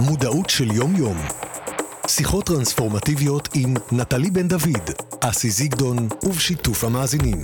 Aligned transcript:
מודעות 0.00 0.50
של 0.50 0.72
יום-יום. 0.72 1.16
שיחות 2.06 2.46
טרנספורמטיביות 2.46 3.48
עם 3.54 3.74
נטלי 3.92 4.30
בן 4.30 4.48
דוד, 4.48 4.90
אסי 5.20 5.50
זיגדון 5.50 6.08
ובשיתוף 6.22 6.84
המאזינים. 6.84 7.38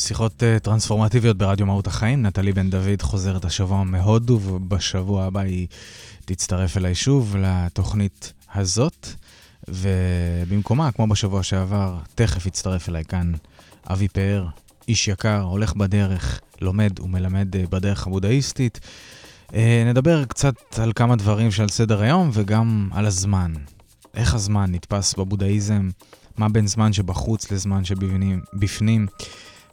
שיחות 0.00 0.42
uh, 0.42 0.60
טרנספורמטיביות 0.60 1.38
ברדיו 1.38 1.66
מהות 1.66 1.86
החיים. 1.86 2.22
נטלי 2.26 2.52
בן 2.52 2.70
דוד 2.70 3.02
חוזרת 3.02 3.44
השבוע 3.44 3.84
מהודו, 3.84 4.40
ובשבוע 4.42 5.24
הבא 5.24 5.40
היא 5.40 5.66
תצטרף 6.24 6.76
אליי 6.76 6.94
שוב 6.94 7.36
לתוכנית 7.38 8.32
הזאת. 8.54 9.08
ובמקומה, 9.68 10.92
כמו 10.92 11.06
בשבוע 11.06 11.42
שעבר, 11.42 11.98
תכף 12.14 12.46
יצטרף 12.46 12.88
אליי 12.88 13.04
כאן 13.04 13.32
אבי 13.86 14.08
פאר, 14.08 14.46
איש 14.88 15.08
יקר, 15.08 15.40
הולך 15.40 15.74
בדרך, 15.74 16.40
לומד 16.60 17.00
ומלמד 17.00 17.56
uh, 17.56 17.68
בדרך 17.70 18.06
הבודהיסטית. 18.06 18.80
Uh, 19.48 19.54
נדבר 19.86 20.24
קצת 20.24 20.54
על 20.78 20.92
כמה 20.92 21.16
דברים 21.16 21.50
שעל 21.50 21.68
סדר 21.68 22.00
היום 22.00 22.30
וגם 22.32 22.88
על 22.92 23.06
הזמן. 23.06 23.52
איך 24.14 24.34
הזמן 24.34 24.72
נתפס 24.72 25.14
בבודהיזם, 25.14 25.88
מה 26.38 26.48
בין 26.48 26.66
זמן 26.66 26.92
שבחוץ 26.92 27.52
לזמן 27.52 27.84
שבפנים, 27.84 29.06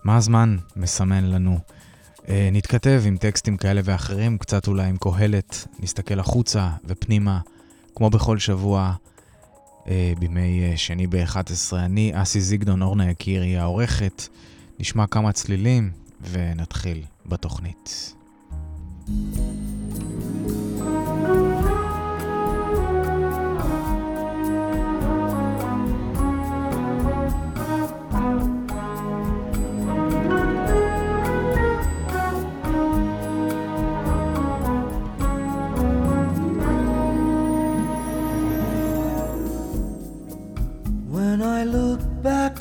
מה 0.08 0.18
הזמן 0.18 0.58
מסמן 0.76 1.24
לנו. 1.24 1.60
אה, 2.30 2.50
נתכתב 2.52 3.02
עם 3.06 3.18
טקסטים 3.18 3.58
כאלה 3.58 3.82
ואחרים, 3.84 4.38
קצת 4.38 4.68
אולי 4.68 4.88
עם 4.88 4.98
קהלת, 4.98 5.68
נסתכל 5.80 6.20
החוצה 6.20 6.70
ופנימה, 6.86 7.40
כמו 7.96 8.10
בכל 8.10 8.40
שבוע, 8.40 8.94
אה, 9.88 10.14
בימי 10.20 10.64
אה, 10.64 10.78
שני 10.78 11.08
ב-11. 11.08 11.76
אני, 11.76 12.12
אסי 12.16 12.42
זיגדון, 12.42 12.82
אורנה 12.82 13.10
יקירי, 13.10 13.58
העורכת. 13.58 14.28
נשמע 14.80 15.08
כמה 15.08 15.32
צלילים 15.32 15.92
ונתחיל 16.32 17.04
בתוכנית. 17.26 18.14
thank 19.08 19.38
you 19.38 19.77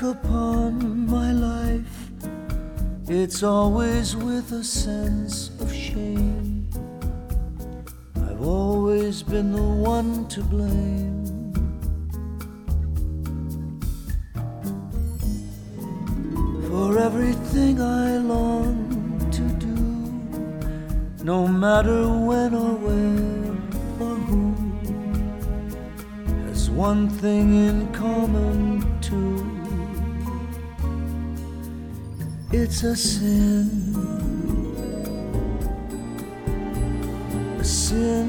upon 0.03 1.07
my 1.07 1.33
life, 1.33 2.11
it's 3.09 3.43
always 3.43 4.15
with 4.15 4.53
a 4.53 4.63
sense 4.63 5.51
of 5.61 5.73
shame. 5.73 6.69
I've 8.17 8.43
always 8.43 9.23
been 9.23 9.53
the 9.53 9.63
one 9.63 10.29
to 10.29 10.43
blame. 10.43 11.25
For 16.69 16.99
everything 16.99 17.81
I 17.81 18.19
long 18.19 18.77
to 19.33 19.45
do, 19.67 19.77
no 21.25 21.49
matter 21.49 22.09
when 22.09 22.55
or 22.55 22.75
where 22.87 23.57
or 24.07 24.17
who, 24.29 24.55
has 26.47 26.71
one 26.71 27.09
thing 27.09 27.55
in 27.69 27.93
common 27.93 28.76
it's 32.63 32.83
a 32.85 32.97
sin. 32.97 33.69
A 37.61 37.65
sin. 37.65 38.29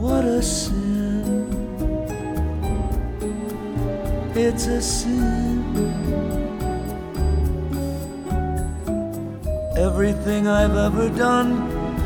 What 0.00 0.24
a 0.24 0.42
sin. 0.42 1.46
It's 4.34 4.66
a 4.66 4.82
sin. 4.82 5.62
Everything 9.76 10.48
I've 10.48 10.76
ever 10.76 11.08
done, 11.10 11.50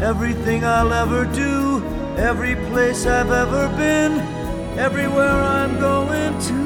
everything 0.02 0.64
I'll 0.64 0.92
ever 0.92 1.24
do, 1.24 1.82
every 2.18 2.56
place 2.70 3.06
I've 3.06 3.30
ever 3.30 3.68
been, 3.76 4.12
everywhere 4.78 5.40
I'm 5.58 5.80
going 5.80 6.38
to 6.48 6.65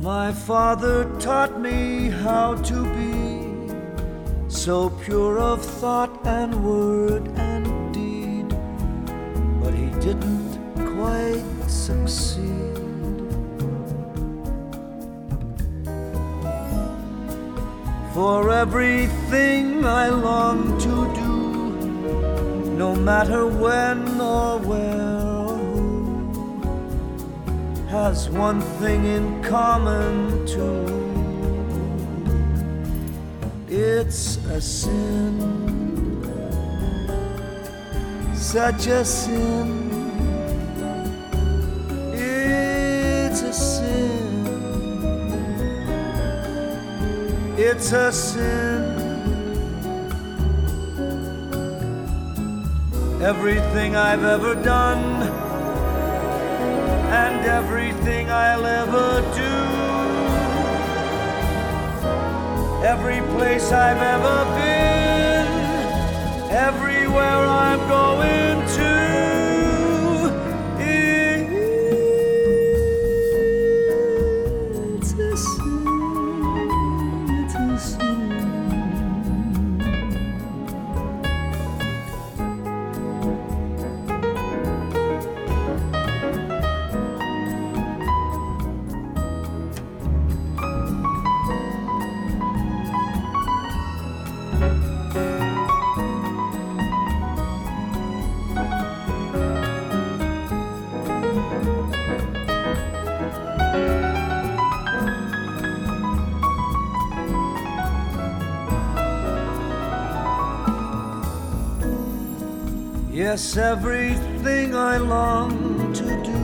My 0.00 0.32
father 0.32 1.04
taught 1.18 1.60
me 1.60 2.08
how 2.08 2.54
to 2.54 2.84
be 2.94 4.50
so 4.50 4.90
pure 4.90 5.38
of 5.38 5.64
thought 5.64 6.26
and 6.26 6.64
word 6.64 7.39
everything 18.60 19.86
I 19.86 20.10
long 20.10 20.78
to 20.80 20.94
do, 21.14 21.30
no 22.76 22.94
matter 22.94 23.46
when 23.46 24.20
or 24.20 24.58
where 24.58 25.16
or 25.46 25.56
who, 25.72 26.60
has 27.88 28.28
one 28.28 28.60
thing 28.78 29.06
in 29.06 29.42
common 29.42 30.44
too. 30.44 30.84
It's 33.66 34.36
a 34.58 34.60
sin, 34.60 35.38
such 38.34 38.88
a 38.88 39.06
sin 39.06 39.79
it's 47.62 47.92
a 47.92 48.10
sin. 48.10 48.82
Everything 53.22 53.96
I've 53.96 54.24
ever 54.24 54.54
done 54.54 55.22
and 57.12 57.44
everything 57.44 58.30
I'll 58.30 58.64
ever 58.64 59.20
do, 59.42 59.56
every 62.86 63.20
place 63.36 63.70
I've 63.72 64.02
ever 64.16 64.38
been, 64.58 65.48
everywhere 66.50 67.44
I'm 67.46 67.80
going 67.88 68.66
to. 68.76 68.99
Yes, 113.30 113.56
everything 113.56 114.74
I 114.74 114.96
long 114.96 115.92
to 115.92 116.02
do, 116.02 116.42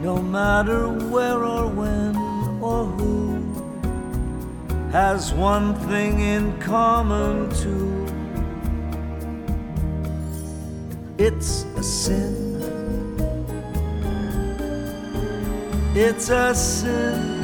no 0.00 0.22
matter 0.22 0.88
where 0.88 1.42
or 1.42 1.66
when 1.66 2.14
or 2.62 2.84
who, 2.84 3.42
has 4.92 5.34
one 5.34 5.74
thing 5.88 6.20
in 6.20 6.56
common 6.60 7.50
too. 7.56 8.06
It's 11.18 11.64
a 11.74 11.82
sin. 11.82 12.36
It's 15.96 16.30
a 16.30 16.54
sin. 16.54 17.41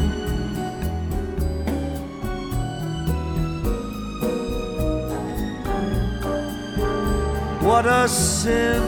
What 7.69 7.85
a 7.85 8.09
sin. 8.09 8.83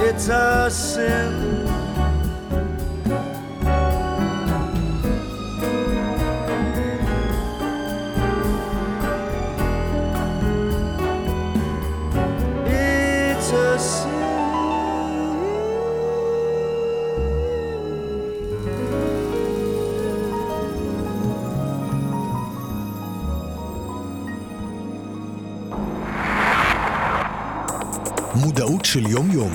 It's 0.00 0.28
a 0.28 0.70
sin. 0.70 1.55
של 28.92 29.06
יום-יום. 29.06 29.52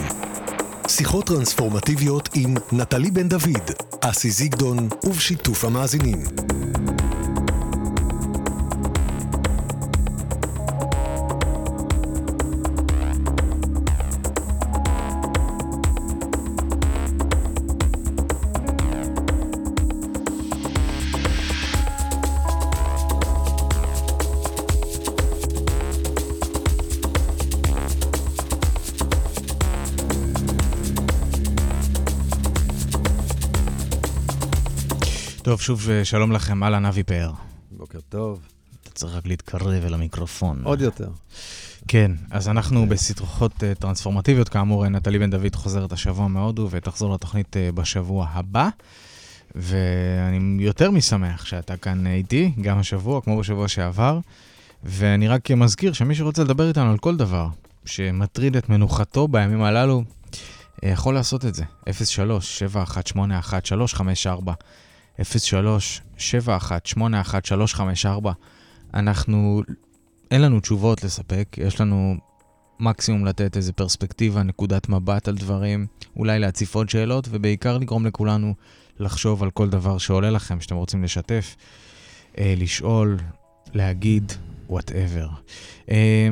שיחות 0.87 1.25
טרנספורמטיביות 1.25 2.29
עם 2.33 2.55
נטלי 2.71 3.11
בן 3.11 3.27
דוד, 3.29 3.71
אסי 4.01 4.31
זיגדון 4.31 4.89
ובשיתוף 5.03 5.65
המאזינים. 5.65 6.23
שוב 35.71 35.89
אה, 35.89 36.05
שלום 36.05 36.31
לכם, 36.31 36.63
אהלן 36.63 36.85
אבי 36.85 37.03
פאר. 37.03 37.31
בוקר 37.71 37.99
טוב. 38.09 38.39
אתה 38.83 38.91
צריך 38.91 39.15
רק 39.15 39.27
להתקרב 39.27 39.85
אל 39.85 39.93
המיקרופון. 39.93 40.61
עוד 40.63 40.81
יותר. 40.81 41.09
כן, 41.87 42.11
אז 42.31 42.49
אנחנו 42.49 42.89
בסדרות 42.89 43.63
אה, 43.63 43.75
טרנספורמטיביות, 43.75 44.49
כאמור, 44.49 44.83
אה, 44.83 44.89
נטלי 44.89 45.19
בן 45.19 45.29
דוד 45.29 45.55
חוזרת 45.55 45.91
השבוע 45.91 46.27
מהודו 46.27 46.67
ותחזור 46.71 47.13
לתוכנית 47.13 47.55
בשבוע 47.75 48.27
הבא. 48.31 48.69
ואני 49.55 50.63
יותר 50.63 50.91
משמח 50.91 51.45
שאתה 51.45 51.77
כאן 51.77 52.07
איתי, 52.07 52.51
גם 52.61 52.79
השבוע, 52.79 53.21
כמו 53.21 53.39
בשבוע 53.39 53.67
שעבר. 53.67 54.19
ואני 54.83 55.27
רק 55.27 55.51
מזכיר 55.51 55.93
שמי 55.93 56.15
שרוצה 56.15 56.43
לדבר 56.43 56.67
איתנו 56.67 56.91
על 56.91 56.97
כל 56.97 57.17
דבר 57.17 57.47
שמטריד 57.85 58.57
את 58.57 58.69
מנוחתו 58.69 59.27
בימים 59.27 59.63
הללו, 59.63 60.03
יכול 60.83 61.13
לעשות 61.13 61.45
את 61.45 61.55
זה. 61.55 61.63
03-7181354 61.85 61.89
03-7181354 65.21 68.05
אנחנו, 68.93 69.61
אין 70.31 70.41
לנו 70.41 70.59
תשובות 70.59 71.03
לספק, 71.03 71.55
יש 71.57 71.81
לנו 71.81 72.15
מקסימום 72.79 73.25
לתת 73.25 73.57
איזה 73.57 73.73
פרספקטיבה, 73.73 74.43
נקודת 74.43 74.89
מבט 74.89 75.27
על 75.27 75.35
דברים, 75.35 75.87
אולי 76.15 76.39
להציף 76.39 76.75
עוד 76.75 76.89
שאלות, 76.89 77.27
ובעיקר 77.31 77.77
לגרום 77.77 78.05
לכולנו 78.05 78.53
לחשוב 78.99 79.43
על 79.43 79.51
כל 79.51 79.69
דבר 79.69 79.97
שעולה 79.97 80.29
לכם, 80.29 80.61
שאתם 80.61 80.75
רוצים 80.75 81.03
לשתף, 81.03 81.55
אה, 82.37 82.53
לשאול, 82.57 83.17
להגיד, 83.73 84.31
וואטאבר. 84.69 85.27
אה, 85.91 86.29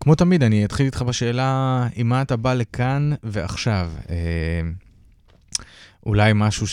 כמו 0.00 0.14
תמיד, 0.14 0.42
אני 0.42 0.64
אתחיל 0.64 0.86
איתך 0.86 1.02
בשאלה, 1.02 1.86
עם 1.94 2.08
מה 2.08 2.22
אתה 2.22 2.36
בא 2.36 2.54
לכאן 2.54 3.10
ועכשיו? 3.22 3.90
אה, 4.10 4.16
אולי 6.06 6.32
משהו 6.34 6.66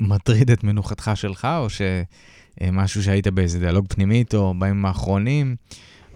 שמטריד 0.00 0.50
את 0.50 0.64
מנוחתך 0.64 1.10
שלך, 1.14 1.48
או 1.58 1.66
שמשהו 1.70 3.02
שהיית 3.02 3.26
באיזה 3.26 3.58
דיאלוג 3.58 3.86
פנימי 3.88 4.18
איתו 4.18 4.54
בימים 4.58 4.86
האחרונים, 4.86 5.56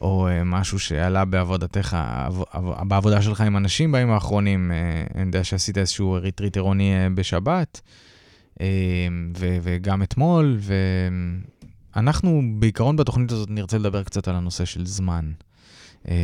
או 0.00 0.28
אה, 0.28 0.44
משהו 0.44 0.78
שעלה 0.78 1.24
בעבודתך, 1.24 1.96
עב- 2.50 2.88
בעבודה 2.88 3.22
שלך 3.22 3.40
עם 3.40 3.56
אנשים 3.56 3.92
בימים 3.92 4.10
האחרונים. 4.10 4.72
אה, 4.72 5.04
אני 5.14 5.24
יודע 5.26 5.44
שעשית 5.44 5.78
איזשהו 5.78 6.18
ריטריט 6.20 6.56
עירוני 6.56 6.94
אה, 6.94 7.10
בשבת, 7.10 7.80
אה, 8.60 8.66
ו- 9.38 9.58
וגם 9.62 10.02
אתמול, 10.02 10.58
ואנחנו 11.94 12.42
בעיקרון 12.58 12.96
בתוכנית 12.96 13.32
הזאת 13.32 13.50
נרצה 13.50 13.78
לדבר 13.78 14.02
קצת 14.02 14.28
על 14.28 14.34
הנושא 14.34 14.64
של 14.64 14.86
זמן. 14.86 15.32
אה, 16.08 16.14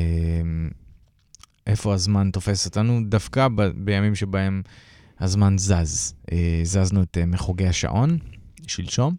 איפה 1.67 1.95
הזמן 1.95 2.31
תופס 2.31 2.67
אותנו, 2.67 3.01
דווקא 3.09 3.49
בימים 3.75 4.15
שבהם 4.15 4.63
הזמן 5.21 5.59
זז. 5.59 6.15
אה, 6.33 6.61
זזנו 6.63 7.03
את 7.03 7.19
אה, 7.19 7.27
מחוגי 7.27 7.67
השעון, 7.67 8.19
שלשום, 8.67 9.15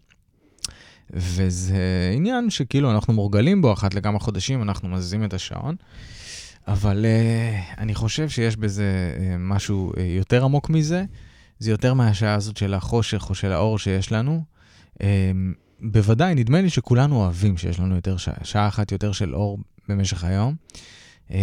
וזה 1.14 2.12
עניין 2.16 2.50
שכאילו 2.50 2.92
אנחנו 2.92 3.14
מורגלים 3.14 3.62
בו, 3.62 3.74
אחת 3.74 3.94
לכמה 3.94 4.20
חודשים 4.20 4.62
אנחנו 4.62 4.90
מזיזים 4.90 5.24
את 5.24 5.34
השעון, 5.34 5.76
אבל 6.68 7.06
uh, 7.06 7.80
אני 7.80 7.96
חושב 7.96 8.30
שיש 8.30 8.58
בזה 8.58 8.86
משהו 9.40 9.94
יותר 10.18 10.44
עמוק 10.44 10.70
מזה, 10.70 11.06
זה 11.60 11.72
יותר 11.72 11.94
מהשעה 11.94 12.34
הזאת 12.34 12.58
של 12.58 12.74
החושך 12.74 13.30
או 13.30 13.36
של 13.36 13.52
האור 13.52 13.80
שיש 13.80 14.12
לנו. 14.12 14.44
בוודאי, 15.80 16.36
נדמה 16.36 16.62
לי 16.62 16.70
שכולנו 16.70 17.16
אוהבים 17.16 17.58
שיש 17.58 17.80
לנו 17.80 17.96
יותר 17.96 18.18
שעה, 18.18 18.36
שעה 18.44 18.68
אחת 18.68 18.92
יותר 18.92 19.12
של 19.12 19.36
אור 19.36 19.60
במשך 19.88 20.24
היום. 20.24 20.56
Uh, 21.32 21.34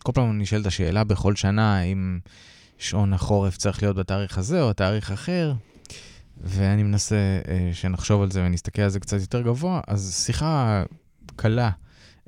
וכל 0.00 0.12
פעם 0.12 0.38
נשאלת 0.38 0.66
השאלה 0.66 1.04
בכל 1.04 1.36
שנה, 1.36 1.78
האם 1.78 2.18
שעון 2.78 3.12
החורף 3.12 3.56
צריך 3.56 3.82
להיות 3.82 3.96
בתאריך 3.96 4.38
הזה 4.38 4.62
או 4.62 4.72
תאריך 4.72 5.10
אחר, 5.10 5.52
ואני 6.40 6.82
מנסה 6.82 7.16
אה, 7.48 7.70
שנחשוב 7.72 8.22
על 8.22 8.30
זה 8.30 8.42
ונסתכל 8.44 8.82
על 8.82 8.88
זה 8.88 9.00
קצת 9.00 9.20
יותר 9.20 9.40
גבוה, 9.40 9.80
אז 9.86 10.24
שיחה 10.26 10.82
קלה 11.36 11.70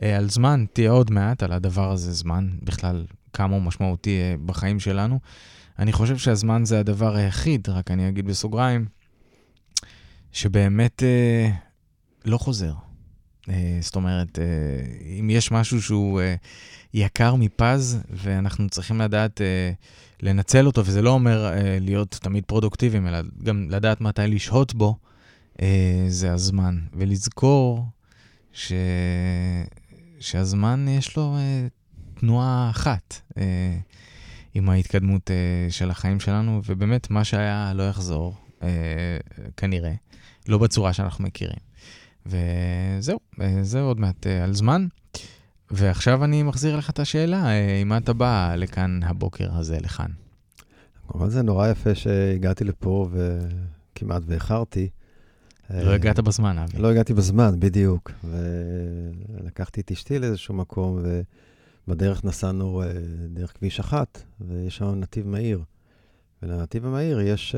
אה, 0.02 0.16
על 0.16 0.30
זמן 0.30 0.64
תהיה 0.73 0.90
עוד 0.90 1.11
מעט, 1.11 1.42
על 1.42 1.52
הדבר 1.52 1.92
הזה, 1.92 2.12
זמן, 2.12 2.49
בכלל 2.62 3.04
כמה 3.32 3.54
הוא 3.54 3.62
משמעותי 3.62 4.20
אה, 4.20 4.35
בחיים 4.46 4.80
שלנו. 4.80 5.20
אני 5.78 5.92
חושב 5.92 6.16
שהזמן 6.16 6.64
זה 6.64 6.80
הדבר 6.80 7.16
היחיד, 7.16 7.68
רק 7.68 7.90
אני 7.90 8.08
אגיד 8.08 8.26
בסוגריים, 8.26 8.87
שבאמת 10.32 11.02
אה, 11.02 11.50
לא 12.25 12.38
חוזר. 12.38 12.73
אה, 13.48 13.78
זאת 13.80 13.96
אומרת, 13.96 14.38
אה, 14.38 14.44
אם 15.20 15.30
יש 15.30 15.52
משהו 15.52 15.82
שהוא 15.82 16.20
אה, 16.20 16.34
יקר 16.94 17.34
מפז, 17.34 17.98
ואנחנו 18.10 18.68
צריכים 18.68 19.00
לדעת 19.00 19.40
לנצל 20.22 20.66
אותו, 20.66 20.86
וזה 20.86 21.02
לא 21.02 21.10
אומר 21.10 21.52
להיות 21.80 22.18
תמיד 22.22 22.44
פרודוקטיביים, 22.44 23.06
אלא 23.06 23.18
גם 23.42 23.66
לדעת 23.70 24.00
מתי 24.00 24.22
לשהות 24.26 24.74
בו, 24.74 24.96
זה 26.08 26.32
הזמן. 26.32 26.78
ולזכור 26.92 27.86
ש... 28.52 28.72
שהזמן 30.20 30.86
יש 30.88 31.16
לו 31.16 31.36
תנועה 32.14 32.70
אחת 32.70 33.20
עם 34.54 34.68
ההתקדמות 34.68 35.30
של 35.70 35.90
החיים 35.90 36.20
שלנו, 36.20 36.62
ובאמת 36.66 37.10
מה 37.10 37.24
שהיה 37.24 37.72
לא 37.74 37.82
יחזור, 37.82 38.34
אה, 38.62 38.68
כנראה, 39.56 39.92
לא 40.48 40.58
בצורה 40.58 40.92
שאנחנו 40.92 41.24
מכירים. 41.24 41.65
וזהו, 42.26 43.18
אה, 43.40 43.59
זה 43.62 43.80
עוד 43.80 44.00
מעט 44.00 44.26
אה, 44.26 44.45
על 44.45 44.54
זמן. 44.54 44.87
ועכשיו 45.71 46.25
אני 46.25 46.42
מחזיר 46.42 46.76
לך 46.76 46.90
את 46.90 46.99
השאלה, 46.99 47.47
אה, 47.47 47.80
עם 47.80 47.88
מה 47.88 47.97
אתה 47.97 48.12
בא 48.12 48.54
לכאן 48.56 49.00
הבוקר 49.02 49.56
הזה, 49.56 49.78
לכאן? 49.80 50.11
כמובן 51.09 51.28
זה 51.28 51.42
נורא 51.42 51.68
יפה 51.68 51.95
שהגעתי 51.95 52.64
לפה 52.64 53.09
וכמעט 53.12 54.23
ואיחרתי. 54.26 54.88
לא 55.71 55.90
הגעת 55.90 56.21
בזמן, 56.21 56.59
אבי. 56.59 56.78
לא 56.78 56.90
הגעתי 56.90 57.14
בזמן, 57.14 57.61
בדיוק. 57.61 58.11
ולקחתי 58.25 59.80
את 59.80 59.90
אשתי 59.90 60.18
לאיזשהו 60.18 60.54
מקום, 60.54 60.99
ובדרך 61.88 62.25
נסענו 62.25 62.83
דרך 63.28 63.52
כביש 63.59 63.80
אחת, 63.80 64.23
ויש 64.40 64.76
שם 64.76 64.95
נתיב 64.95 65.26
מהיר. 65.26 65.62
ולנתיב 66.42 66.87
המהיר 66.87 67.21
יש 67.21 67.54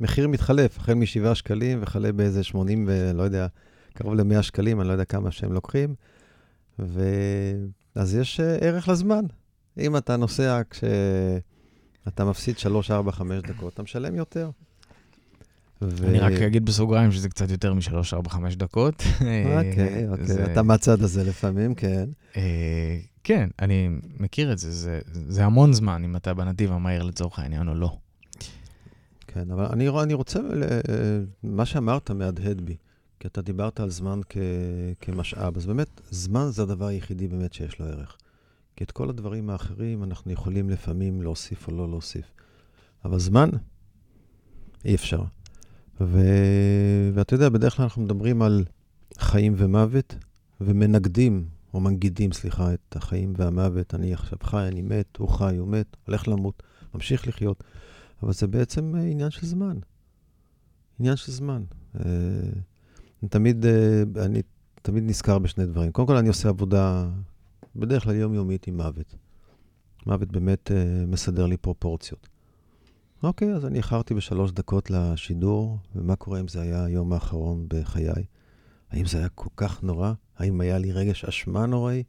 מחיר 0.00 0.28
מתחלף, 0.28 0.78
החל 0.78 0.94
משבעה 0.94 1.34
שקלים 1.34 1.78
וכלה 1.82 2.12
באיזה 2.12 2.44
80 2.44 2.84
ולא 2.88 3.22
יודע, 3.22 3.46
קרוב 3.94 4.14
ל-100 4.14 4.42
שקלים, 4.42 4.80
אני 4.80 4.88
לא 4.88 4.92
יודע 4.92 5.04
כמה 5.04 5.30
שהם 5.30 5.52
לוקחים. 5.52 5.94
ו... 6.78 7.02
אז 7.94 8.14
יש 8.14 8.40
אה, 8.40 8.56
ערך 8.60 8.88
לזמן. 8.88 9.24
אם 9.78 9.96
אתה 9.96 10.16
נוסע 10.16 10.60
כשאתה 10.70 12.24
מפסיד 12.24 12.58
3, 12.58 12.90
4, 12.90 13.12
5 13.12 13.42
דקות, 13.42 13.74
אתה 13.74 13.82
משלם 13.82 14.14
יותר. 14.14 14.50
ו... 15.82 16.08
אני 16.08 16.18
רק 16.18 16.32
אגיד 16.32 16.64
בסוגריים 16.64 17.12
שזה 17.12 17.28
קצת 17.28 17.50
יותר 17.50 17.74
מ-3, 17.74 17.92
4, 18.12 18.30
5 18.30 18.56
דקות. 18.56 19.02
אוקיי, 19.14 20.08
אוקיי, 20.08 20.26
זה... 20.26 20.52
אתה 20.52 20.62
מהצד 20.62 21.02
הזה 21.02 21.24
לפעמים, 21.24 21.74
כן. 21.74 22.08
אה, 22.36 22.98
כן, 23.24 23.48
אני 23.58 23.88
מכיר 24.20 24.52
את 24.52 24.58
זה, 24.58 24.70
זה, 24.70 25.00
זה 25.12 25.44
המון 25.44 25.72
זמן, 25.72 26.04
אם 26.04 26.16
אתה 26.16 26.34
בנתיב 26.34 26.72
המהיר 26.72 27.02
לצורך 27.02 27.38
העניין 27.38 27.68
או 27.68 27.74
לא. 27.74 27.96
כן, 29.38 29.50
אבל 29.50 29.64
אני, 29.64 29.88
אני 29.88 30.14
רוצה, 30.14 30.40
מה 31.42 31.66
שאמרת 31.66 32.10
מהדהד 32.10 32.60
בי, 32.60 32.76
כי 33.20 33.28
אתה 33.28 33.42
דיברת 33.42 33.80
על 33.80 33.90
זמן 33.90 34.20
כ, 34.28 34.36
כמשאב, 35.00 35.56
אז 35.56 35.66
באמת, 35.66 36.00
זמן 36.10 36.46
זה 36.50 36.62
הדבר 36.62 36.86
היחידי 36.86 37.28
באמת 37.28 37.52
שיש 37.52 37.78
לו 37.78 37.86
ערך. 37.86 38.16
כי 38.76 38.84
את 38.84 38.90
כל 38.90 39.10
הדברים 39.10 39.50
האחרים 39.50 40.04
אנחנו 40.04 40.32
יכולים 40.32 40.70
לפעמים 40.70 41.22
להוסיף 41.22 41.68
או 41.68 41.72
לא 41.72 41.88
להוסיף. 41.88 42.24
אבל 43.04 43.18
זמן, 43.18 43.50
אי 44.84 44.94
אפשר. 44.94 45.22
ו... 46.00 46.20
ואתה 47.14 47.34
יודע, 47.34 47.48
בדרך 47.48 47.76
כלל 47.76 47.82
אנחנו 47.82 48.02
מדברים 48.02 48.42
על 48.42 48.64
חיים 49.18 49.54
ומוות, 49.56 50.14
ומנגדים, 50.60 51.48
או 51.74 51.80
מנגידים, 51.80 52.32
סליחה, 52.32 52.74
את 52.74 52.96
החיים 52.96 53.32
והמוות. 53.36 53.94
אני 53.94 54.14
עכשיו 54.14 54.38
חי, 54.42 54.68
אני 54.68 54.82
מת, 54.82 55.16
הוא 55.16 55.28
חי, 55.28 55.56
הוא 55.56 55.68
מת, 55.68 55.96
הולך 56.06 56.28
למות, 56.28 56.62
ממשיך 56.94 57.28
לחיות. 57.28 57.64
אבל 58.22 58.32
זה 58.32 58.46
בעצם 58.46 58.94
עניין 58.94 59.30
של 59.30 59.46
זמן. 59.46 59.78
עניין 61.00 61.16
של 61.16 61.32
זמן. 61.32 61.64
אה, 61.96 62.00
אני 63.22 63.28
תמיד, 63.28 63.66
אה, 63.66 64.02
אני 64.24 64.42
תמיד 64.82 65.04
נזכר 65.06 65.38
בשני 65.38 65.66
דברים. 65.66 65.92
קודם 65.92 66.08
כל, 66.08 66.16
אני 66.16 66.28
עושה 66.28 66.48
עבודה, 66.48 67.10
בדרך 67.76 68.04
כלל 68.04 68.14
יומיומית 68.14 68.66
עם 68.66 68.76
מוות. 68.76 69.14
מוות 70.06 70.32
באמת 70.32 70.70
אה, 70.72 71.06
מסדר 71.06 71.46
לי 71.46 71.56
פרופורציות. 71.56 72.28
אוקיי, 73.22 73.54
אז 73.54 73.66
אני 73.66 73.78
איחרתי 73.78 74.14
בשלוש 74.14 74.52
דקות 74.52 74.90
לשידור, 74.90 75.78
ומה 75.94 76.16
קורה 76.16 76.40
אם 76.40 76.48
זה 76.48 76.60
היה 76.60 76.84
היום 76.84 77.12
האחרון 77.12 77.66
בחיי? 77.68 78.24
האם 78.90 79.06
זה 79.06 79.18
היה 79.18 79.28
כל 79.28 79.48
כך 79.56 79.82
נורא? 79.82 80.12
האם 80.36 80.60
היה 80.60 80.78
לי 80.78 80.92
רגש 80.92 81.24
אשמה 81.24 81.66
נוראי? 81.66 82.02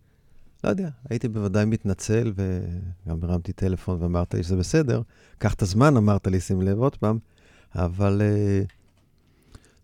לא 0.64 0.70
יודע, 0.70 0.90
הייתי 1.10 1.28
בוודאי 1.28 1.66
מתנצל, 1.66 2.34
וגם 2.36 3.24
הרמתי 3.24 3.54
טלפון 3.54 4.02
ואמרת 4.02 4.34
לי 4.34 4.44
שזה 4.44 4.56
בסדר. 4.56 5.02
קח 5.38 5.54
את 5.54 5.62
הזמן, 5.62 5.98
אמרת 5.98 6.28
לי, 6.28 6.40
שים 6.40 6.62
לב 6.62 6.78
עוד 6.80 6.96
פעם, 6.96 7.20
אבל 7.76 8.22
uh, 8.22 8.72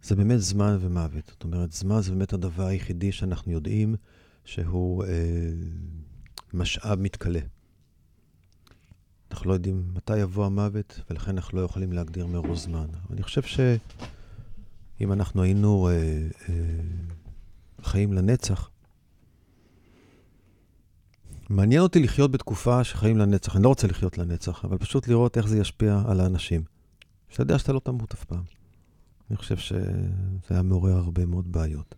זה 0.04 0.16
באמת 0.16 0.42
זמן 0.42 0.78
ומוות. 0.82 1.26
זאת 1.28 1.44
אומרת, 1.44 1.72
זמן 1.72 2.02
זה 2.02 2.12
באמת 2.12 2.34
הדבר 2.34 2.66
היחידי 2.66 3.12
שאנחנו 3.12 3.52
יודעים 3.52 3.96
שהוא 4.46 5.04
uh, 5.04 5.08
משאב 6.54 7.00
מתכלה. 7.00 7.40
אנחנו 9.32 9.50
לא 9.50 9.54
יודעים 9.54 9.84
מתי 9.94 10.18
יבוא 10.18 10.46
המוות, 10.46 11.00
ולכן 11.10 11.32
אנחנו 11.32 11.58
לא 11.58 11.64
יכולים 11.66 11.94
להגדיר 11.94 12.28
מראש 12.28 12.60
זמן. 12.60 12.88
אני 13.12 13.24
חושב 13.24 13.42
שאם 13.42 15.14
אנחנו 15.14 15.44
היינו 15.44 15.90
uh, 15.90 16.34
uh, 16.46 16.52
חיים 17.82 18.14
לנצח, 18.14 18.70
מעניין 21.50 21.82
אותי 21.82 22.00
לחיות 22.00 22.32
בתקופה 22.32 22.84
שחיים 22.84 23.18
לנצח. 23.18 23.56
אני 23.56 23.64
לא 23.64 23.70
רוצה 23.70 23.88
לחיות 23.88 24.18
לנצח, 24.18 24.66
אבל 24.66 24.78
פשוט 24.78 25.08
לראות 25.08 25.38
איך 25.38 25.48
זה 25.48 25.58
ישפיע 25.58 26.02
על 26.08 26.20
האנשים. 26.20 26.62
שאתה 27.30 27.42
יודע 27.42 27.60
שאתה 27.60 27.74
לא 27.74 27.80
תמות 27.80 28.14
אף 28.14 28.24
פעם. 28.24 28.44
אני 29.30 29.38
חושב 29.38 29.58
שזה 29.58 29.80
היה 30.50 30.62
מעורר 30.62 30.96
הרבה 30.96 31.26
מאוד 31.26 31.52
בעיות. 31.52 31.96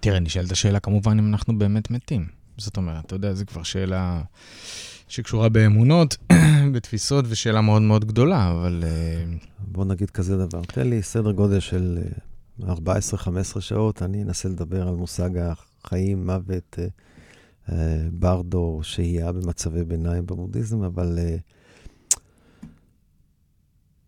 תראה, 0.00 0.20
נשאלת 0.20 0.52
השאלה 0.52 0.80
כמובן 0.80 1.18
אם 1.18 1.28
אנחנו 1.28 1.58
באמת 1.58 1.90
מתים. 1.90 2.26
זאת 2.56 2.76
אומרת, 2.76 3.04
אתה 3.04 3.14
יודע, 3.14 3.34
זו 3.34 3.44
כבר 3.46 3.62
שאלה 3.62 4.22
שקשורה 5.08 5.48
באמונות, 5.48 6.16
בתפיסות, 6.74 7.24
ושאלה 7.28 7.60
מאוד 7.60 7.82
מאוד 7.82 8.04
גדולה, 8.04 8.50
אבל... 8.50 8.84
אה, 8.86 9.24
בוא 9.58 9.84
נגיד 9.84 10.10
כזה 10.10 10.36
דבר. 10.46 10.62
תן 10.62 10.88
לי 10.88 11.02
סדר 11.02 11.32
גודל 11.32 11.60
של 11.60 11.98
14-15 12.60 12.66
אה, 13.36 13.60
שעות, 13.60 14.02
אני 14.02 14.22
אנסה 14.22 14.48
לדבר 14.48 14.88
על 14.88 14.94
מושג 14.94 15.30
החיים, 15.36 16.26
מוות, 16.26 16.78
אה, 16.78 16.86
ברדו, 18.12 18.80
שהייה 18.82 19.32
במצבי 19.32 19.84
ביניים 19.84 20.26
בבודהיזם, 20.26 20.82
אבל 20.82 21.18
uh, 21.18 21.40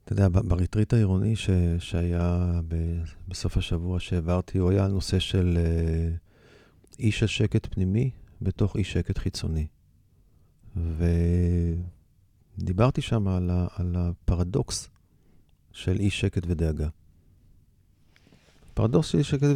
אתה 0.04 0.12
יודע, 0.12 0.28
בריטריט 0.28 0.92
העירוני 0.92 1.36
ש, 1.36 1.50
שהיה 1.78 2.60
ב, 2.68 2.74
בסוף 3.28 3.56
השבוע 3.56 4.00
שעבר, 4.00 4.58
הוא 4.58 4.70
היה 4.70 4.84
על 4.84 4.92
נושא 4.92 5.18
של 5.18 5.58
אה, 5.58 6.98
אי 6.98 7.12
של 7.12 7.26
שקט 7.26 7.74
פנימי 7.74 8.10
בתוך 8.42 8.76
אי 8.76 8.84
שקט 8.84 9.18
חיצוני. 9.18 9.66
ודיברתי 12.58 13.00
שם 13.00 13.28
על, 13.28 13.50
ה, 13.50 13.66
על 13.76 13.96
הפרדוקס 13.98 14.88
של 15.72 15.96
אי 16.00 16.10
שקט 16.10 16.42
ודאגה. 16.46 16.88
פרדוקס 18.74 19.06
של 19.08 19.18
אי 19.18 19.24
שקט 19.24 19.46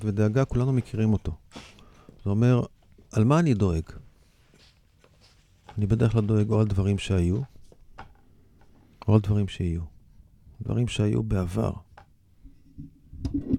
ודאגה, 0.00 0.44
כולנו 0.44 0.72
מכירים 0.72 1.12
אותו. 1.12 1.32
זה 2.24 2.30
אומר, 2.30 2.62
על 3.12 3.24
מה 3.24 3.38
אני 3.38 3.54
דואג? 3.54 3.82
אני 5.78 5.86
בדרך 5.86 6.12
כלל 6.12 6.26
דואג 6.26 6.50
או 6.50 6.60
על 6.60 6.66
דברים 6.66 6.98
שהיו, 6.98 7.40
או 9.08 9.14
על 9.14 9.20
דברים 9.20 9.48
שיהיו. 9.48 9.80
דברים 10.62 10.88
שהיו 10.88 11.22
בעבר. 11.22 11.72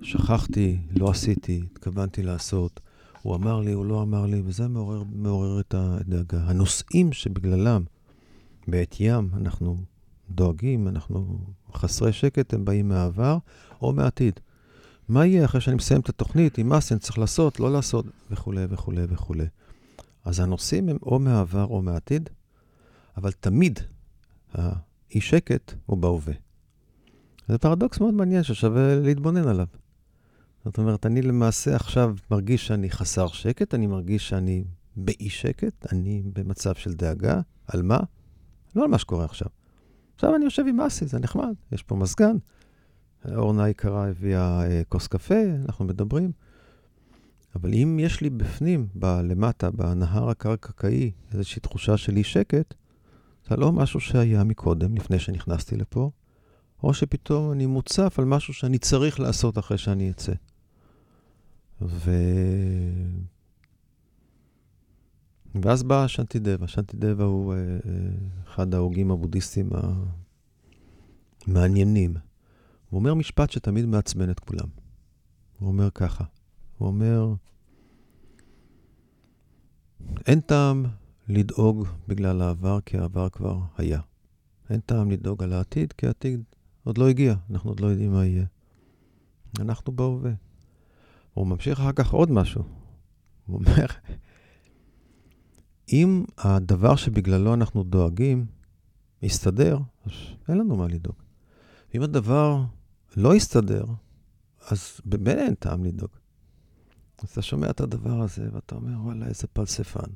שכחתי, 0.01 0.77
לא 0.99 1.09
עשיתי, 1.09 1.63
התכוונתי 1.71 2.23
לעשות. 2.23 2.79
הוא 3.21 3.35
אמר 3.35 3.59
לי, 3.59 3.71
הוא 3.71 3.85
לא 3.85 4.01
אמר 4.01 4.25
לי, 4.25 4.41
וזה 4.45 4.67
מעורר, 4.67 5.03
מעורר 5.11 5.59
את 5.59 5.75
הדאגה. 5.77 6.43
הנושאים 6.43 7.13
שבגללם 7.13 7.83
בעת 8.67 8.95
ים 8.99 9.29
אנחנו 9.33 9.77
דואגים, 10.29 10.87
אנחנו 10.87 11.39
חסרי 11.73 12.13
שקט, 12.13 12.53
הם 12.53 12.65
באים 12.65 12.89
מהעבר 12.89 13.37
או 13.81 13.93
מהעתיד. 13.93 14.39
מה 15.11 15.25
יהיה 15.25 15.45
אחרי 15.45 15.61
שאני 15.61 15.75
מסיים 15.75 16.01
את 16.01 16.09
התוכנית, 16.09 16.57
עם 16.57 16.69
מה 16.69 16.81
שאני 16.81 16.99
צריך 16.99 17.17
לעשות, 17.17 17.59
לא 17.59 17.73
לעשות, 17.73 18.05
וכולי 18.31 18.65
וכולי 18.69 19.03
וכולי. 19.09 19.45
אז 20.25 20.39
הנושאים 20.39 20.89
הם 20.89 20.97
או 21.03 21.19
מהעבר 21.19 21.65
או 21.65 21.81
מהעתיד, 21.81 22.29
אבל 23.17 23.31
תמיד 23.31 23.79
האי 24.53 25.21
שקט 25.21 25.73
הוא 25.85 25.97
בהווה. 25.97 26.33
זה 27.47 27.57
פרדוקס 27.57 27.99
מאוד 27.99 28.13
מעניין 28.13 28.43
ששווה 28.43 28.95
להתבונן 28.95 29.47
עליו. 29.47 29.65
זאת 30.65 30.77
אומרת, 30.77 31.05
אני 31.05 31.21
למעשה 31.21 31.75
עכשיו 31.75 32.15
מרגיש 32.31 32.67
שאני 32.67 32.89
חסר 32.89 33.27
שקט, 33.27 33.73
אני 33.73 33.87
מרגיש 33.87 34.29
שאני 34.29 34.63
באי 34.95 35.29
שקט, 35.29 35.93
אני 35.93 36.23
במצב 36.33 36.75
של 36.75 36.93
דאגה. 36.93 37.41
על 37.67 37.81
מה? 37.81 37.99
לא 38.75 38.83
על 38.83 38.89
מה 38.89 38.97
שקורה 38.97 39.25
עכשיו. 39.25 39.47
עכשיו 40.15 40.35
אני 40.35 40.45
יושב 40.45 40.63
עם 40.67 40.81
אסי, 40.81 41.07
זה 41.07 41.19
נחמד, 41.19 41.53
יש 41.71 41.83
פה 41.83 41.95
מזגן, 41.95 42.35
אורנה 43.35 43.63
היקרה 43.63 44.09
הביאה 44.09 44.63
אה, 44.65 44.81
כוס 44.89 45.07
קפה, 45.07 45.41
אנחנו 45.65 45.85
מדברים. 45.85 46.31
אבל 47.55 47.73
אם 47.73 47.99
יש 47.99 48.21
לי 48.21 48.29
בפנים, 48.29 48.87
ב- 48.95 49.19
למטה, 49.23 49.71
בנהר 49.71 50.29
הקרקעי, 50.29 51.11
איזושהי 51.33 51.61
תחושה 51.61 51.97
של 51.97 52.17
אי 52.17 52.23
שקט, 52.23 52.73
זה 53.49 53.55
לא 53.55 53.71
משהו 53.71 53.99
שהיה 53.99 54.43
מקודם, 54.43 54.95
לפני 54.95 55.19
שנכנסתי 55.19 55.75
לפה, 55.75 56.11
או 56.83 56.93
שפתאום 56.93 57.51
אני 57.51 57.65
מוצף 57.65 58.15
על 58.19 58.25
משהו 58.25 58.53
שאני 58.53 58.77
צריך 58.77 59.19
לעשות 59.19 59.57
אחרי 59.57 59.77
שאני 59.77 60.11
אצא. 60.11 60.33
ו... 61.81 62.11
ואז 65.55 65.83
בא 65.83 66.07
שנטידבה. 66.07 66.67
שנטידבה 66.67 67.23
הוא 67.23 67.53
אה, 67.53 67.57
אה, 67.57 67.79
אחד 68.47 68.73
ההוגים 68.73 69.11
הבודהיסטים 69.11 69.69
המעניינים. 71.47 72.13
הוא 72.91 72.99
אומר 72.99 73.13
משפט 73.13 73.49
שתמיד 73.49 73.85
מעצבן 73.85 74.29
את 74.29 74.39
כולם. 74.39 74.67
הוא 75.59 75.67
אומר 75.67 75.89
ככה, 75.89 76.23
הוא 76.77 76.87
אומר, 76.87 77.33
אין 80.27 80.39
טעם 80.39 80.85
לדאוג 81.27 81.87
בגלל 82.07 82.41
העבר, 82.41 82.79
כי 82.85 82.97
העבר 82.97 83.29
כבר 83.29 83.59
היה. 83.77 83.99
אין 84.69 84.79
טעם 84.79 85.11
לדאוג 85.11 85.43
על 85.43 85.53
העתיד, 85.53 85.93
כי 85.93 86.07
העתיד 86.07 86.43
עוד 86.83 86.97
לא 86.97 87.09
הגיע, 87.09 87.35
אנחנו 87.49 87.69
עוד 87.69 87.79
לא 87.79 87.87
יודעים 87.87 88.11
מה 88.11 88.25
יהיה. 88.25 88.45
אנחנו 89.59 89.93
בהווה. 89.93 90.31
הוא 91.33 91.47
ממשיך 91.47 91.79
אחר 91.79 91.91
כך 91.91 92.11
עוד 92.11 92.31
משהו. 92.31 92.63
הוא 93.45 93.59
אומר, 93.59 93.85
אם 95.89 96.23
הדבר 96.37 96.95
שבגללו 96.95 97.53
אנחנו 97.53 97.83
דואגים 97.83 98.45
יסתדר, 99.21 99.77
אז 100.05 100.11
אין 100.49 100.57
לנו 100.57 100.75
מה 100.75 100.87
לדאוג. 100.87 101.15
אם 101.95 102.01
הדבר 102.01 102.63
לא 103.17 103.35
יסתדר, 103.35 103.85
אז 104.67 105.01
באמת 105.05 105.37
אין 105.37 105.55
טעם 105.55 105.83
לדאוג. 105.83 106.11
אז 107.23 107.29
אתה 107.29 107.41
שומע 107.41 107.69
את 107.69 107.81
הדבר 107.81 108.21
הזה, 108.21 108.47
ואתה 108.53 108.75
אומר, 108.75 108.93
וואלה, 109.03 109.27
איזה 109.27 109.47
פלספן. 109.47 110.11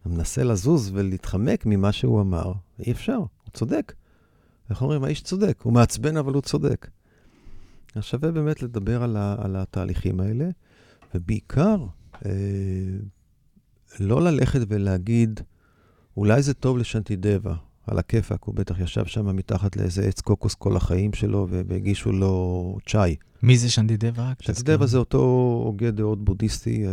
אתה 0.00 0.08
מנסה 0.08 0.44
לזוז 0.44 0.90
ולהתחמק 0.94 1.66
ממה 1.66 1.92
שהוא 1.92 2.20
אמר, 2.20 2.52
אי 2.78 2.92
אפשר, 2.92 3.16
הוא 3.16 3.50
צודק. 3.52 3.94
איך 4.70 4.82
אומרים? 4.82 5.04
האיש 5.04 5.22
צודק, 5.22 5.60
הוא 5.62 5.72
מעצבן 5.72 6.16
אבל 6.16 6.32
הוא 6.32 6.42
צודק. 6.42 6.88
אז 7.94 8.04
שווה 8.04 8.32
באמת 8.32 8.62
לדבר 8.62 9.02
על, 9.02 9.16
ה, 9.16 9.36
על 9.38 9.56
התהליכים 9.56 10.20
האלה, 10.20 10.48
ובעיקר, 11.14 11.86
אה, 12.26 12.30
לא 14.00 14.22
ללכת 14.22 14.60
ולהגיד, 14.68 15.40
אולי 16.16 16.42
זה 16.42 16.54
טוב 16.54 16.78
לשנטידבה, 16.78 17.54
על 17.86 17.98
הכיפאק, 17.98 18.44
הוא 18.44 18.54
בטח 18.54 18.80
ישב 18.80 19.06
שם 19.06 19.36
מתחת 19.36 19.76
לאיזה 19.76 20.02
עץ 20.02 20.20
קוקוס 20.20 20.54
כל 20.54 20.76
החיים 20.76 21.12
שלו, 21.12 21.46
והגישו 21.50 22.12
לו 22.12 22.76
צ'אי. 22.86 23.16
מי 23.42 23.58
זה 23.58 23.70
שנטידבה? 23.70 24.32
שנטידבה 24.40 24.86
זה 24.86 24.98
אותו 24.98 25.18
הוגה 25.64 25.90
דעות 25.90 26.24
בודהיסטי 26.24 26.86
אה, 26.86 26.92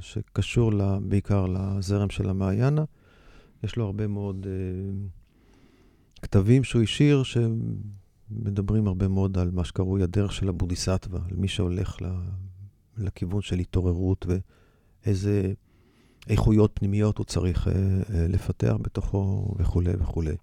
שקשור 0.00 0.72
לה, 0.72 0.98
בעיקר 1.00 1.46
לזרם 1.46 2.10
של 2.10 2.30
המעיינה. 2.30 2.84
יש 3.62 3.76
לו 3.76 3.84
הרבה 3.84 4.06
מאוד 4.06 4.46
אה, 4.46 5.06
כתבים 6.22 6.64
שהוא 6.64 6.82
השאיר, 6.82 7.22
שמדברים 7.22 8.86
הרבה 8.86 9.08
מאוד 9.08 9.38
על 9.38 9.50
מה 9.50 9.64
שקרוי 9.64 10.02
הדרך 10.02 10.32
של 10.32 10.48
הבודיסטווה, 10.48 11.20
על 11.30 11.36
מי 11.36 11.48
שהולך 11.48 11.96
לכיוון 12.96 13.42
של 13.42 13.58
התעוררות 13.58 14.26
ואיזה 15.04 15.52
איכויות 16.28 16.70
פנימיות 16.74 17.18
הוא 17.18 17.26
צריך 17.26 17.68
אה, 17.68 17.72
אה, 17.72 18.28
לפתח 18.28 18.74
בתוכו 18.82 19.54
וכולי 19.58 19.92
וכולי. 19.98 20.36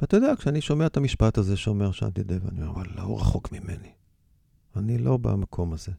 ואתה 0.00 0.16
יודע, 0.16 0.32
כשאני 0.38 0.60
שומע 0.60 0.86
את 0.86 0.96
המשפט 0.96 1.38
הזה 1.38 1.56
שאומר 1.56 1.92
שאנטי 1.92 2.22
דב, 2.22 2.48
אני 2.48 2.62
אומר, 2.62 2.72
וואלה, 2.72 3.02
הוא 3.02 3.20
רחוק 3.20 3.52
ממני. 3.52 3.92
אני 4.76 4.98
לא 4.98 5.16
במקום 5.16 5.72
הזה. 5.72 5.92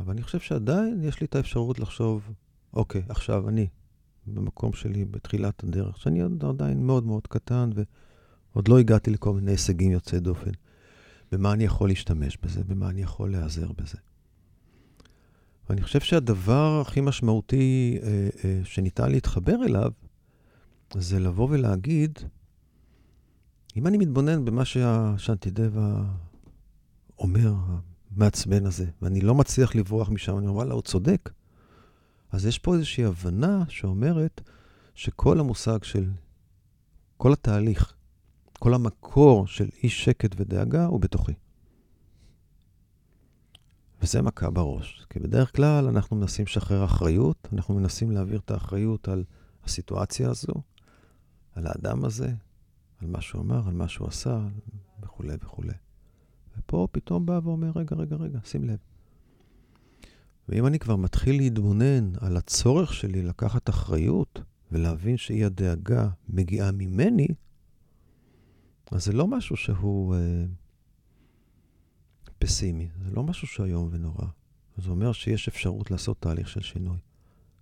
אבל 0.00 0.12
אני 0.12 0.22
חושב 0.22 0.40
שעדיין 0.40 1.00
יש 1.04 1.20
לי 1.20 1.26
את 1.26 1.34
האפשרות 1.34 1.78
לחשוב, 1.78 2.30
אוקיי, 2.72 3.02
עכשיו 3.08 3.48
אני 3.48 3.66
במקום 4.26 4.72
שלי 4.72 5.04
בתחילת 5.04 5.64
הדרך, 5.64 5.98
שאני 5.98 6.22
עדיין 6.48 6.86
מאוד 6.86 7.06
מאוד 7.06 7.26
קטן 7.26 7.70
ועוד 8.54 8.68
לא 8.68 8.78
הגעתי 8.78 9.10
לכל 9.10 9.32
מיני 9.32 9.50
הישגים 9.50 9.90
יוצאי 9.90 10.20
דופן. 10.20 10.50
במה 11.32 11.52
אני 11.52 11.64
יכול 11.64 11.88
להשתמש 11.88 12.38
בזה, 12.42 12.64
במה 12.64 12.90
אני 12.90 13.02
יכול 13.02 13.30
להיעזר 13.30 13.72
בזה. 13.72 13.98
ואני 15.68 15.82
חושב 15.82 16.00
שהדבר 16.00 16.80
הכי 16.80 17.00
משמעותי 17.00 17.98
אה, 18.02 18.28
אה, 18.44 18.60
שניתן 18.64 19.10
להתחבר 19.10 19.64
אליו, 19.64 19.90
זה 20.94 21.20
לבוא 21.20 21.48
ולהגיד, 21.50 22.18
אם 23.76 23.86
אני 23.86 23.98
מתבונן 23.98 24.44
במה 24.44 24.64
שהשנטידבה 24.64 26.04
אומר, 27.18 27.54
המעצבן 28.16 28.66
הזה, 28.66 28.86
ואני 29.02 29.20
לא 29.20 29.34
מצליח 29.34 29.74
לברוח 29.74 30.10
משם, 30.10 30.38
אני 30.38 30.46
אומר, 30.46 30.56
וואלה, 30.56 30.74
הוא 30.74 30.82
צודק. 30.82 31.30
אז 32.32 32.46
יש 32.46 32.58
פה 32.58 32.74
איזושהי 32.74 33.04
הבנה 33.04 33.64
שאומרת 33.68 34.40
שכל 34.94 35.40
המושג 35.40 35.82
של, 35.82 36.10
כל 37.16 37.32
התהליך, 37.32 37.94
כל 38.58 38.74
המקור 38.74 39.46
של 39.46 39.68
אי 39.82 39.88
שקט 39.88 40.30
ודאגה 40.36 40.86
הוא 40.86 41.00
בתוכי. 41.00 41.32
וזה 44.04 44.22
מכה 44.22 44.50
בראש. 44.50 45.06
כי 45.10 45.18
בדרך 45.18 45.56
כלל 45.56 45.88
אנחנו 45.88 46.16
מנסים 46.16 46.44
לשחרר 46.44 46.84
אחריות, 46.84 47.48
אנחנו 47.52 47.74
מנסים 47.74 48.10
להעביר 48.10 48.38
את 48.38 48.50
האחריות 48.50 49.08
על 49.08 49.24
הסיטואציה 49.64 50.30
הזו, 50.30 50.54
על 51.52 51.66
האדם 51.66 52.04
הזה, 52.04 52.32
על 53.00 53.08
מה 53.08 53.20
שהוא 53.20 53.42
אמר, 53.42 53.68
על 53.68 53.74
מה 53.74 53.88
שהוא 53.88 54.08
עשה, 54.08 54.46
וכולי 55.02 55.34
וכולי. 55.42 55.72
ופה 56.58 56.88
פתאום 56.92 57.26
בא 57.26 57.40
ואומר, 57.44 57.70
רגע, 57.74 57.96
רגע, 57.96 58.16
רגע, 58.16 58.38
שים 58.44 58.64
לב. 58.64 58.78
ואם 60.48 60.66
אני 60.66 60.78
כבר 60.78 60.96
מתחיל 60.96 61.36
להתבונן 61.36 62.12
על 62.20 62.36
הצורך 62.36 62.94
שלי 62.94 63.22
לקחת 63.22 63.68
אחריות 63.68 64.40
ולהבין 64.72 65.16
שאי 65.16 65.44
הדאגה 65.44 66.08
מגיעה 66.28 66.72
ממני, 66.72 67.28
אז 68.90 69.04
זה 69.04 69.12
לא 69.12 69.26
משהו 69.26 69.56
שהוא... 69.56 70.14
אה, 70.14 70.44
פסימי, 72.46 72.88
זה 73.04 73.10
לא 73.10 73.22
משהו 73.22 73.46
שאיום 73.46 73.88
ונורא. 73.92 74.26
זה 74.76 74.90
אומר 74.90 75.12
שיש 75.12 75.48
אפשרות 75.48 75.90
לעשות 75.90 76.20
תהליך 76.20 76.48
של 76.48 76.60
שינוי, 76.60 76.98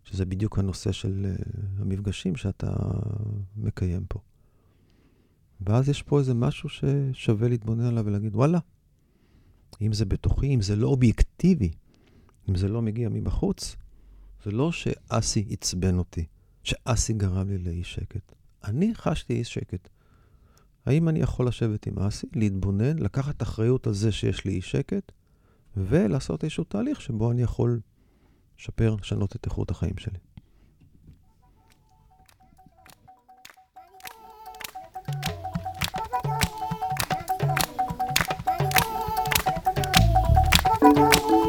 שזה 0.05 0.25
בדיוק 0.25 0.59
הנושא 0.59 0.93
של 0.93 1.37
uh, 1.39 1.83
המפגשים 1.83 2.37
שאתה 2.37 2.73
מקיים 3.57 4.05
פה. 4.09 4.21
ואז 5.61 5.89
יש 5.89 6.03
פה 6.03 6.19
איזה 6.19 6.35
משהו 6.35 6.69
ששווה 6.69 7.49
להתבונן 7.49 7.85
עליו 7.85 8.05
ולהגיד, 8.07 8.37
וואלה, 8.37 8.59
אם 9.83 9.93
זה 9.93 10.05
בתוכי, 10.05 10.55
אם 10.55 10.63
זה 10.63 10.77
לא 10.77 10.89
אובייקטיבי, 10.89 11.71
אם 12.49 12.55
זה 12.55 12.69
לא 12.69 12.83
מגיע 12.83 13.09
מבחוץ, 13.09 13.77
זה 14.45 14.51
לא 14.51 14.73
שאסי 14.73 15.47
עצבן 15.51 15.99
אותי, 15.99 16.25
שאסי 16.63 17.13
גרם 17.13 17.49
לי 17.49 17.59
לאי 17.59 17.85
שקט. 17.85 18.33
אני 18.65 18.95
חשתי 18.95 19.35
אי 19.35 19.45
שקט. 19.45 19.89
האם 20.87 21.09
אני 21.09 21.21
יכול 21.21 21.47
לשבת 21.49 21.87
עם 21.87 21.99
אסי, 21.99 22.27
להתבונן, 22.35 22.99
לקחת 22.99 23.43
אחריות 23.43 23.87
על 23.87 23.93
זה 23.93 24.13
שיש 24.13 24.45
לי 24.45 24.53
אי 24.53 24.61
שקט, 24.61 25.13
ולעשות 25.77 26.45
איזשהו 26.45 26.65
תהליך 26.65 27.01
שבו 27.01 27.31
אני 27.33 27.43
יכול 27.43 27.81
לשפר, 28.59 28.97
לשנות 29.01 29.37
את 29.37 29.47
איכות 29.47 29.71
החיים 29.71 29.99
שלי. 29.99 30.19
Ajon 40.85 41.42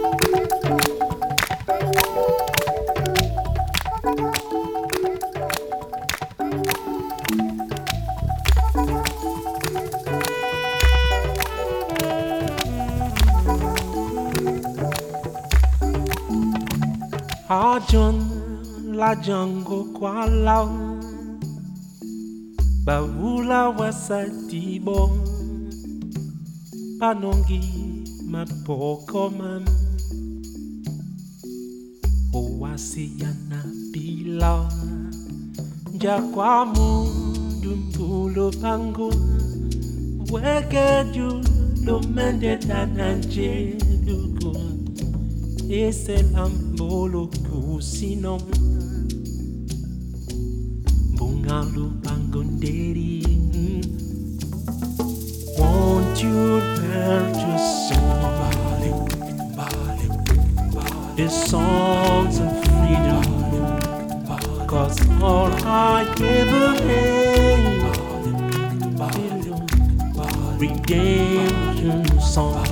jango 19.15 19.83
kwa 19.83 20.25
lao 20.27 20.99
Baula 22.85 23.69
wasati 23.69 24.79
bom 24.79 25.11
Panongi 26.99 27.61
mapoko 28.25 29.29
mam 29.29 29.65
Owasi 32.33 33.11
yana 33.17 33.63
bila 33.91 34.71
Njakwa 35.93 36.65
mundu 36.65 37.75
mpulo 37.75 38.51
pangu 38.51 39.13
Weke 40.31 41.11
ju 41.13 41.43
lomende 41.85 42.57
tananje 42.57 43.77
dugu 44.05 44.57
Ese 45.69 46.23
lambolo 46.23 47.27
kusinom 47.27 48.72
kusino 51.53 51.61
Bungalu 51.61 51.91
pangonderi 52.01 53.21
Won't 55.57 56.23
you 56.23 56.59
dare 56.77 57.31
to 57.31 57.57
sing 57.57 58.09
The 61.15 61.29
songs 61.29 62.39
of 62.39 62.51
freedom 62.65 63.23
Cause 64.67 64.99
all 65.21 65.53
I 65.65 66.05
ever 66.19 66.73
had 66.81 67.13
Redemption 70.59 72.19
song 72.19 72.65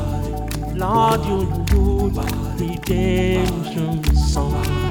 Lord, 0.76 1.26
you 1.26 1.46
do 1.66 2.10
redemption 2.58 4.04
song. 4.16 4.91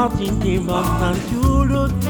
Martin 0.00 0.40
Timon 0.40 0.86
and 1.02 1.18
Julut 1.28 2.09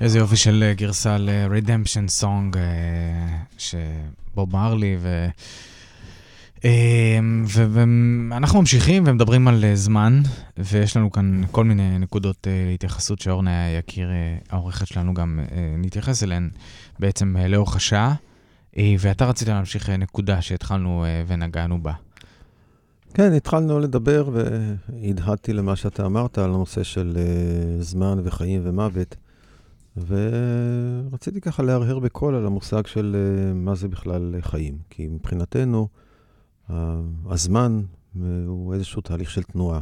איזה 0.00 0.18
יופי 0.18 0.36
של 0.36 0.64
אה, 0.66 0.74
גרסה 0.74 1.18
ל-Redemption 1.18 2.22
Song 2.22 2.56
אה, 2.56 3.38
שבוב 3.58 4.52
מרלי 4.52 4.96
ו... 5.00 5.28
אה, 6.64 7.18
ואנחנו 7.46 8.60
ממשיכים 8.60 9.04
ומדברים 9.06 9.48
על 9.48 9.64
זמן, 9.74 10.22
ויש 10.58 10.96
לנו 10.96 11.12
כאן 11.12 11.42
כל 11.50 11.64
מיני 11.64 11.98
נקודות 11.98 12.46
להתייחסות 12.70 13.20
שאורנה 13.20 13.68
יקיר, 13.68 14.10
העורכת 14.50 14.86
שלנו, 14.86 15.14
גם 15.14 15.40
נתייחס 15.78 16.22
אליהן 16.22 16.50
בעצם 16.98 17.36
לאורך 17.48 17.76
השעה. 17.76 18.14
אה, 18.78 18.94
ואתה 18.98 19.24
רצית 19.24 19.48
להמשיך 19.48 19.90
אה, 19.90 19.96
נקודה 19.96 20.42
שהתחלנו 20.42 21.04
אה, 21.04 21.24
ונגענו 21.26 21.82
בה. 21.82 21.92
כן, 23.14 23.32
התחלנו 23.32 23.78
לדבר 23.78 24.30
והדהדתי 24.32 25.52
למה 25.52 25.76
שאתה 25.76 26.06
אמרת 26.06 26.38
על 26.38 26.44
הנושא 26.44 26.82
של 26.82 27.18
זמן 27.80 28.18
וחיים 28.24 28.60
ומוות. 28.64 29.16
ורציתי 30.06 31.40
ככה 31.40 31.62
להרהר 31.62 31.98
בקול 31.98 32.34
על 32.34 32.46
המושג 32.46 32.86
של 32.86 33.16
מה 33.54 33.74
זה 33.74 33.88
בכלל 33.88 34.34
חיים. 34.40 34.78
כי 34.90 35.08
מבחינתנו, 35.08 35.88
הזמן 37.26 37.82
הוא 38.46 38.74
איזשהו 38.74 39.02
תהליך 39.02 39.30
של 39.30 39.42
תנועה. 39.42 39.80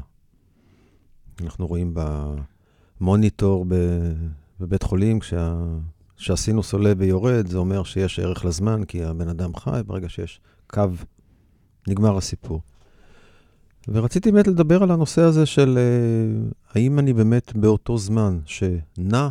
אנחנו 1.40 1.66
רואים 1.66 1.94
במוניטור 3.00 3.66
בבית 4.60 4.82
חולים, 4.82 5.20
כשה... 5.20 5.56
כשהסינוס 6.20 6.72
עולה 6.72 6.92
ויורד, 6.98 7.46
זה 7.46 7.58
אומר 7.58 7.82
שיש 7.84 8.18
ערך 8.18 8.44
לזמן, 8.44 8.84
כי 8.84 9.04
הבן 9.04 9.28
אדם 9.28 9.56
חי, 9.56 9.80
ברגע 9.86 10.08
שיש 10.08 10.40
קו, 10.66 10.82
נגמר 11.88 12.16
הסיפור. 12.16 12.62
ורציתי 13.88 14.32
באמת 14.32 14.46
לדבר 14.46 14.82
על 14.82 14.90
הנושא 14.90 15.22
הזה 15.22 15.46
של 15.46 15.78
uh, 15.78 16.54
האם 16.74 16.98
אני 16.98 17.12
באמת 17.12 17.56
באותו 17.56 17.98
זמן 17.98 18.40
שנע, 18.44 19.28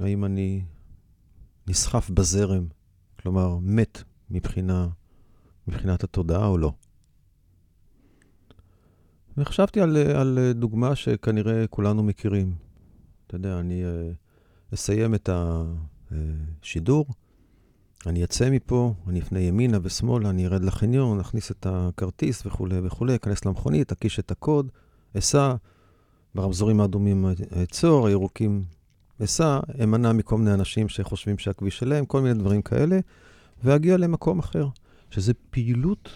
האם 0.00 0.24
אני 0.24 0.64
נסחף 1.66 2.10
בזרם, 2.10 2.66
כלומר 3.22 3.58
מת 3.62 4.02
מבחינה, 4.30 4.88
מבחינת 5.68 6.04
התודעה 6.04 6.46
או 6.46 6.58
לא. 6.58 6.72
וחשבתי 9.36 9.80
על, 9.80 9.96
אה, 9.96 10.20
על 10.20 10.38
אה, 10.38 10.52
דוגמה 10.52 10.96
שכנראה 10.96 11.66
כולנו 11.66 12.02
מכירים. 12.02 12.54
אתה 13.26 13.36
יודע, 13.36 13.60
אני 13.60 13.82
uh, 13.84 14.21
אסיים 14.74 15.14
את 15.14 15.28
השידור, 16.62 17.06
אני 18.06 18.24
אצא 18.24 18.50
מפה, 18.50 18.94
אני 19.08 19.20
אפנה 19.20 19.40
ימינה 19.40 19.78
ושמאלה, 19.82 20.30
אני 20.30 20.46
ארד 20.46 20.64
לחניון, 20.64 21.20
אכניס 21.20 21.50
את 21.50 21.66
הכרטיס 21.70 22.46
וכולי 22.46 22.78
וכולי, 22.82 23.14
אכנס 23.14 23.44
למכונית, 23.44 23.92
אקיש 23.92 24.18
את 24.18 24.30
הקוד, 24.30 24.68
אסע, 25.18 25.54
ברמזורים 26.34 26.80
האדומים 26.80 27.26
אעצור, 27.56 28.06
הירוקים 28.06 28.64
אסע, 29.24 29.60
אמנע 29.84 30.12
מכל 30.12 30.38
מיני 30.38 30.54
אנשים 30.54 30.88
שחושבים 30.88 31.38
שהכביש 31.38 31.78
שלהם, 31.78 32.06
כל 32.06 32.20
מיני 32.20 32.34
דברים 32.34 32.62
כאלה, 32.62 32.98
ואגיע 33.64 33.96
למקום 33.96 34.38
אחר, 34.38 34.68
שזה 35.10 35.32
פעילות 35.50 36.08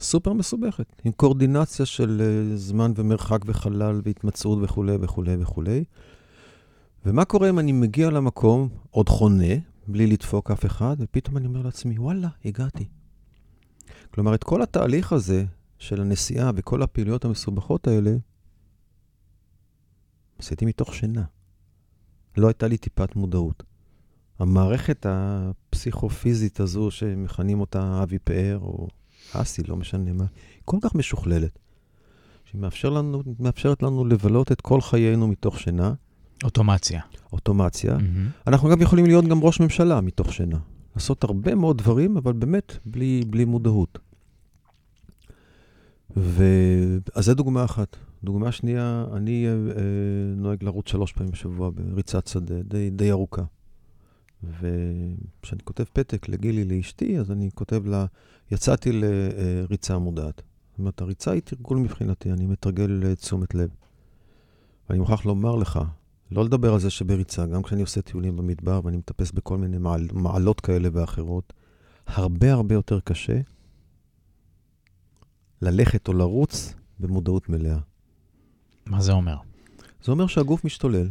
סופר 0.00 0.32
מסובכת, 0.32 0.86
עם 1.04 1.12
קואורדינציה 1.12 1.86
של 1.86 2.22
uh, 2.22 2.56
זמן 2.56 2.92
ומרחק 2.96 3.38
וחלל 3.46 4.00
והתמצאות 4.04 4.58
וכולי 4.62 4.96
וכולי 5.00 5.36
וכולי. 5.38 5.84
ומה 7.06 7.24
קורה 7.24 7.50
אם 7.50 7.58
אני 7.58 7.72
מגיע 7.72 8.10
למקום, 8.10 8.68
עוד 8.90 9.08
חונה, 9.08 9.54
בלי 9.86 10.06
לדפוק 10.06 10.50
אף 10.50 10.66
אחד, 10.66 10.96
ופתאום 10.98 11.36
אני 11.36 11.46
אומר 11.46 11.62
לעצמי, 11.62 11.98
וואלה, 11.98 12.28
הגעתי. 12.44 12.88
כלומר, 14.10 14.34
את 14.34 14.44
כל 14.44 14.62
התהליך 14.62 15.12
הזה 15.12 15.44
של 15.78 16.00
הנסיעה 16.00 16.50
וכל 16.54 16.82
הפעילויות 16.82 17.24
המסובכות 17.24 17.86
האלה, 17.86 18.16
עשיתי 20.38 20.64
מתוך 20.64 20.94
שינה. 20.94 21.24
לא 22.36 22.46
הייתה 22.46 22.68
לי 22.68 22.78
טיפת 22.78 23.16
מודעות. 23.16 23.62
המערכת 24.38 25.06
הפסיכופיזית 25.08 26.60
הזו, 26.60 26.90
שמכנים 26.90 27.60
אותה 27.60 28.02
אבי 28.02 28.18
פאר, 28.18 28.58
או 28.62 28.88
אסי, 29.32 29.62
לא 29.62 29.76
משנה 29.76 30.12
מה, 30.12 30.24
היא 30.54 30.62
כל 30.64 30.76
כך 30.82 30.94
משוכללת, 30.94 31.58
שהיא 32.44 32.60
מאפשר 32.60 32.90
לנו, 32.90 33.22
מאפשרת 33.38 33.82
לנו 33.82 34.04
לבלות 34.04 34.52
את 34.52 34.60
כל 34.60 34.80
חיינו 34.80 35.28
מתוך 35.28 35.60
שינה. 35.60 35.94
אוטומציה. 36.44 37.00
אוטומציה. 37.32 37.96
Mm-hmm. 37.96 38.46
אנחנו 38.46 38.68
גם 38.68 38.82
יכולים 38.82 39.06
להיות 39.06 39.24
גם 39.24 39.42
ראש 39.42 39.60
ממשלה 39.60 40.00
מתוך 40.00 40.32
שינה. 40.32 40.58
לעשות 40.96 41.24
הרבה 41.24 41.54
מאוד 41.54 41.78
דברים, 41.78 42.16
אבל 42.16 42.32
באמת 42.32 42.76
בלי, 42.86 43.22
בלי 43.26 43.44
מודעות. 43.44 43.98
ו... 46.16 46.44
אז 47.14 47.24
זו 47.24 47.34
דוגמה 47.34 47.64
אחת. 47.64 47.96
דוגמה 48.24 48.52
שנייה, 48.52 49.04
אני 49.12 49.46
אה, 49.46 49.52
נוהג 50.36 50.64
לרוץ 50.64 50.88
שלוש 50.88 51.12
פעמים 51.12 51.32
בשבוע 51.32 51.70
בריצת 51.70 52.26
שדה, 52.26 52.62
די, 52.62 52.90
די 52.90 53.10
ארוכה. 53.10 53.42
וכשאני 54.42 55.60
כותב 55.64 55.84
פתק 55.92 56.28
לגילי, 56.28 56.64
לאשתי, 56.64 57.18
אז 57.18 57.30
אני 57.30 57.50
כותב 57.54 57.86
לה, 57.86 58.06
יצאתי 58.50 58.90
לריצה 58.92 59.98
מודעת. 59.98 60.42
זאת 60.70 60.78
אומרת, 60.78 61.00
הריצה 61.00 61.30
היא 61.30 61.42
תרגול 61.44 61.78
מבחינתי, 61.78 62.32
אני 62.32 62.46
מתרגל 62.46 63.02
אה, 63.04 63.14
תשומת 63.14 63.54
לב. 63.54 63.70
ואני 64.88 65.00
מוכרח 65.00 65.24
לומר 65.24 65.56
לך, 65.56 65.80
לא 66.32 66.44
לדבר 66.44 66.72
על 66.72 66.80
זה 66.80 66.90
שבריצה, 66.90 67.46
גם 67.46 67.62
כשאני 67.62 67.80
עושה 67.80 68.02
טיולים 68.02 68.36
במדבר 68.36 68.80
ואני 68.84 68.96
מטפס 68.96 69.30
בכל 69.30 69.58
מיני 69.58 69.78
מעל, 69.78 70.08
מעלות 70.12 70.60
כאלה 70.60 70.88
ואחרות, 70.92 71.52
הרבה 72.06 72.52
הרבה 72.52 72.74
יותר 72.74 73.00
קשה 73.00 73.40
ללכת 75.62 76.08
או 76.08 76.12
לרוץ 76.12 76.74
במודעות 77.00 77.48
מלאה. 77.48 77.78
מה 78.86 79.00
זה 79.00 79.12
אומר? 79.12 79.36
זה 80.04 80.12
אומר 80.12 80.26
שהגוף 80.26 80.64
משתולל. 80.64 81.08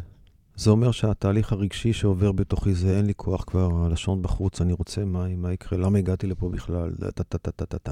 זה 0.56 0.70
אומר 0.70 0.92
שהתהליך 0.92 1.52
הרגשי 1.52 1.94
שעובר 1.94 2.32
בתוכי 2.32 2.74
זה 2.74 2.98
אין 2.98 3.06
לי 3.06 3.14
כוח 3.16 3.44
כבר, 3.44 3.86
הלשון 3.86 4.22
בחוץ, 4.22 4.62
אני 4.62 4.74
רוצה 4.74 5.06
מים, 5.06 5.42
מה 5.42 5.54
יקרה, 5.54 5.80
למה 5.80 5.98
הגעתי 5.98 6.28
לפה 6.28 6.50
בכלל, 6.50 6.92
טה-טה-טה-טה-טה. 7.16 7.92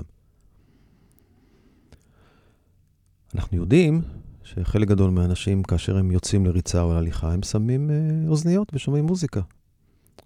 אנחנו 3.35 3.57
יודעים 3.57 4.01
שחלק 4.49 4.87
גדול 4.87 5.09
מהאנשים, 5.09 5.63
כאשר 5.63 5.97
הם 5.97 6.11
יוצאים 6.11 6.45
לריצה 6.45 6.81
או 6.81 6.93
להליכה, 6.93 7.33
הם 7.33 7.43
שמים 7.43 7.91
אה, 7.91 7.95
אוזניות 8.27 8.71
ושומעים 8.73 9.05
מוזיקה. 9.05 9.41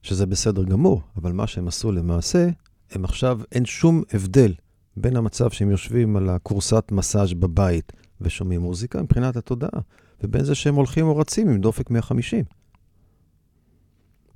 שזה 0.01 0.25
בסדר 0.25 0.63
גמור, 0.63 1.01
אבל 1.17 1.31
מה 1.31 1.47
שהם 1.47 1.67
עשו 1.67 1.91
למעשה, 1.91 2.49
הם 2.91 3.05
עכשיו, 3.05 3.39
אין 3.51 3.65
שום 3.65 4.03
הבדל 4.13 4.53
בין 4.97 5.15
המצב 5.15 5.49
שהם 5.49 5.71
יושבים 5.71 6.15
על 6.15 6.29
הכורסת 6.29 6.83
מסאז' 6.91 7.33
בבית 7.33 7.91
ושומעים 8.21 8.61
מוזיקה 8.61 9.01
מבחינת 9.01 9.35
התודעה, 9.35 9.81
ובין 10.23 10.43
זה 10.43 10.55
שהם 10.55 10.75
הולכים 10.75 11.07
או 11.07 11.17
רצים 11.17 11.49
עם 11.49 11.61
דופק 11.61 11.89
150. 11.89 12.45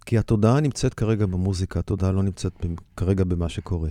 כי 0.05 0.17
התודעה 0.17 0.59
נמצאת 0.59 0.93
כרגע 0.93 1.25
במוזיקה, 1.25 1.79
התודעה 1.79 2.11
לא 2.11 2.23
נמצאת 2.23 2.65
כרגע 2.97 3.23
במה 3.23 3.49
שקורה. 3.49 3.89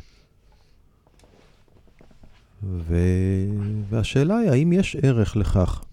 ו... 2.62 2.96
והשאלה 3.88 4.36
היא, 4.36 4.50
האם 4.50 4.72
יש 4.72 4.96
ערך 5.02 5.36
לכך 5.36 5.85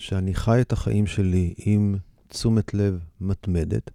שאני 0.00 0.34
חי 0.34 0.60
את 0.60 0.72
החיים 0.72 1.06
שלי 1.06 1.54
עם 1.58 1.96
תשומת 2.28 2.74
לב 2.74 3.04
מתמדת, 3.20 3.90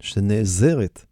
שנעזרת 0.00 1.04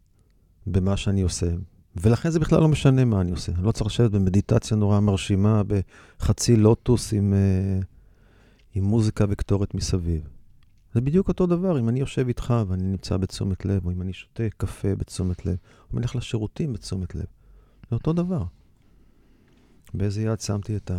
במה 0.67 0.97
שאני 0.97 1.21
עושה, 1.21 1.47
ולכן 1.95 2.29
זה 2.29 2.39
בכלל 2.39 2.59
לא 2.59 2.67
משנה 2.67 3.05
מה 3.05 3.21
אני 3.21 3.31
עושה. 3.31 3.51
אני 3.51 3.63
לא 3.63 3.71
צריך 3.71 3.85
לשבת 3.85 4.11
במדיטציה 4.11 4.77
נורא 4.77 4.99
מרשימה, 4.99 5.61
בחצי 5.63 6.55
לוטוס 6.55 7.13
עם, 7.13 7.33
אה, 7.33 7.79
עם 8.73 8.83
מוזיקה 8.83 9.25
וקטורת 9.29 9.73
מסביב. 9.73 10.27
זה 10.93 11.01
בדיוק 11.01 11.27
אותו 11.27 11.45
דבר, 11.45 11.79
אם 11.79 11.89
אני 11.89 11.99
יושב 11.99 12.27
איתך 12.27 12.53
ואני 12.67 12.83
נמצא 12.83 13.17
בתשומת 13.17 13.65
לב, 13.65 13.85
או 13.85 13.91
אם 13.91 14.01
אני 14.01 14.13
שותה 14.13 14.43
קפה 14.57 14.95
בתשומת 14.95 15.45
לב, 15.45 15.55
או 15.55 15.93
אם 15.93 15.97
אני 15.97 16.05
הולך 16.05 16.15
לשירותים 16.15 16.73
בתשומת 16.73 17.15
לב. 17.15 17.25
זה 17.89 17.95
אותו 17.95 18.13
דבר. 18.13 18.43
באיזה 19.93 20.21
יד 20.21 20.39
שמתי 20.39 20.75
את 20.75 20.91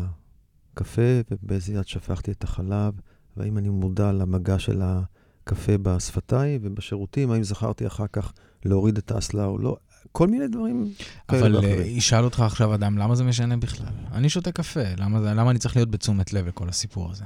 הקפה 0.73 1.21
ובאיזה 1.31 1.75
יד 1.75 1.87
שפכתי 1.87 2.31
את 2.31 2.45
החלב, 2.45 2.95
והאם 3.37 3.59
אני 3.59 3.69
מודע 3.69 4.13
למגע 4.13 4.59
של 4.59 4.83
הקפה 4.83 5.73
בשפתיים 5.83 6.61
ובשירותים, 6.65 7.31
האם 7.31 7.43
זכרתי 7.43 7.87
אחר 7.87 8.07
כך 8.13 8.33
להוריד 8.65 8.97
את 8.99 9.11
האסלה 9.11 9.45
או 9.45 9.59
לא. 9.59 9.77
כל 10.13 10.29
מיני 10.29 10.49
דברים 10.49 10.93
כאלה 11.29 11.57
ואחרים. 11.57 11.75
אבל 11.75 11.87
ישאל 11.87 12.25
אותך 12.25 12.41
עכשיו 12.41 12.75
אדם, 12.75 12.99
למה 12.99 13.15
זה 13.15 13.25
משנה 13.25 13.57
בכלל? 13.57 13.93
אני 14.13 14.29
שותה 14.29 14.53
קפה, 14.53 14.81
למה, 14.97 15.35
למה 15.35 15.51
אני 15.51 15.59
צריך 15.59 15.77
להיות 15.77 15.91
בתשומת 15.91 16.33
לב 16.33 16.47
לכל 16.47 16.69
הסיפור 16.69 17.11
הזה? 17.11 17.25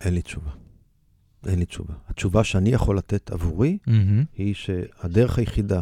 אין 0.00 0.14
לי 0.14 0.22
תשובה. 0.22 0.50
אין 1.46 1.58
לי 1.58 1.66
תשובה. 1.66 1.94
התשובה 2.08 2.44
שאני 2.44 2.70
יכול 2.70 2.98
לתת 2.98 3.30
עבורי, 3.30 3.78
mm-hmm. 3.86 3.90
היא 4.36 4.54
שהדרך 4.54 5.38
היחידה 5.38 5.80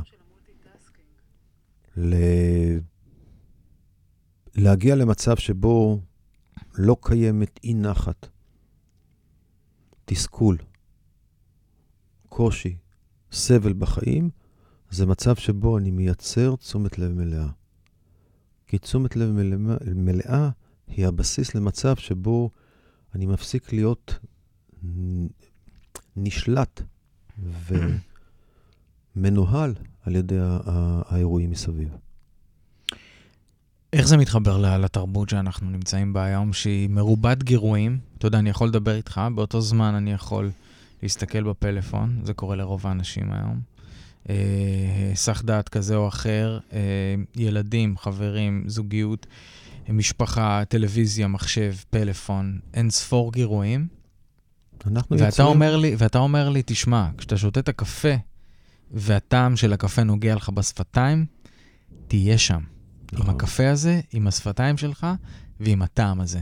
ל... 1.97 2.15
להגיע 4.55 4.95
למצב 4.95 5.37
שבו 5.37 6.01
לא 6.79 6.97
קיימת 7.03 7.61
אי 7.65 7.75
נחת, 7.75 8.29
תסכול, 10.05 10.59
קושי, 12.29 12.77
סבל 13.33 13.73
בחיים, 13.73 14.31
זה 14.91 15.07
מצב 15.07 15.37
שבו 15.37 15.79
אני 15.79 15.91
מייצר 15.91 16.57
תשומת 16.57 16.99
לב 16.99 17.13
מלאה. 17.13 17.49
כי 18.67 18.79
תשומת 18.79 19.17
לב 19.17 19.31
מלאה, 19.31 19.77
מלאה 19.95 20.51
היא 20.87 21.07
הבסיס 21.07 21.55
למצב 21.55 21.97
שבו 21.97 22.51
אני 23.15 23.27
מפסיק 23.27 23.73
להיות 23.73 24.19
נשלט 26.17 26.83
ומנוהל 29.17 29.75
על 30.03 30.17
ידי 30.17 30.39
האירועים 30.41 31.51
מסביב. 31.51 31.97
איך 33.97 34.09
זה 34.09 34.17
מתחבר 34.17 34.79
לתרבות 34.79 35.29
שאנחנו 35.29 35.71
נמצאים 35.71 36.13
בה 36.13 36.25
היום, 36.25 36.53
שהיא 36.53 36.89
מרובת 36.89 37.43
גירויים? 37.43 37.99
אתה 38.19 38.27
יודע, 38.27 38.39
אני 38.39 38.51
יכול 38.51 38.69
לדבר 38.69 38.95
איתך, 38.95 39.21
באותו 39.35 39.61
זמן 39.61 39.95
אני 39.95 40.13
יכול 40.13 40.51
להסתכל 41.03 41.43
בפלאפון, 41.43 42.21
זה 42.25 42.35
קורה 42.35 42.57
לרוב 42.57 42.87
האנשים 42.87 43.33
היום. 43.33 43.61
אה, 44.31 45.43
דעת 45.43 45.69
כזה 45.69 45.97
או 45.97 46.09
אחר, 46.09 46.59
אה, 46.73 46.79
ילדים, 47.37 47.97
חברים, 47.99 48.65
זוגיות, 48.67 49.27
משפחה, 49.89 50.63
טלוויזיה, 50.69 51.29
מחשב, 51.29 51.75
פלאפון, 51.91 52.59
אין 52.75 52.91
ספור 52.91 53.33
גירויים. 53.33 53.87
אנחנו 54.87 55.17
ואתה 55.17 55.27
יוצרים... 55.27 55.49
אומר 55.49 55.77
לי, 55.77 55.95
ואתה 55.99 56.19
אומר 56.19 56.49
לי, 56.49 56.63
תשמע, 56.67 57.09
כשאתה 57.19 57.37
שותה 57.37 57.61
את 57.61 57.69
הקפה 57.69 58.15
והטעם 58.91 59.57
של 59.57 59.73
הקפה 59.73 60.03
נוגע 60.03 60.35
לך 60.35 60.49
בשפתיים, 60.49 61.27
תהיה 62.09 62.39
שם. 62.39 62.76
עם 63.13 63.31
הקפה 63.31 63.71
הזה, 63.71 64.01
עם 64.13 64.27
השפתיים 64.27 64.77
שלך 64.77 65.07
ועם 65.61 65.83
הטעם 65.83 66.21
הזה. 66.21 66.41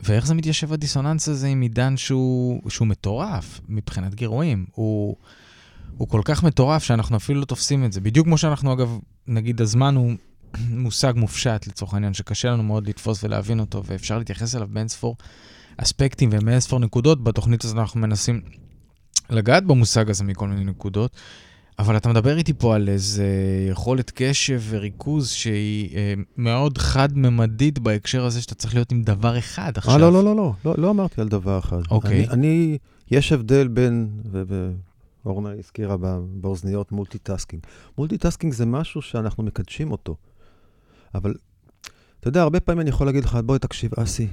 ואיך 0.00 0.26
זה 0.26 0.34
מתיישב 0.34 0.72
הדיסוננס 0.72 1.28
הזה 1.28 1.46
עם 1.46 1.60
עידן 1.60 1.96
שהוא, 1.96 2.70
שהוא 2.70 2.88
מטורף 2.88 3.60
מבחינת 3.68 4.14
גירויים? 4.14 4.66
הוא, 4.72 5.16
הוא 5.96 6.08
כל 6.08 6.20
כך 6.24 6.42
מטורף 6.42 6.82
שאנחנו 6.82 7.16
אפילו 7.16 7.40
לא 7.40 7.44
תופסים 7.44 7.84
את 7.84 7.92
זה. 7.92 8.00
בדיוק 8.00 8.26
כמו 8.26 8.38
שאנחנו, 8.38 8.72
אגב, 8.72 8.98
נגיד, 9.26 9.60
הזמן 9.60 9.96
הוא 9.96 10.12
מושג 10.84 11.12
מופשט 11.16 11.66
לצורך 11.66 11.94
העניין, 11.94 12.14
שקשה 12.14 12.50
לנו 12.50 12.62
מאוד 12.62 12.88
לתפוס 12.88 13.24
ולהבין 13.24 13.60
אותו, 13.60 13.84
ואפשר 13.84 14.18
להתייחס 14.18 14.56
אליו 14.56 14.68
באין 14.70 14.88
ספור 14.88 15.16
אספקטים 15.76 16.28
ומאין 16.32 16.60
ספור 16.60 16.78
נקודות. 16.78 17.24
בתוכנית 17.24 17.64
הזאת 17.64 17.78
אנחנו 17.78 18.00
מנסים 18.00 18.40
לגעת 19.30 19.64
במושג 19.64 20.10
הזה 20.10 20.24
מכל 20.24 20.48
מיני 20.48 20.64
נקודות. 20.64 21.16
אבל 21.78 21.96
אתה 21.96 22.08
מדבר 22.08 22.36
איתי 22.36 22.52
פה 22.54 22.74
על 22.74 22.88
איזה 22.88 23.26
יכולת 23.70 24.12
קשב 24.14 24.62
וריכוז 24.68 25.30
שהיא 25.30 25.96
אה, 25.96 26.14
מאוד 26.36 26.78
חד-ממדית 26.78 27.78
בהקשר 27.78 28.24
הזה 28.24 28.42
שאתה 28.42 28.54
צריך 28.54 28.74
להיות 28.74 28.92
עם 28.92 29.02
דבר 29.02 29.38
אחד 29.38 29.72
עכשיו. 29.76 29.92
אה, 29.92 29.98
לא, 29.98 30.12
לא, 30.12 30.24
לא, 30.24 30.36
לא, 30.36 30.52
לא, 30.64 30.74
לא 30.78 30.90
אמרתי 30.90 31.20
על 31.20 31.28
דבר 31.28 31.58
אחד. 31.58 31.80
אוקיי. 31.90 32.10
אני, 32.10 32.28
אני, 32.28 32.78
יש 33.10 33.32
הבדל 33.32 33.68
בין, 33.68 34.08
ואורנה 35.24 35.50
הזכירה 35.58 35.96
באוזניות 36.34 36.92
multitasking. 36.92 37.62
Multitasking 37.98 38.52
זה 38.52 38.66
משהו 38.66 39.02
שאנחנו 39.02 39.42
מקדשים 39.42 39.92
אותו, 39.92 40.16
אבל 41.14 41.34
אתה 42.20 42.28
יודע, 42.28 42.42
הרבה 42.42 42.60
פעמים 42.60 42.80
אני 42.80 42.90
יכול 42.90 43.06
להגיד 43.06 43.24
לך, 43.24 43.38
בואי 43.44 43.58
תקשיב, 43.58 43.90
אסי, 43.98 44.28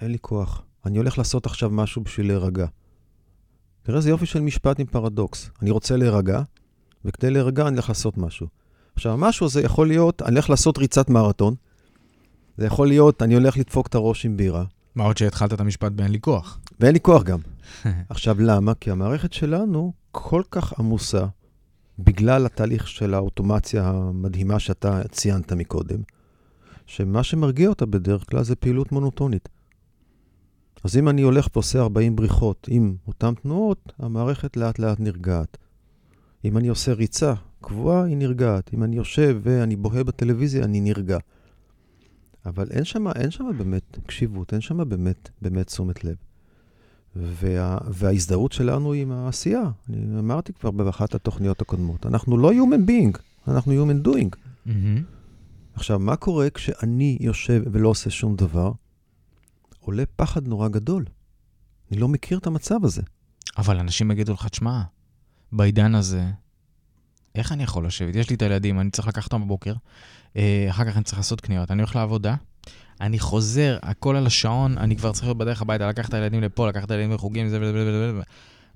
אין 0.00 0.10
לי 0.10 0.18
כוח. 0.20 0.62
אני 0.86 0.98
הולך 0.98 1.18
לעשות 1.18 1.46
עכשיו 1.46 1.70
משהו 1.70 2.02
בשביל 2.02 2.26
להירגע. 2.26 2.66
תראה 3.82 3.98
איזה 3.98 4.10
יופי 4.10 4.26
של 4.26 4.40
משפט 4.40 4.80
עם 4.80 4.86
פרדוקס. 4.86 5.50
אני 5.62 5.70
רוצה 5.70 5.96
להירגע, 5.96 6.42
וכדי 7.04 7.30
להירגע 7.30 7.68
אני 7.68 7.76
הולך 7.76 7.88
לעשות 7.88 8.18
משהו. 8.18 8.46
עכשיו, 8.94 9.12
המשהו 9.12 9.46
הזה 9.46 9.62
יכול 9.62 9.88
להיות, 9.88 10.22
אני 10.22 10.32
הולך 10.32 10.50
לעשות 10.50 10.78
ריצת 10.78 11.10
מרתון, 11.10 11.54
זה 12.56 12.66
יכול 12.66 12.88
להיות, 12.88 13.22
אני 13.22 13.34
הולך 13.34 13.56
לדפוק 13.56 13.86
את 13.86 13.94
הראש 13.94 14.26
עם 14.26 14.36
בירה. 14.36 14.64
מה 14.94 15.04
עוד 15.04 15.16
שהתחלת 15.16 15.52
את 15.52 15.60
המשפט 15.60 15.92
ב"אין 15.92 16.10
לי 16.10 16.20
כוח"? 16.20 16.58
ואין 16.80 16.92
לי 16.92 17.00
כוח 17.00 17.22
גם. 17.22 17.38
עכשיו, 18.08 18.40
למה? 18.40 18.74
כי 18.74 18.90
המערכת 18.90 19.32
שלנו 19.32 19.92
כל 20.12 20.42
כך 20.50 20.78
עמוסה, 20.78 21.26
בגלל 21.98 22.46
התהליך 22.46 22.88
של 22.88 23.14
האוטומציה 23.14 23.88
המדהימה 23.88 24.58
שאתה 24.58 25.02
ציינת 25.10 25.52
מקודם, 25.52 25.98
שמה 26.86 27.22
שמרגיע 27.22 27.68
אותה 27.68 27.86
בדרך 27.86 28.30
כלל 28.30 28.44
זה 28.44 28.56
פעילות 28.56 28.92
מונוטונית. 28.92 29.48
אז 30.84 30.96
אם 30.96 31.08
אני 31.08 31.22
הולך 31.22 31.48
ועושה 31.54 31.80
40 31.80 32.16
בריחות 32.16 32.66
עם 32.70 32.94
אותן 33.08 33.34
תנועות, 33.34 33.92
המערכת 33.98 34.56
לאט 34.56 34.78
לאט 34.78 35.00
נרגעת. 35.00 35.58
אם 36.44 36.56
אני 36.56 36.68
עושה 36.68 36.92
ריצה 36.92 37.34
קבועה, 37.60 38.04
היא 38.04 38.16
נרגעת. 38.16 38.74
אם 38.74 38.84
אני 38.84 38.96
יושב 38.96 39.40
ואני 39.42 39.76
בוהה 39.76 40.04
בטלוויזיה, 40.04 40.64
אני 40.64 40.80
נרגע. 40.80 41.18
אבל 42.46 42.66
אין 42.70 42.84
שם, 42.84 43.08
אין 43.08 43.30
שם 43.30 43.44
באמת 43.58 43.98
קשיבות, 44.06 44.52
אין 44.52 44.60
שם 44.60 44.88
באמת, 44.88 45.30
באמת 45.42 45.66
תשומת 45.66 46.04
לב. 46.04 46.16
וה, 47.16 47.78
וההזדהות 47.90 48.52
שלנו 48.52 48.92
עם 48.92 49.12
העשייה, 49.12 49.62
אני 49.88 50.18
אמרתי 50.18 50.52
כבר 50.52 50.70
באחת 50.70 51.14
התוכניות 51.14 51.60
הקודמות, 51.60 52.06
אנחנו 52.06 52.38
לא 52.38 52.52
human 52.52 52.88
being, 52.88 53.18
אנחנו 53.48 53.72
human 53.84 54.06
doing. 54.06 54.36
Mm-hmm. 54.66 54.70
עכשיו, 55.74 55.98
מה 55.98 56.16
קורה 56.16 56.50
כשאני 56.50 57.18
יושב 57.20 57.62
ולא 57.72 57.88
עושה 57.88 58.10
שום 58.10 58.36
דבר? 58.36 58.72
עולה 59.80 60.02
פחד 60.16 60.48
נורא 60.48 60.68
גדול. 60.68 61.04
אני 61.90 62.00
לא 62.00 62.08
מכיר 62.08 62.38
את 62.38 62.46
המצב 62.46 62.84
הזה. 62.84 63.02
אבל 63.58 63.78
אנשים 63.78 64.10
יגידו 64.10 64.32
לך, 64.32 64.48
תשמע, 64.48 64.82
בעידן 65.52 65.94
הזה, 65.94 66.24
איך 67.34 67.52
אני 67.52 67.62
יכול 67.62 67.86
לשבת? 67.86 68.16
יש 68.16 68.30
לי 68.30 68.36
את 68.36 68.42
הילדים, 68.42 68.80
אני 68.80 68.90
צריך 68.90 69.08
לקחת 69.08 69.24
אותם 69.24 69.44
בבוקר, 69.44 69.74
אה, 70.36 70.66
אחר 70.70 70.84
כך 70.84 70.96
אני 70.96 71.04
צריך 71.04 71.18
לעשות 71.18 71.40
קניות, 71.40 71.70
אני 71.70 71.82
הולך 71.82 71.96
לעבודה, 71.96 72.34
אני 73.00 73.18
חוזר, 73.18 73.78
הכל 73.82 74.16
על 74.16 74.26
השעון, 74.26 74.78
אני 74.78 74.96
כבר 74.96 75.12
צריך 75.12 75.24
להיות 75.24 75.38
בדרך 75.38 75.62
הביתה, 75.62 75.88
לקחת 75.88 76.08
את 76.08 76.14
הילדים 76.14 76.42
לפה, 76.42 76.68
לקחת 76.68 76.84
את 76.84 76.90
הילדים 76.90 77.12
לחוגים, 77.12 77.48
זה 77.48 77.58
וזה 77.60 78.20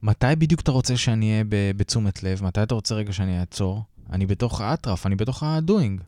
מתי 0.03 0.27
בדיוק 0.39 0.61
אתה 0.61 0.73
רוצה 0.73 0.97
שאני 0.97 1.31
אהיה 1.31 1.45
בתשומת 1.77 2.23
לב? 2.23 2.45
מתי 2.45 2.63
אתה 2.63 2.75
רוצה 2.75 2.95
רגע 2.95 3.13
שאני 3.13 3.41
אעצור? 3.41 3.83
אני 4.13 4.27
בתוך 4.27 4.61
האטרף, 4.61 5.07
אני 5.07 5.15
בתוך 5.15 5.43
ה-doing. 5.43 6.03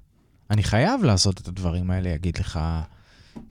אני 0.50 0.62
חייב 0.62 1.05
לעשות 1.05 1.40
את 1.40 1.48
הדברים 1.48 1.90
האלה, 1.90 2.09
יגיד 2.09 2.38
לך 2.38 2.61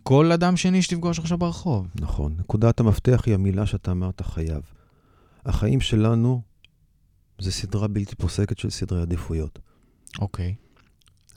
כל 0.03 0.31
אדם 0.31 0.57
שני 0.57 0.81
שתפגוש 0.81 1.19
עכשיו 1.19 1.37
ברחוב. 1.37 1.87
נכון. 1.95 2.35
נקודת 2.39 2.79
המפתח 2.79 3.23
היא 3.25 3.33
המילה 3.33 3.65
שאתה 3.65 3.91
אמרת 3.91 4.21
חייב. 4.21 4.61
החיים 5.45 5.81
שלנו 5.81 6.41
זה 7.39 7.51
סדרה 7.51 7.87
בלתי 7.87 8.15
פוסקת 8.15 8.57
של 8.57 8.69
סדרי 8.69 9.01
עדיפויות. 9.01 9.59
אוקיי. 10.19 10.55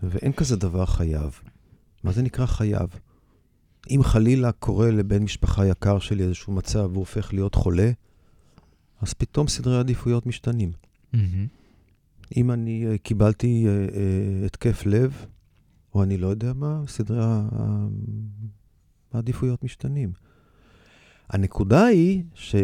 ואין 0.03 0.33
כזה 0.33 0.57
דבר 0.57 0.87
חייב. 0.87 1.41
מה 2.05 2.13
זה 2.13 2.23
נקרא 2.23 2.47
חייב? 2.47 2.89
אם 3.91 4.01
חלילה 4.03 4.53
קורה 4.53 4.91
לבן 4.91 5.23
משפחה 5.23 5.67
יקר 5.67 5.99
שלי 5.99 6.25
איזשהו 6.25 6.53
מצב 6.53 6.79
והוא 6.79 6.99
הופך 6.99 7.33
להיות 7.33 7.55
חולה, 7.55 7.91
אז 9.01 9.15
פתאום 9.15 9.49
סדרי 9.49 9.77
העדיפויות 9.77 10.27
משתנים. 10.27 10.73
Mm-hmm. 11.15 11.19
אם 12.37 12.51
אני 12.51 12.87
uh, 12.95 12.99
קיבלתי 12.99 13.67
uh, 13.67 13.91
uh, 13.91 14.47
התקף 14.47 14.87
לב, 14.87 15.27
או 15.95 16.03
אני 16.03 16.17
לא 16.17 16.27
יודע 16.27 16.53
מה, 16.53 16.83
סדרי 16.87 17.21
העדיפויות 19.13 19.65
משתנים. 19.65 20.13
הנקודה 21.29 21.85
היא 21.85 22.23
ש... 22.35 22.55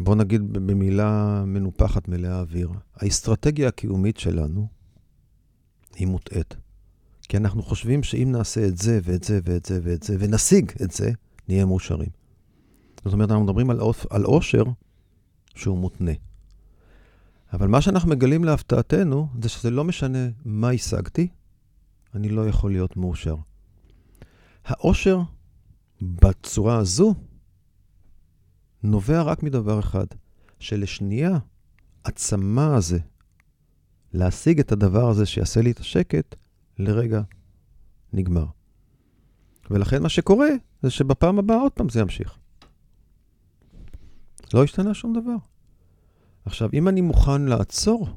בוא 0.00 0.14
נגיד 0.14 0.52
במילה 0.52 1.42
מנופחת 1.46 2.08
מלאה 2.08 2.40
אוויר, 2.40 2.70
האסטרטגיה 2.94 3.68
הקיומית 3.68 4.16
שלנו 4.16 4.68
היא 5.94 6.06
מוטעית. 6.06 6.56
כי 7.22 7.36
אנחנו 7.36 7.62
חושבים 7.62 8.02
שאם 8.02 8.28
נעשה 8.32 8.66
את 8.66 8.78
זה 8.78 9.00
ואת 9.02 9.24
זה 9.24 9.40
ואת 9.44 9.64
זה 9.64 9.80
ואת 9.82 10.02
זה, 10.02 10.16
ונשיג 10.18 10.72
את 10.82 10.90
זה, 10.90 11.10
נהיה 11.48 11.64
מאושרים. 11.64 12.08
זאת 13.04 13.12
אומרת, 13.12 13.30
אנחנו 13.30 13.44
מדברים 13.44 13.70
על, 13.70 13.80
על 14.10 14.24
עושר 14.24 14.64
שהוא 15.54 15.78
מותנה. 15.78 16.12
אבל 17.52 17.68
מה 17.68 17.80
שאנחנו 17.80 18.10
מגלים 18.10 18.44
להפתעתנו, 18.44 19.28
זה 19.42 19.48
שזה 19.48 19.70
לא 19.70 19.84
משנה 19.84 20.28
מה 20.44 20.70
השגתי, 20.70 21.28
אני 22.14 22.28
לא 22.28 22.48
יכול 22.48 22.70
להיות 22.72 22.96
מאושר. 22.96 23.36
העושר 24.64 25.20
בצורה 26.02 26.76
הזו 26.76 27.14
נובע 28.86 29.22
רק 29.22 29.42
מדבר 29.42 29.80
אחד, 29.80 30.06
שלשנייה 30.58 31.38
הצמא 32.04 32.60
הזה 32.76 32.98
להשיג 34.12 34.60
את 34.60 34.72
הדבר 34.72 35.08
הזה 35.08 35.26
שיעשה 35.26 35.60
לי 35.62 35.70
את 35.70 35.80
השקט, 35.80 36.34
לרגע 36.78 37.22
נגמר. 38.12 38.46
ולכן 39.70 40.02
מה 40.02 40.08
שקורה 40.08 40.48
זה 40.82 40.90
שבפעם 40.90 41.38
הבאה 41.38 41.56
עוד 41.56 41.72
פעם 41.72 41.88
זה 41.88 42.00
ימשיך. 42.00 42.38
לא 44.54 44.64
השתנה 44.64 44.94
שום 44.94 45.12
דבר. 45.12 45.36
עכשיו, 46.44 46.70
אם 46.72 46.88
אני 46.88 47.00
מוכן 47.00 47.42
לעצור 47.42 48.08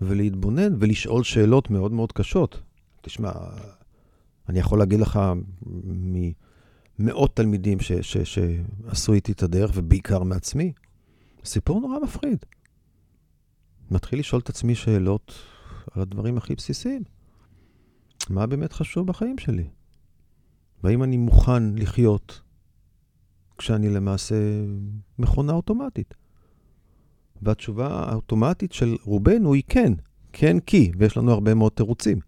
ולהתבונן 0.00 0.74
ולשאול 0.78 1.24
שאלות 1.24 1.70
מאוד 1.70 1.92
מאוד 1.92 2.12
קשות, 2.12 2.62
תשמע, 3.00 3.32
אני 4.48 4.58
יכול 4.58 4.78
להגיד 4.78 5.00
לך 5.00 5.20
ממאות 7.00 7.36
תלמידים 7.36 7.80
ש, 7.80 7.92
ש, 7.92 8.16
שעשו 8.16 9.12
איתי 9.12 9.32
את 9.32 9.42
הדרך, 9.42 9.70
ובעיקר 9.74 10.22
מעצמי, 10.22 10.72
סיפור 11.44 11.80
נורא 11.80 11.98
מפחיד. 11.98 12.38
מתחיל 13.90 14.18
לשאול 14.18 14.40
את 14.40 14.48
עצמי 14.48 14.74
שאלות 14.74 15.34
על 15.92 16.02
הדברים 16.02 16.36
הכי 16.36 16.54
בסיסיים. 16.54 17.02
מה 18.30 18.46
באמת 18.46 18.72
חשוב 18.72 19.06
בחיים 19.06 19.38
שלי? 19.38 19.68
והאם 20.84 21.02
אני 21.02 21.16
מוכן 21.16 21.74
לחיות 21.74 22.40
כשאני 23.58 23.88
למעשה 23.88 24.34
מכונה 25.18 25.52
אוטומטית? 25.52 26.14
והתשובה 27.42 27.88
האוטומטית 27.88 28.72
של 28.72 28.96
רובנו 29.02 29.54
היא 29.54 29.62
כן, 29.68 29.92
כן 30.32 30.60
כי, 30.60 30.92
ויש 30.98 31.16
לנו 31.16 31.32
הרבה 31.32 31.54
מאוד 31.54 31.72
תירוצים. 31.72 32.18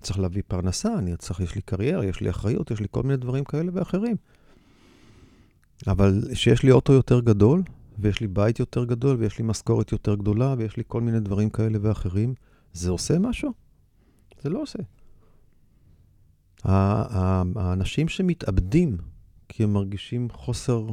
צריך 0.00 0.18
להביא 0.18 0.42
פרנסה, 0.48 0.98
אני 0.98 1.16
צריך, 1.16 1.40
יש 1.40 1.54
לי 1.54 1.62
קריירה, 1.62 2.06
יש 2.06 2.20
לי 2.20 2.30
אחריות, 2.30 2.70
יש 2.70 2.80
לי 2.80 2.86
כל 2.90 3.02
מיני 3.02 3.16
דברים 3.16 3.44
כאלה 3.44 3.70
ואחרים. 3.74 4.16
אבל 5.86 6.22
שיש 6.34 6.62
לי 6.62 6.70
אוטו 6.70 6.92
יותר 6.92 7.20
גדול, 7.20 7.62
ויש 7.98 8.20
לי 8.20 8.26
בית 8.26 8.58
יותר 8.58 8.84
גדול, 8.84 9.16
ויש 9.16 9.38
לי 9.38 9.44
משכורת 9.44 9.92
יותר 9.92 10.14
גדולה, 10.14 10.54
ויש 10.58 10.76
לי 10.76 10.82
כל 10.86 11.00
מיני 11.00 11.20
דברים 11.20 11.50
כאלה 11.50 11.78
ואחרים, 11.82 12.34
זה 12.72 12.90
עושה 12.90 13.18
משהו? 13.18 13.52
זה 14.42 14.50
לא 14.50 14.62
עושה. 14.62 14.78
האנשים 16.64 18.08
שמתאבדים 18.08 18.96
כי 19.48 19.64
הם 19.64 19.72
מרגישים 19.72 20.28
חוסר 20.30 20.86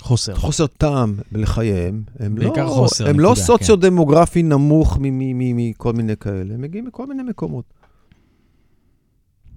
חוסר. 0.00 0.34
חוסר 0.34 0.66
טעם 0.66 1.14
לחייהם. 1.32 2.02
הם 2.18 2.34
בעיקר 2.34 2.64
לא, 2.64 2.70
חוסר. 2.70 3.08
הם 3.08 3.20
לא 3.20 3.34
סוציו-דמוגרפי 3.36 4.42
כן. 4.42 4.48
נמוך 4.48 4.98
מכל 5.00 5.92
מיני 5.92 6.16
כאלה, 6.16 6.54
הם 6.54 6.60
מגיעים 6.60 6.86
מכל 6.86 7.06
מיני 7.06 7.22
מקומות. 7.22 7.64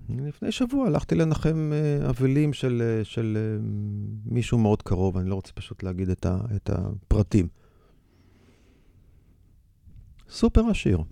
לפני 0.10 0.52
שבוע 0.52 0.88
הלכתי 0.88 1.16
לנחם 1.16 1.72
אה, 1.74 2.10
אבלים 2.10 2.54
של, 2.54 2.82
אה, 2.86 3.04
של 3.04 3.38
אה, 3.38 3.58
מישהו 4.26 4.58
מאוד 4.58 4.82
קרוב, 4.82 5.18
אני 5.18 5.30
לא 5.30 5.36
רוצה 5.36 5.52
פשוט 5.54 5.84
להגיד 5.84 6.10
את, 6.10 6.26
ה, 6.26 6.38
את 6.56 6.70
הפרטים. 6.70 7.48
סופר 10.30 10.70
עשיר. 10.70 11.04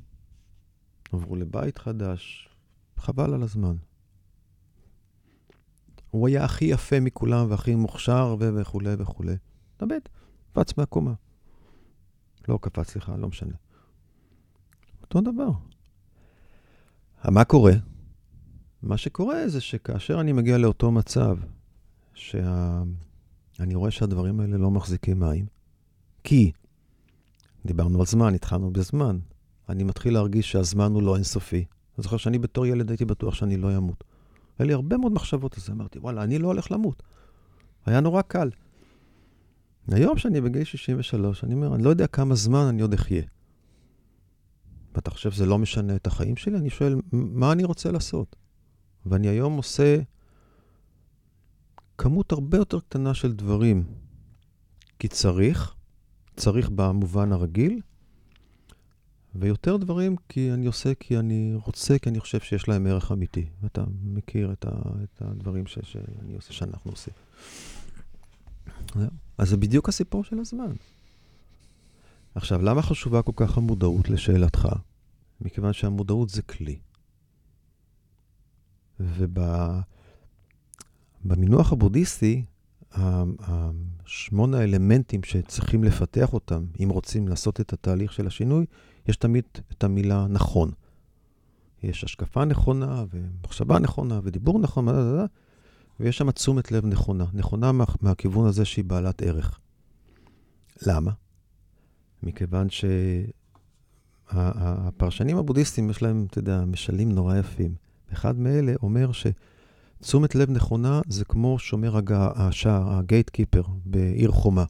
עברו 1.12 1.36
לבית 1.36 1.78
חדש, 1.78 2.50
חבל 2.98 3.34
על 3.34 3.44
הזמן. 3.44 3.76
הוא 6.16 6.28
היה 6.28 6.44
הכי 6.44 6.66
יפה 6.66 7.00
מכולם 7.00 7.46
והכי 7.50 7.76
מוכשר 7.76 8.36
וכולי 8.40 8.94
וכולי. 9.00 9.36
התאבד, 9.76 10.00
קפץ 10.52 10.78
מהקומה. 10.78 11.14
לא 12.48 12.60
קפץ, 12.62 12.90
סליחה, 12.90 13.18
לא 13.18 13.28
משנה. 13.28 13.54
אותו 15.02 15.22
דבר. 15.22 15.50
מה 17.26 17.44
קורה? 17.44 17.74
מה 18.84 18.98
שקורה 18.98 19.50
זה 19.50 19.62
שכאשר 19.62 20.22
אני 20.22 20.32
מגיע 20.32 20.58
לאותו 20.58 20.92
מצב, 20.92 21.38
שאני 22.14 23.76
רואה 23.76 23.92
שהדברים 23.92 24.40
האלה 24.40 24.58
לא 24.58 24.72
מחזיקים 24.72 25.20
מים, 25.20 25.46
כי 26.24 26.52
דיברנו 27.66 28.00
על 28.00 28.06
זמן, 28.06 28.34
התחלנו 28.34 28.74
בזמן, 28.74 29.20
אני 29.70 29.84
מתחיל 29.84 30.14
להרגיש 30.14 30.52
שהזמן 30.52 30.92
הוא 30.92 31.04
לא 31.04 31.16
אינסופי. 31.16 31.66
אני 31.98 32.04
זוכר 32.04 32.18
שאני 32.18 32.40
בתור 32.40 32.66
ילד 32.66 32.90
הייתי 32.90 33.06
בטוח 33.06 33.34
שאני 33.34 33.58
לא 33.58 33.78
אמות. 33.78 34.04
היה 34.60 34.68
לי 34.68 34.74
הרבה 34.74 34.98
מאוד 34.98 35.12
מחשבות 35.12 35.54
על 35.54 35.60
זה, 35.60 35.72
אמרתי, 35.72 36.00
וואלה, 36.00 36.24
אני 36.24 36.40
לא 36.40 36.48
הולך 36.48 36.72
למות. 36.72 37.04
היה 37.86 38.00
נורא 38.00 38.22
קל. 38.22 38.50
היום 39.88 40.18
שאני 40.18 40.42
בגיל 40.42 40.64
63, 40.64 41.44
אני 41.44 41.54
אומר, 41.54 41.76
אני 41.76 41.84
לא 41.84 41.90
יודע 41.90 42.08
כמה 42.08 42.36
זמן 42.36 42.66
אני 42.70 42.82
עוד 42.82 42.94
אחיה. 42.94 43.24
ואתה 44.96 45.12
חושב 45.12 45.32
שזה 45.32 45.46
לא 45.46 45.58
משנה 45.58 45.96
את 45.96 46.08
החיים 46.08 46.36
שלי? 46.36 46.58
אני 46.58 46.70
שואל, 46.70 46.96
מה 47.12 47.52
אני 47.52 47.64
רוצה 47.64 47.92
לעשות? 47.92 48.36
ואני 49.06 49.28
היום 49.28 49.58
עושה 49.58 49.98
כמות 51.98 52.32
הרבה 52.32 52.58
יותר 52.58 52.80
קטנה 52.80 53.14
של 53.14 53.34
דברים, 53.34 53.84
כי 55.00 55.08
צריך, 55.08 55.76
צריך 56.36 56.70
במובן 56.70 57.32
הרגיל, 57.32 57.82
ויותר 59.40 59.78
דברים 59.78 60.16
כי 60.30 60.52
אני 60.54 60.66
עושה 60.66 60.94
כי 60.94 61.18
אני 61.18 61.54
רוצה, 61.66 62.00
כי 62.00 62.10
אני 62.10 62.20
חושב 62.20 62.40
שיש 62.40 62.68
להם 62.68 62.88
ערך 62.88 63.12
אמיתי. 63.12 63.46
ואתה 63.62 63.84
מכיר 64.04 64.52
את, 64.52 64.66
ה, 64.66 64.72
את 65.04 65.22
הדברים 65.22 65.68
ש, 65.68 65.78
שאני 65.84 66.36
עושה, 66.36 66.54
שאנחנו 66.54 66.92
עושים. 66.92 67.14
אז 69.38 69.50
זה 69.50 69.58
בדיוק 69.58 69.90
הסיפור 69.90 70.24
של 70.24 70.40
הזמן. 70.40 70.72
עכשיו, 72.36 72.62
למה 72.62 72.82
חשובה 72.82 73.22
כל 73.22 73.32
כך 73.36 73.58
המודעות 73.58 74.10
לשאלתך? 74.10 74.68
מכיוון 75.42 75.74
שהמודעות 75.74 76.30
זה 76.30 76.42
כלי. 76.42 76.80
ובמינוח 81.24 81.72
הבודהיסטי, 81.74 82.46
שמונה 84.06 84.58
האלמנטים 84.58 85.24
שצריכים 85.24 85.84
לפתח 85.84 86.34
אותם, 86.34 86.66
אם 86.84 86.90
רוצים 86.90 87.28
לעשות 87.28 87.62
את 87.62 87.74
התהליך 87.74 88.14
של 88.14 88.28
השינוי, 88.28 88.66
יש 89.08 89.16
תמיד 89.16 89.44
את 89.72 89.84
המילה 89.84 90.28
נכון. 90.30 90.72
יש 91.84 92.04
השקפה 92.04 92.46
נכונה, 92.46 93.04
ומחשבה 93.10 93.80
נכונה, 93.80 94.20
ודיבור 94.24 94.60
נכון, 94.60 94.88
ויש 96.00 96.18
שם 96.18 96.32
תשומת 96.32 96.72
לב 96.72 96.86
נכונה. 96.86 97.26
נכונה 97.34 97.72
מה, 97.72 97.86
מהכיוון 98.02 98.48
הזה 98.48 98.66
שהיא 98.66 98.86
בעלת 98.86 99.22
ערך. 99.22 99.60
למה? 100.82 101.12
מכיוון 102.24 102.68
שהפרשנים 104.30 105.38
הבודהיסטים, 105.38 105.90
יש 105.90 106.02
להם, 106.02 106.26
אתה 106.30 106.40
יודע, 106.40 106.66
משלים 106.66 107.12
נורא 107.12 107.36
יפים. 107.36 107.76
אחד 108.14 108.40
מאלה 108.40 108.74
אומר 108.84 109.10
שתשומת 109.12 110.36
לב 110.36 110.52
נכונה 110.52 111.02
זה 111.08 111.26
כמו 111.26 111.60
שומר 111.60 112.00
השער, 112.12 112.94
הגייט 112.94 113.30
קיפר, 113.30 113.64
בעיר 113.86 114.32
חומה. 114.32 114.66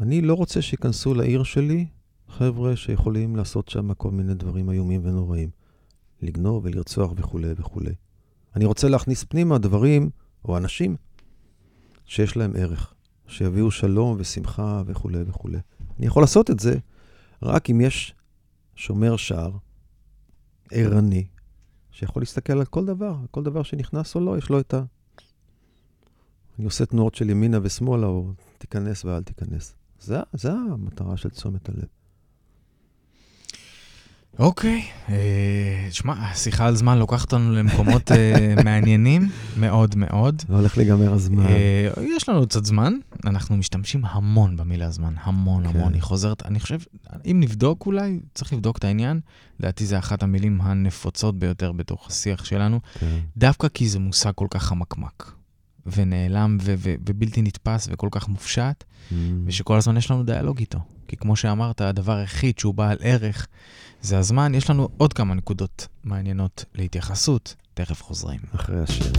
אני 0.00 0.20
לא 0.20 0.34
רוצה 0.34 0.62
שייכנסו 0.62 1.14
לעיר 1.14 1.42
שלי 1.42 1.86
חבר'ה 2.28 2.76
שיכולים 2.76 3.36
לעשות 3.36 3.68
שם 3.68 3.94
כל 3.94 4.10
מיני 4.10 4.34
דברים 4.34 4.70
איומים 4.70 5.00
ונוראים. 5.04 5.50
לגנוב 6.22 6.64
ולרצוח 6.64 7.12
וכולי 7.16 7.52
וכולי. 7.56 7.94
אני 8.56 8.64
רוצה 8.64 8.88
להכניס 8.88 9.24
פנימה 9.24 9.58
דברים 9.58 10.10
או 10.44 10.56
אנשים 10.56 10.96
שיש 12.04 12.36
להם 12.36 12.52
ערך, 12.56 12.94
שיביאו 13.26 13.70
שלום 13.70 14.16
ושמחה 14.18 14.82
וכולי 14.86 15.22
וכולי. 15.26 15.58
אני 15.98 16.06
יכול 16.06 16.22
לעשות 16.22 16.50
את 16.50 16.60
זה 16.60 16.78
רק 17.42 17.70
אם 17.70 17.80
יש 17.80 18.14
שומר 18.74 19.16
שער, 19.16 19.56
ערני, 20.70 21.26
שיכול 21.90 22.22
להסתכל 22.22 22.52
על 22.52 22.64
כל 22.64 22.86
דבר, 22.86 23.16
כל 23.30 23.42
דבר 23.42 23.62
שנכנס 23.62 24.14
או 24.14 24.20
לא, 24.20 24.38
יש 24.38 24.50
לו 24.50 24.60
את 24.60 24.74
ה... 24.74 24.82
אני 26.58 26.64
עושה 26.64 26.86
תנועות 26.86 27.14
של 27.14 27.30
ימינה 27.30 27.58
ושמאלה, 27.62 28.06
או 28.06 28.32
תיכנס 28.58 29.04
ואל 29.04 29.22
תיכנס. 29.22 29.74
זה, 30.06 30.20
זה 30.32 30.52
המטרה 30.52 31.16
של 31.16 31.28
תשומת 31.28 31.68
הלב. 31.68 31.84
אוקיי, 34.38 34.82
אה, 35.08 35.88
שמע, 35.90 36.12
השיחה 36.12 36.66
על 36.66 36.76
זמן 36.76 36.98
לוקחת 36.98 37.32
אותנו 37.32 37.52
למקומות 37.52 38.12
אה, 38.12 38.54
מעניינים 38.64 39.28
מאוד 39.56 39.96
מאוד. 39.96 40.42
לא 40.48 40.56
הולך 40.56 40.76
להיגמר 40.76 41.12
הזמן. 41.12 41.46
אה, 41.46 41.88
יש 42.16 42.28
לנו 42.28 42.46
קצת 42.46 42.64
זמן, 42.64 42.92
אנחנו 43.24 43.56
משתמשים 43.56 44.04
המון 44.04 44.56
במילה 44.56 44.90
זמן, 44.90 45.14
המון 45.22 45.68
כן. 45.68 45.78
המון, 45.78 45.94
היא 45.94 46.02
חוזרת, 46.02 46.46
אני 46.46 46.60
חושב, 46.60 46.78
אם 47.24 47.36
נבדוק 47.40 47.86
אולי, 47.86 48.20
צריך 48.34 48.52
לבדוק 48.52 48.78
את 48.78 48.84
העניין, 48.84 49.20
לדעתי 49.60 49.86
זה 49.86 49.98
אחת 49.98 50.22
המילים 50.22 50.60
הנפוצות 50.60 51.38
ביותר 51.38 51.72
בתוך 51.72 52.06
השיח 52.06 52.44
שלנו, 52.44 52.80
כן. 53.00 53.18
דווקא 53.36 53.68
כי 53.68 53.88
זה 53.88 53.98
מושג 53.98 54.32
כל 54.34 54.46
כך 54.50 54.62
חמקמק, 54.62 55.32
ונעלם 55.86 56.58
ו- 56.62 56.74
ו- 56.78 56.94
ובלתי 57.08 57.42
נתפס 57.42 57.88
וכל 57.92 58.08
כך 58.10 58.28
מופשט, 58.28 58.84
Mm. 59.10 59.14
ושכל 59.46 59.76
הזמן 59.76 59.96
יש 59.96 60.10
לנו 60.10 60.22
דיאלוג 60.22 60.58
איתו. 60.58 60.78
כי 61.08 61.16
כמו 61.16 61.36
שאמרת, 61.36 61.80
הדבר 61.80 62.16
היחיד 62.16 62.58
שהוא 62.58 62.74
בעל 62.74 62.96
ערך 63.00 63.46
זה 64.02 64.18
הזמן. 64.18 64.54
יש 64.54 64.70
לנו 64.70 64.88
עוד 64.96 65.12
כמה 65.12 65.34
נקודות 65.34 65.86
מעניינות 66.04 66.64
להתייחסות, 66.74 67.54
תכף 67.74 68.02
חוזרים. 68.02 68.40
אחרי 68.54 68.82
השיר. 68.82 69.12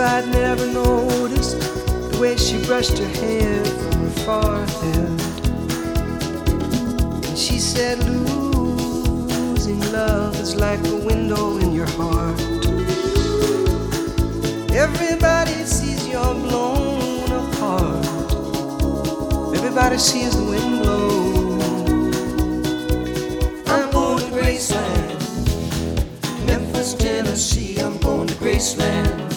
I'd 0.00 0.28
never 0.28 0.64
noticed 0.64 1.58
the 1.58 2.18
way 2.20 2.36
she 2.36 2.64
brushed 2.66 2.98
her 2.98 3.08
hair 3.08 3.64
from 3.64 4.04
her 4.04 4.10
forehead. 4.24 5.20
And 7.26 7.36
she 7.36 7.58
said, 7.58 7.98
Losing 8.08 9.80
love 9.90 10.38
is 10.38 10.54
like 10.54 10.78
a 10.86 10.94
window 10.94 11.56
in 11.58 11.72
your 11.72 11.88
heart. 11.98 12.38
Everybody 14.70 15.64
sees 15.64 16.06
you're 16.06 16.34
blown 16.34 17.32
apart. 17.32 18.06
Everybody 19.56 19.98
sees 19.98 20.36
the 20.36 20.44
wind 20.44 20.82
blow. 20.82 21.58
I'm 23.66 23.90
going 23.90 24.18
to 24.18 24.30
Graceland, 24.30 25.18
Memphis, 26.46 26.94
Tennessee. 26.94 27.80
I'm 27.80 27.98
going 27.98 28.28
to 28.28 28.34
Graceland. 28.34 29.27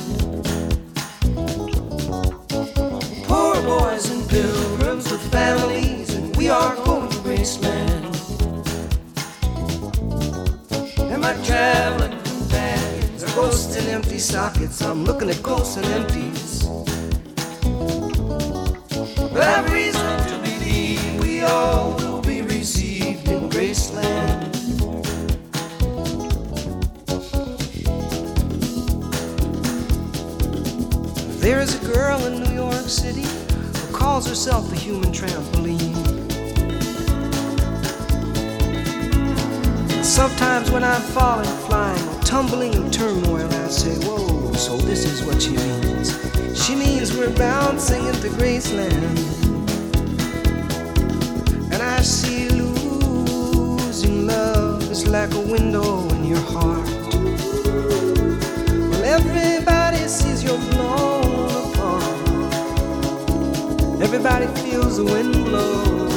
Empty 14.52 14.66
sockets. 14.68 14.82
I'm 14.82 15.04
looking 15.04 15.30
at 15.30 15.41
ghosts 15.43 15.78
and 15.78 15.86
empties. 15.88 16.68
I've 19.34 19.72
reason 19.72 20.18
to 20.28 20.39
believe 20.43 21.20
we 21.22 21.43
all 21.43 21.95
will 21.95 22.22
be 22.22 22.41
received 22.41 23.28
in 23.28 23.49
Graceland. 23.49 24.49
There 31.39 31.60
is 31.60 31.82
a 31.82 31.93
girl 31.93 32.24
in 32.26 32.43
New 32.43 32.54
York 32.54 32.88
City 32.88 33.24
who 33.24 33.95
calls 33.95 34.28
herself 34.28 34.70
the 34.70 34.76
human 34.76 35.12
trampoline. 35.12 35.97
Sometimes 40.04 40.70
when 40.70 40.84
I'm 40.84 41.02
falling, 41.02 41.45
flying, 41.66 42.08
or 42.10 42.20
tumbling 42.22 42.91
this 44.92 45.06
is 45.06 45.24
what 45.24 45.42
she 45.42 45.52
means. 45.52 46.20
She 46.54 46.76
means 46.76 47.16
we're 47.16 47.34
bouncing 47.38 48.06
into 48.08 48.28
Graceland. 48.28 49.18
And 51.72 51.82
I 51.82 52.02
see 52.02 52.50
losing 52.50 54.28
love 54.28 54.92
is 54.92 55.08
like 55.08 55.34
a 55.34 55.39
window 55.39 56.10
in 56.10 56.26
your 56.26 56.42
heart. 56.42 56.86
Well, 58.89 59.04
everybody 59.06 60.06
sees 60.10 60.44
you're 60.44 60.60
blown 60.72 61.72
apart. 61.72 62.04
Everybody 64.02 64.48
feels 64.62 64.98
the 64.98 65.06
wind 65.06 65.46
blow. 65.46 66.10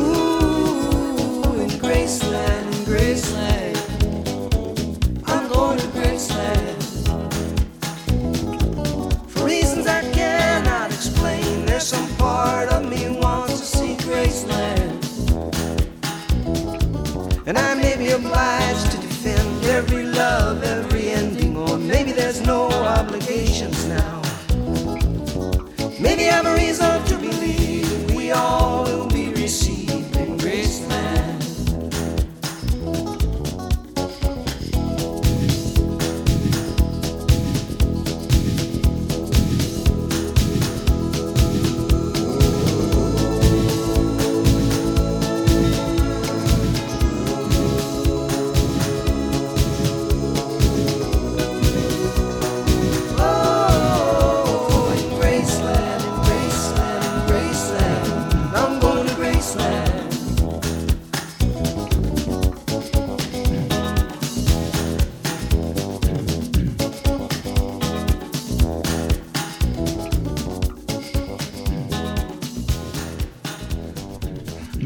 Ooh, 0.00 1.60
in 1.60 1.68
Graceland, 1.82 2.72
in 2.72 2.84
Graceland. 2.86 3.61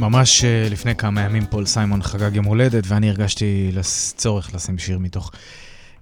ממש 0.09 0.45
אה, 0.45 0.69
לפני 0.71 0.95
כמה 0.95 1.21
ימים 1.21 1.47
פול 1.47 1.67
סיימון 1.67 2.03
חגג 2.03 2.37
יום 2.37 2.45
הולדת, 2.45 2.85
ואני 2.87 3.11
הרגשתי 3.11 3.71
צורך 4.17 4.55
לשים 4.55 4.79
שיר 4.79 4.99
מתוך 4.99 5.31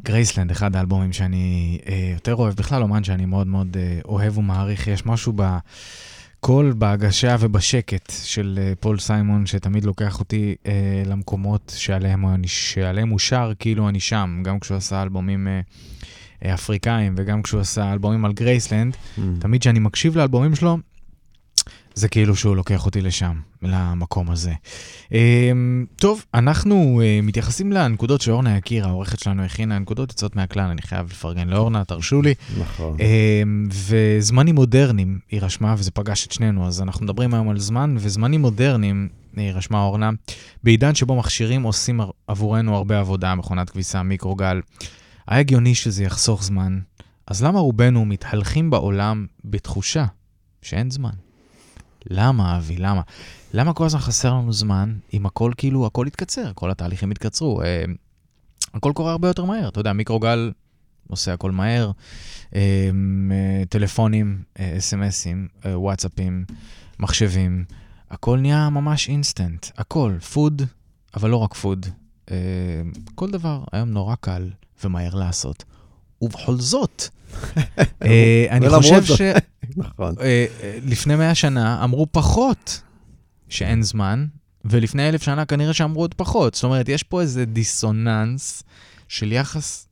גרייסלנד, 0.02 0.50
אחד 0.50 0.76
האלבומים 0.76 1.12
שאני 1.12 1.78
אה, 1.88 2.10
יותר 2.14 2.34
אוהב, 2.34 2.54
בכלל 2.54 2.82
אומן 2.82 3.04
שאני 3.04 3.26
מאוד 3.26 3.46
מאוד 3.46 3.76
אה, 3.76 4.00
אוהב 4.04 4.38
ומעריך. 4.38 4.86
יש 4.86 5.06
משהו 5.06 5.32
בקול, 5.36 6.72
בהגשה 6.72 7.36
ובשקט 7.40 8.12
של 8.24 8.58
אה, 8.62 8.72
פול 8.80 8.98
סיימון, 8.98 9.46
שתמיד 9.46 9.84
לוקח 9.84 10.20
אותי 10.20 10.54
אה, 10.66 11.02
למקומות 11.06 11.72
שעליהם, 11.76 12.24
שעליהם 12.46 13.08
הוא 13.08 13.18
שר, 13.18 13.52
כאילו 13.58 13.88
אני 13.88 14.00
שם, 14.00 14.42
גם 14.44 14.60
כשהוא 14.60 14.76
עשה 14.76 15.02
אלבומים 15.02 15.48
אה, 15.48 16.54
אפריקאים 16.54 17.14
וגם 17.16 17.42
כשהוא 17.42 17.60
עשה 17.60 17.92
אלבומים 17.92 18.24
על 18.24 18.32
גרייסלנד. 18.32 18.94
ממ. 18.94 19.20
תמיד 19.40 19.60
כשאני 19.60 19.78
מקשיב 19.78 20.16
לאלבומים 20.16 20.54
שלו, 20.54 20.78
זה 21.94 22.08
כאילו 22.08 22.36
שהוא 22.36 22.56
לוקח 22.56 22.86
אותי 22.86 23.00
לשם, 23.00 23.40
למקום 23.62 24.30
הזה. 24.30 24.52
אמ, 25.12 25.86
טוב, 25.96 26.24
אנחנו 26.34 27.00
אה, 27.04 27.20
מתייחסים 27.22 27.72
לנקודות 27.72 28.20
שאורנה 28.20 28.56
יקיר, 28.56 28.86
העורכת 28.86 29.18
שלנו 29.18 29.42
הכינה, 29.42 29.78
נקודות 29.78 30.10
יוצאות 30.10 30.36
מהכלל, 30.36 30.70
אני 30.70 30.82
חייב 30.82 31.10
לפרגן 31.10 31.48
לאורנה, 31.48 31.84
תרשו 31.84 32.22
לי. 32.22 32.34
נכון. 32.60 32.96
אמ, 33.00 33.68
וזמנים 33.72 34.54
מודרניים, 34.54 35.18
היא 35.30 35.40
רשמה, 35.42 35.74
וזה 35.78 35.90
פגש 35.90 36.26
את 36.26 36.32
שנינו, 36.32 36.66
אז 36.66 36.82
אנחנו 36.82 37.04
מדברים 37.04 37.34
היום 37.34 37.48
על 37.48 37.58
זמן, 37.58 37.94
וזמנים 37.98 38.40
מודרניים, 38.40 39.08
היא 39.36 39.52
רשמה 39.52 39.82
אורנה, 39.82 40.10
בעידן 40.62 40.94
שבו 40.94 41.16
מכשירים 41.16 41.62
עושים 41.62 42.00
עבורנו 42.26 42.76
הרבה 42.76 43.00
עבודה, 43.00 43.34
מכונת 43.34 43.70
כביסה, 43.70 44.02
מיקרוגל, 44.02 44.60
היה 45.26 45.40
הגיוני 45.40 45.74
שזה 45.74 46.04
יחסוך 46.04 46.44
זמן, 46.44 46.78
אז 47.26 47.44
למה 47.44 47.58
רובנו 47.58 48.04
מתהלכים 48.04 48.70
בעולם 48.70 49.26
בתחושה 49.44 50.04
שאין 50.62 50.90
זמן? 50.90 51.23
למה, 52.10 52.56
אבי? 52.58 52.76
למה? 52.76 53.02
למה 53.54 53.72
כל 53.72 53.84
הזמן 53.84 54.00
חסר 54.00 54.34
לנו 54.34 54.52
זמן 54.52 54.94
אם 55.14 55.26
הכל 55.26 55.52
כאילו, 55.56 55.86
הכל 55.86 56.04
יתקצר, 56.08 56.52
כל 56.54 56.70
התהליכים 56.70 57.12
יתקצרו? 57.12 57.62
אה, 57.62 57.84
הכל 58.74 58.92
קורה 58.94 59.12
הרבה 59.12 59.28
יותר 59.28 59.44
מהר. 59.44 59.68
אתה 59.68 59.80
יודע, 59.80 59.92
מיקרוגל 59.92 60.52
עושה 61.08 61.32
הכל 61.32 61.50
מהר, 61.50 61.90
אה, 62.54 62.60
אה, 63.30 63.62
טלפונים, 63.68 64.42
אה, 64.58 64.74
אס.אם.אסים, 64.78 65.48
אה, 65.66 65.78
וואטסאפים, 65.78 66.44
מחשבים, 66.98 67.64
הכל 68.10 68.38
נהיה 68.38 68.70
ממש 68.70 69.08
אינסטנט, 69.08 69.66
הכל, 69.76 70.16
food, 70.32 70.62
אבל 71.16 71.30
לא 71.30 71.36
רק 71.36 71.54
food. 71.54 71.86
אה, 72.30 72.36
כל 73.14 73.30
דבר 73.30 73.64
היום 73.72 73.88
נורא 73.88 74.14
קל 74.14 74.50
ומהר 74.84 75.14
לעשות. 75.14 75.64
ובכל 76.22 76.56
זאת, 76.56 77.02
אה, 78.02 78.46
אני 78.50 78.70
חושב. 78.70 79.04
ש... 79.04 79.20
נכון. 79.76 80.14
אה, 80.20 80.46
אה, 80.62 80.78
לפני 80.82 81.16
מאה 81.16 81.34
שנה 81.34 81.84
אמרו 81.84 82.06
פחות 82.12 82.82
שאין 83.48 83.82
זמן, 83.82 84.26
ולפני 84.64 85.08
אלף 85.08 85.22
שנה 85.22 85.44
כנראה 85.44 85.72
שאמרו 85.72 86.00
עוד 86.00 86.14
פחות. 86.14 86.54
זאת 86.54 86.64
אומרת, 86.64 86.88
יש 86.88 87.02
פה 87.02 87.20
איזה 87.20 87.44
דיסוננס 87.44 88.62
של 89.08 89.32
יחס 89.32 89.88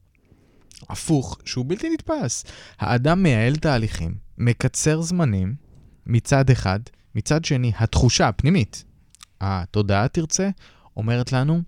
הפוך, 0.89 1.39
שהוא 1.45 1.65
בלתי 1.69 1.91
נתפס. 1.91 2.45
האדם 2.79 3.23
מייעל 3.23 3.57
תהליכים, 3.57 4.15
מקצר 4.39 5.01
זמנים 5.01 5.55
מצד 6.07 6.51
אחד, 6.51 6.81
מצד 7.15 7.45
שני, 7.45 7.73
התחושה 7.79 8.29
הפנימית, 8.29 8.85
התודעה 9.41 10.09
תרצה, 10.09 10.51
אומרת 10.97 11.33
לנו 11.33 11.63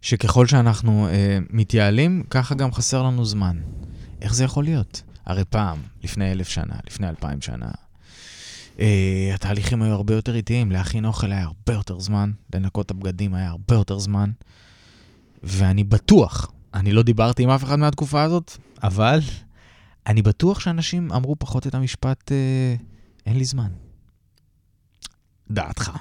שככל 0.00 0.46
שאנחנו 0.46 1.08
אה, 1.08 1.38
מתייעלים, 1.50 2.22
ככה 2.30 2.54
גם 2.54 2.72
חסר 2.72 3.02
לנו 3.02 3.24
זמן. 3.24 3.56
איך 4.22 4.34
זה 4.34 4.44
יכול 4.44 4.64
להיות? 4.64 5.02
הרי 5.26 5.44
פעם, 5.44 5.78
לפני 6.04 6.32
אלף 6.32 6.48
שנה, 6.48 6.74
לפני 6.86 7.08
אלפיים 7.08 7.40
שנה, 7.40 7.70
אה, 8.80 9.30
התהליכים 9.34 9.82
היו 9.82 9.94
הרבה 9.94 10.14
יותר 10.14 10.34
איטיים, 10.34 10.72
להכין 10.72 11.04
אוכל 11.04 11.32
היה 11.32 11.42
הרבה 11.42 11.72
יותר 11.72 12.00
זמן, 12.00 12.30
לנקות 12.54 12.86
את 12.86 12.90
הבגדים 12.90 13.34
היה 13.34 13.48
הרבה 13.48 13.74
יותר 13.74 13.98
זמן, 13.98 14.30
ואני 15.42 15.84
בטוח, 15.84 16.52
אני 16.74 16.92
לא 16.92 17.02
דיברתי 17.02 17.42
עם 17.42 17.50
אף 17.50 17.64
אחד 17.64 17.78
מהתקופה 17.78 18.22
הזאת, 18.22 18.56
אבל 18.82 19.20
אני 20.06 20.22
בטוח 20.22 20.60
שאנשים 20.60 21.12
אמרו 21.12 21.36
פחות 21.38 21.66
את 21.66 21.74
המשפט, 21.74 22.32
אה, 22.32 22.76
אין 23.26 23.38
לי 23.38 23.44
זמן. 23.44 23.68
דעתך. 25.50 25.92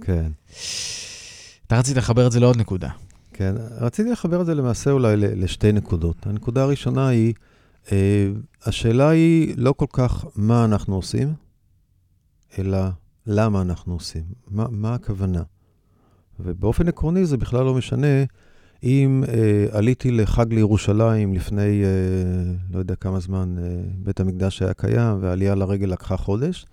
כן. 0.00 0.32
אתה 1.66 1.78
רצית 1.78 1.96
לחבר 1.96 2.26
את 2.26 2.32
זה 2.32 2.40
לעוד 2.40 2.56
נקודה. 2.56 2.88
כן, 3.32 3.54
רציתי 3.80 4.10
לחבר 4.10 4.40
את 4.40 4.46
זה 4.46 4.54
למעשה 4.54 4.90
אולי 4.90 5.16
לשתי 5.16 5.72
נקודות. 5.72 6.26
הנקודה 6.26 6.62
הראשונה 6.62 7.08
היא, 7.08 7.34
השאלה 8.64 9.08
היא 9.08 9.54
לא 9.56 9.72
כל 9.72 9.86
כך 9.92 10.24
מה 10.36 10.64
אנחנו 10.64 10.96
עושים, 10.96 11.34
אלא 12.58 12.78
למה 13.26 13.62
אנחנו 13.62 13.94
עושים, 13.94 14.24
מה, 14.50 14.66
מה 14.70 14.94
הכוונה. 14.94 15.42
ובאופן 16.40 16.88
עקרוני 16.88 17.26
זה 17.26 17.36
בכלל 17.36 17.64
לא 17.64 17.74
משנה 17.74 18.24
אם 18.82 19.24
אה, 19.28 19.78
עליתי 19.78 20.10
לחג 20.10 20.52
לירושלים 20.52 21.34
לפני, 21.34 21.84
אה, 21.84 22.54
לא 22.72 22.78
יודע 22.78 22.94
כמה 22.94 23.20
זמן, 23.20 23.54
אה, 23.58 23.64
בית 23.96 24.20
המקדש 24.20 24.62
היה 24.62 24.74
קיים, 24.74 25.18
והעלייה 25.20 25.54
לרגל 25.54 25.86
לקחה 25.86 26.16
חודש, 26.16 26.66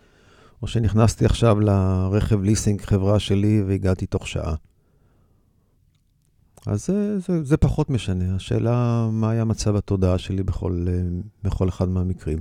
או 0.61 0.67
שנכנסתי 0.67 1.25
עכשיו 1.25 1.59
לרכב 1.59 2.43
ליסינג 2.43 2.81
חברה 2.81 3.19
שלי 3.19 3.63
והגעתי 3.67 4.05
תוך 4.05 4.27
שעה. 4.27 4.55
אז 6.65 6.85
זה, 6.85 7.19
זה, 7.19 7.43
זה 7.43 7.57
פחות 7.57 7.89
משנה. 7.89 8.35
השאלה, 8.35 9.09
מה 9.11 9.29
היה 9.29 9.45
מצב 9.45 9.75
התודעה 9.75 10.17
שלי 10.17 10.43
בכל, 10.43 10.85
אה, 10.89 11.01
בכל 11.43 11.69
אחד 11.69 11.89
מהמקרים. 11.89 12.39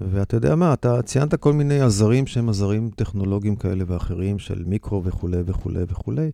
ואתה 0.00 0.36
יודע 0.36 0.54
מה, 0.54 0.72
אתה 0.72 1.02
ציינת 1.02 1.34
כל 1.34 1.52
מיני 1.52 1.80
עזרים 1.80 2.26
שהם 2.26 2.48
עזרים 2.48 2.90
טכנולוגיים 2.96 3.56
כאלה 3.56 3.84
ואחרים, 3.86 4.38
של 4.38 4.64
מיקרו 4.64 5.04
וכולי 5.04 5.42
וכולי 5.46 5.84
וכולי, 5.88 6.30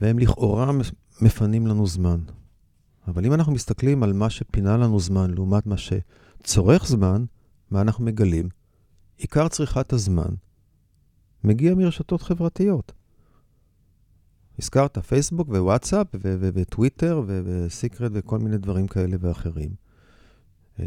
והם 0.00 0.18
לכאורה 0.18 0.70
מפנים 1.20 1.66
לנו 1.66 1.86
זמן. 1.86 2.20
אבל 3.08 3.26
אם 3.26 3.32
אנחנו 3.32 3.52
מסתכלים 3.52 4.02
על 4.02 4.12
מה 4.12 4.30
שפינה 4.30 4.76
לנו 4.76 5.00
זמן 5.00 5.30
לעומת 5.30 5.66
מה 5.66 5.76
שצורך 5.76 6.86
זמן, 6.86 7.24
מה 7.70 7.80
אנחנו 7.80 8.04
מגלים? 8.04 8.48
עיקר 9.18 9.48
צריכת 9.48 9.92
הזמן 9.92 10.34
מגיע 11.44 11.74
מרשתות 11.74 12.22
חברתיות. 12.22 12.92
הזכרת 14.62 14.98
פייסבוק 14.98 15.48
ווואטסאפ 15.48 16.06
וטוויטר 16.22 17.22
וסיקרט 17.26 18.10
וכל 18.14 18.38
מיני 18.38 18.58
דברים 18.58 18.86
כאלה 18.86 19.16
ואחרים. 19.20 19.70
אה, 20.80 20.84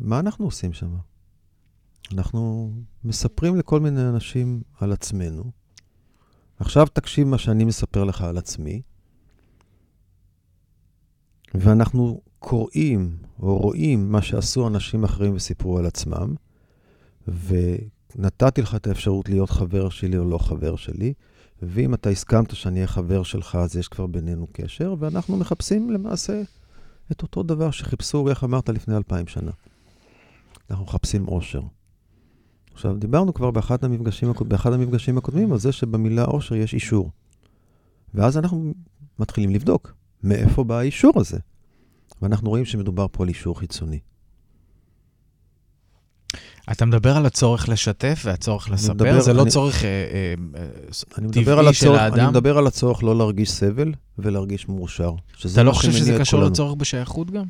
מה 0.00 0.18
אנחנו 0.18 0.44
עושים 0.44 0.72
שם? 0.72 0.96
אנחנו 2.12 2.72
מספרים 3.04 3.56
לכל 3.56 3.80
מיני 3.80 4.08
אנשים 4.08 4.62
על 4.80 4.92
עצמנו. 4.92 5.50
עכשיו 6.58 6.86
תקשיב 6.86 7.28
מה 7.28 7.38
שאני 7.38 7.64
מספר 7.64 8.04
לך 8.04 8.22
על 8.22 8.38
עצמי, 8.38 8.82
ואנחנו 11.54 12.20
קוראים 12.38 13.16
או 13.38 13.58
רואים 13.58 14.12
מה 14.12 14.22
שעשו 14.22 14.68
אנשים 14.68 15.04
אחרים 15.04 15.34
וסיפרו 15.34 15.78
על 15.78 15.86
עצמם, 15.86 16.34
ונתתי 17.28 18.62
לך 18.62 18.74
את 18.74 18.86
האפשרות 18.86 19.28
להיות 19.28 19.50
חבר 19.50 19.88
שלי 19.88 20.18
או 20.18 20.24
לא 20.24 20.38
חבר 20.38 20.76
שלי, 20.76 21.12
ואם 21.62 21.94
אתה 21.94 22.10
הסכמת 22.10 22.54
שאני 22.54 22.76
אהיה 22.76 22.86
חבר 22.86 23.22
שלך, 23.22 23.54
אז 23.54 23.76
יש 23.76 23.88
כבר 23.88 24.06
בינינו 24.06 24.46
קשר, 24.52 24.94
ואנחנו 24.98 25.36
מחפשים 25.36 25.90
למעשה 25.90 26.42
את 27.12 27.22
אותו 27.22 27.42
דבר 27.42 27.70
שחיפשו, 27.70 28.28
איך 28.28 28.44
אמרת, 28.44 28.68
לפני 28.68 28.96
אלפיים 28.96 29.26
שנה. 29.26 29.50
אנחנו 30.70 30.84
מחפשים 30.84 31.28
אושר. 31.28 31.60
עכשיו, 32.72 32.96
דיברנו 32.96 33.34
כבר 33.34 33.50
באחד 33.50 33.84
המפגשים, 33.84 34.32
באחד 34.40 34.72
המפגשים 34.72 35.18
הקודמים 35.18 35.52
על 35.52 35.58
זה 35.58 35.72
שבמילה 35.72 36.24
אושר 36.24 36.54
יש 36.54 36.74
אישור. 36.74 37.10
ואז 38.14 38.38
אנחנו 38.38 38.74
מתחילים 39.18 39.50
לבדוק 39.50 39.94
מאיפה 40.22 40.64
בא 40.64 40.78
האישור 40.78 41.12
הזה. 41.16 41.38
ואנחנו 42.22 42.50
רואים 42.50 42.64
שמדובר 42.64 43.06
פה 43.12 43.22
על 43.22 43.28
אישור 43.28 43.58
חיצוני. 43.58 44.00
אתה 46.72 46.84
מדבר 46.84 47.16
על 47.16 47.26
הצורך 47.26 47.68
לשתף 47.68 48.22
והצורך 48.24 48.70
לספר, 48.70 48.94
מדבר- 48.94 49.20
זה 49.20 49.32
לא 49.32 49.42
אני- 49.42 49.50
צורך 49.50 49.84
אה, 49.84 49.88
אה, 50.56 50.64
אני 51.18 51.28
טבעי 51.32 51.58
על 51.58 51.72
של 51.72 51.86
הצורך, 51.86 52.00
האדם? 52.00 52.18
אני 52.20 52.28
מדבר 52.28 52.58
על 52.58 52.66
הצורך 52.66 53.02
לא 53.02 53.16
להרגיש 53.18 53.50
סבל 53.50 53.92
ולהרגיש 54.18 54.68
מאושר. 54.68 55.12
אתה 55.52 55.62
לא 55.62 55.70
מה 55.70 55.76
חושב 55.76 55.92
שזה 55.92 56.18
קשור 56.20 56.38
כולנו. 56.40 56.52
לצורך 56.52 56.74
בשייכות 56.74 57.30
גם? 57.30 57.44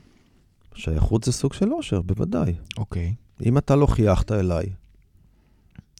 שייכות 0.74 1.24
זה 1.24 1.32
סוג 1.32 1.52
של 1.52 1.72
אושר, 1.72 2.00
בוודאי. 2.02 2.54
אוקיי. 2.78 3.14
אם 3.46 3.58
אתה 3.58 3.76
לא 3.76 3.86
חייכת 3.86 4.32
אליי, 4.32 4.66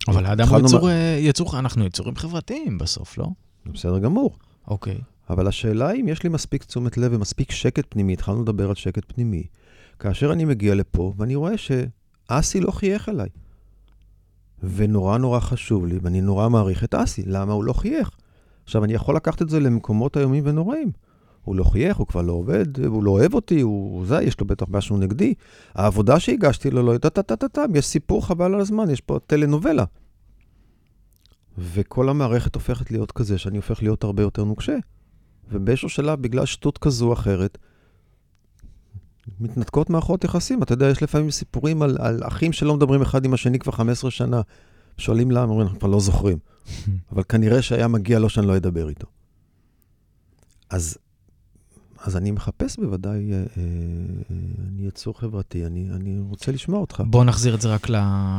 אבל 0.09 0.27
האדם 0.27 0.49
הוא 0.49 0.59
יצור, 0.61 0.91
אה, 0.91 1.19
יצור, 1.21 1.59
אנחנו 1.59 1.85
יצורים 1.87 2.17
חברתיים 2.17 2.79
בסוף, 2.79 3.19
לא? 3.19 3.27
בסדר 3.67 3.99
גמור. 3.99 4.37
אוקיי. 4.69 4.99
אבל 5.31 5.47
השאלה 5.47 5.89
היא 5.89 6.03
אם 6.03 6.09
יש 6.09 6.23
לי 6.23 6.29
מספיק 6.29 6.65
תשומת 6.65 6.97
לב 6.99 7.13
ומספיק 7.15 7.51
שקט 7.53 7.85
פנימי, 7.89 8.13
התחלנו 8.13 8.43
לדבר 8.43 8.69
על 8.69 8.75
שקט 8.75 9.13
פנימי. 9.13 9.43
כאשר 9.99 10.33
אני 10.33 10.45
מגיע 10.45 10.75
לפה 10.75 11.13
ואני 11.17 11.35
רואה 11.35 11.53
שאסי 12.29 12.61
לא 12.61 12.71
חייך 12.71 13.09
אליי. 13.09 13.29
ונורא 14.63 15.19
נורא 15.19 15.41
חשוב 15.41 15.87
לי, 15.87 15.99
ואני 16.03 16.21
נורא 16.21 16.49
מעריך 16.49 16.85
את 16.85 16.95
אסי, 16.95 17.23
למה 17.27 17.53
הוא 17.53 17.65
לא 17.65 17.73
חייך? 17.73 18.11
עכשיו, 18.65 18.85
אני 18.85 18.93
יכול 18.93 19.17
לקחת 19.17 19.43
את 19.43 19.49
זה 19.49 19.61
למקומות 19.61 20.17
איומים 20.17 20.45
ונוראים. 20.47 20.93
הוא 21.43 21.57
לא 21.57 21.65
חייך, 21.65 21.97
הוא 21.97 22.07
כבר 22.07 22.23
לא 22.23 22.33
עובד, 22.33 22.87
הוא 22.87 23.05
לא 23.05 23.11
אוהב 23.11 23.35
אותי, 23.35 23.61
הוא 23.61 24.07
זה, 24.07 24.23
יש 24.23 24.41
לו 24.41 24.47
בטח 24.47 24.67
משהו 24.69 24.97
נגדי. 24.97 25.35
העבודה 25.75 26.21
שהגשתי 26.21 26.71
לו 26.71 26.83
לא 26.83 26.93
הייתה 26.93 27.11
טה-טה-טה-טה, 27.11 27.65
יש 27.75 27.87
סיפור 27.87 28.27
חבל 28.27 28.55
על 28.55 28.61
הזמן, 28.61 28.91
יש 28.91 29.01
פה 29.01 29.19
טלנובלה. 29.27 29.85
וכל 31.59 32.09
המערכת 32.09 32.55
הופכת 32.55 32.91
להיות 32.91 33.13
כזה, 33.13 33.39
שאני 33.39 33.57
הופך 33.57 33.83
להיות 33.83 34.05
הרבה 34.05 34.23
יותר 34.23 34.45
נוקשה. 34.45 34.77
ובאיזשהו 35.51 35.89
שלב, 35.89 36.23
בגלל 36.23 36.47
שטות 36.47 36.79
כזו 36.79 37.09
או 37.09 37.13
אחרת, 37.13 37.59
מתנתקות 39.41 39.91
מערכות 39.91 40.25
יחסים. 40.25 40.63
אתה 40.63 40.73
יודע, 40.73 40.87
יש 40.87 41.03
לפעמים 41.03 41.31
סיפורים 41.31 41.83
על, 41.83 41.97
על 42.01 42.21
אחים 42.25 42.53
שלא 42.53 42.77
מדברים 42.77 43.03
אחד 43.03 43.25
עם 43.25 43.35
השני 43.35 43.59
כבר 43.59 43.73
15 43.73 44.11
שנה. 44.11 44.41
שואלים 44.99 45.31
למה, 45.31 45.43
אומרים, 45.43 45.61
אנחנו 45.61 45.79
כבר 45.79 45.89
לא 45.89 46.01
זוכרים. 46.01 46.39
אבל 47.13 47.23
כנראה 47.29 47.63
שהיה 47.63 47.89
מגיע 47.89 48.19
לו 48.19 48.29
שאני 48.29 48.47
לא 48.47 48.57
אדבר 48.57 48.89
איתו. 48.89 49.07
אז, 50.71 50.99
אז 51.99 52.17
אני 52.17 52.31
מחפש 52.31 52.77
בוודאי, 52.79 53.33
אה, 53.33 53.39
אה, 53.39 53.45
אני 54.69 54.87
יצור 54.87 55.19
חברתי, 55.19 55.67
אני, 55.67 55.89
אני 55.91 56.19
רוצה 56.21 56.53
לשמוע 56.53 56.81
אותך. 56.81 57.03
בוא 57.07 57.25
נחזיר 57.25 57.55
את 57.55 57.61
זה 57.61 57.69
רק 57.69 57.89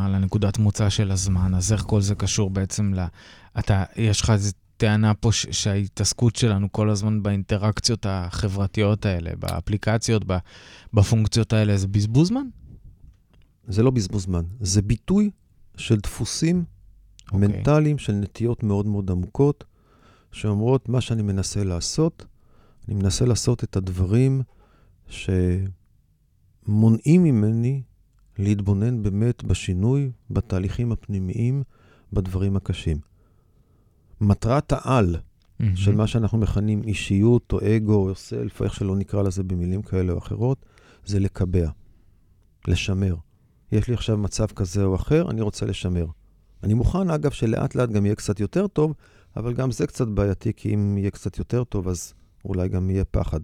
לנקודת 0.10 0.58
מוצא 0.58 0.90
של 0.90 1.12
הזמן. 1.12 1.56
אז 1.56 1.74
איך 1.74 1.82
כל 1.82 2.02
זה 2.02 2.16
קשור 2.16 2.50
בעצם 2.50 2.94
ל... 2.94 3.06
אתה, 3.60 3.84
יש 3.96 4.22
לך 4.22 4.30
איזו 4.30 4.52
טענה 4.78 5.14
פה 5.14 5.32
ש- 5.32 5.48
שההתעסקות 5.52 6.36
שלנו 6.36 6.72
כל 6.72 6.90
הזמן 6.90 7.24
באינטראקציות 7.24 8.06
החברתיות 8.10 9.06
האלה, 9.06 9.32
באפליקציות, 9.40 10.24
בפונקציות 10.94 11.54
האלה, 11.54 11.78
זה 11.78 11.88
בזבוז 11.88 12.28
זמן? 12.28 12.48
זה 13.68 13.84
לא 13.84 13.92
בזבוז 13.92 14.24
זמן, 14.24 14.44
זה 14.60 14.82
ביטוי 14.82 15.30
של 15.78 15.96
דפוסים 15.96 16.64
okay. 16.64 17.34
אוקיי. 17.34 17.48
מנטליים, 17.48 17.98
של 17.98 18.14
נטיות 18.14 18.64
מאוד 18.64 18.86
מאוד 18.86 19.12
עמוקות, 19.12 19.64
שאומרות, 20.32 20.90
מה 20.90 21.02
שאני 21.02 21.22
מנסה 21.22 21.64
לעשות, 21.64 22.26
אני 22.88 22.96
מנסה 22.96 23.26
לעשות 23.26 23.64
את 23.64 23.76
הדברים 23.76 24.42
שמונעים 25.08 27.24
ממני 27.24 27.82
להתבונן 28.38 29.04
באמת 29.04 29.44
בשינוי, 29.44 30.12
בתהליכים 30.30 30.92
הפנימיים, 30.92 31.64
בדברים 32.14 32.56
הקשים. 32.56 33.07
מטרת 34.22 34.72
העל 34.72 35.16
mm-hmm. 35.16 35.64
של 35.76 35.96
מה 35.96 36.08
שאנחנו 36.08 36.38
מכנים 36.38 36.84
אישיות 36.84 37.54
או 37.54 37.60
אגו 37.76 38.10
או 38.10 38.16
סלף, 38.16 38.60
או 38.60 38.66
איך 38.66 38.74
שלא 38.74 38.96
נקרא 38.96 39.22
לזה 39.22 39.44
במילים 39.44 39.82
כאלה 39.82 40.14
או 40.14 40.18
אחרות, 40.18 40.66
זה 41.06 41.20
לקבע, 41.20 41.70
לשמר. 42.68 43.16
יש 43.72 43.88
לי 43.88 43.94
עכשיו 43.94 44.18
מצב 44.18 44.46
כזה 44.46 44.84
או 44.84 44.96
אחר, 44.96 45.30
אני 45.32 45.42
רוצה 45.42 45.66
לשמר. 45.66 46.06
אני 46.64 46.74
מוכן, 46.74 47.10
אגב, 47.10 47.32
שלאט 47.32 47.76
לאט 47.76 47.90
גם 47.90 48.06
יהיה 48.06 48.16
קצת 48.16 48.40
יותר 48.40 48.68
טוב, 48.68 48.94
אבל 49.36 49.54
גם 49.54 49.72
זה 49.72 49.88
קצת 49.88 50.08
בעייתי, 50.08 50.54
כי 50.56 50.74
אם 50.74 50.98
יהיה 50.98 51.12
קצת 51.12 51.38
יותר 51.38 51.64
טוב, 51.64 51.88
אז 51.88 52.14
אולי 52.46 52.70
גם 52.70 52.90
יהיה 52.90 53.06
פחד 53.06 53.40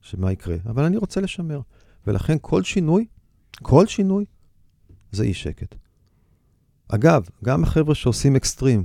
שמה 0.00 0.32
יקרה. 0.32 0.56
אבל 0.66 0.84
אני 0.84 0.96
רוצה 0.96 1.20
לשמר. 1.20 1.60
ולכן 2.06 2.36
כל 2.40 2.62
שינוי, 2.62 3.06
כל 3.62 3.86
שינוי, 3.86 4.24
זה 5.12 5.24
אי 5.24 5.34
שקט. 5.34 5.74
אגב, 6.88 7.28
גם 7.44 7.64
החבר'ה 7.64 7.94
שעושים 7.94 8.36
אקסטרים, 8.36 8.84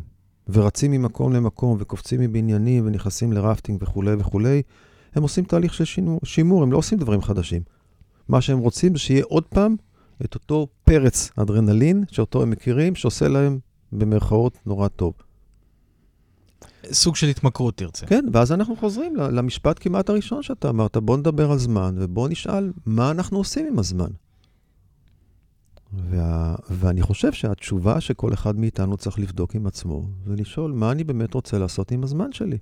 ורצים 0.54 0.92
ממקום 0.92 1.34
למקום, 1.34 1.78
וקופצים 1.80 2.22
מבניינים, 2.22 2.88
ונכנסים 2.88 3.34
לרפטינג 3.34 3.84
וכולי 3.84 4.14
וכולי, 4.20 4.62
הם 5.16 5.24
עושים 5.24 5.44
תהליך 5.44 5.74
של 5.74 5.86
שימור, 5.86 6.20
שימור, 6.24 6.64
הם 6.64 6.72
לא 6.72 6.78
עושים 6.78 6.98
דברים 6.98 7.22
חדשים. 7.22 7.62
מה 8.30 8.42
שהם 8.42 8.60
רוצים 8.60 8.96
זה 8.96 9.00
שיהיה 9.00 9.24
עוד 9.24 9.44
פעם 9.44 9.76
את 10.26 10.36
אותו 10.36 10.68
פרץ 10.84 11.30
אדרנלין, 11.36 12.04
שאותו 12.12 12.42
הם 12.42 12.50
מכירים, 12.50 12.96
שעושה 12.96 13.28
להם 13.28 13.60
במרכאות 13.92 14.58
נורא 14.66 14.88
טוב. 14.88 15.14
סוג 16.92 17.16
של 17.16 17.28
התמכרות, 17.28 17.78
תרצה. 17.78 18.06
כן, 18.06 18.26
ואז 18.34 18.52
אנחנו 18.52 18.76
חוזרים 18.76 19.16
למשפט 19.16 19.78
כמעט 19.80 20.10
הראשון 20.10 20.44
שאתה 20.44 20.70
אמרת, 20.70 20.98
בוא 20.98 21.18
נדבר 21.18 21.52
על 21.52 21.58
זמן, 21.58 21.96
ובוא 21.98 22.30
נשאל 22.30 22.72
מה 22.86 23.12
אנחנו 23.12 23.38
עושים 23.38 23.68
עם 23.68 23.80
הזמן. 23.80 24.10
וה... 25.94 26.56
ואני 26.70 27.02
חושב 27.02 27.34
שהתשובה 27.34 28.02
שכל 28.02 28.34
אחד 28.34 28.60
מאיתנו 28.60 28.98
צריך 28.98 29.20
לבדוק 29.20 29.56
עם 29.56 29.68
עצמו, 29.68 30.08
זה 30.26 30.36
לשאול 30.36 30.72
מה 30.72 30.92
אני 30.92 31.04
באמת 31.04 31.34
רוצה 31.34 31.60
לעשות 31.60 31.92
עם 31.92 32.04
הזמן 32.04 32.32
שלי. 32.32 32.58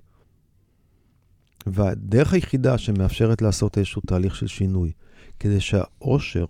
והדרך 1.66 2.32
היחידה 2.32 2.78
שמאפשרת 2.78 3.42
לעשות 3.42 3.78
איזשהו 3.78 4.02
תהליך 4.06 4.36
של 4.36 4.46
שינוי, 4.46 4.92
כדי 5.40 5.60
שהאושר, 5.60 6.44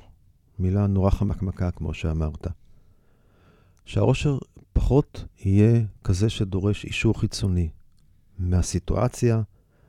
מילה 0.58 0.86
נורא 0.86 1.10
חמקמקה 1.10 1.70
כמו 1.70 1.94
שאמרת, 1.94 2.46
שהאושר 3.84 4.38
פחות 4.72 5.24
יהיה 5.38 5.82
כזה 6.04 6.30
שדורש 6.30 6.84
אישור 6.84 7.20
חיצוני 7.20 7.68
מהסיטואציה, 8.38 9.42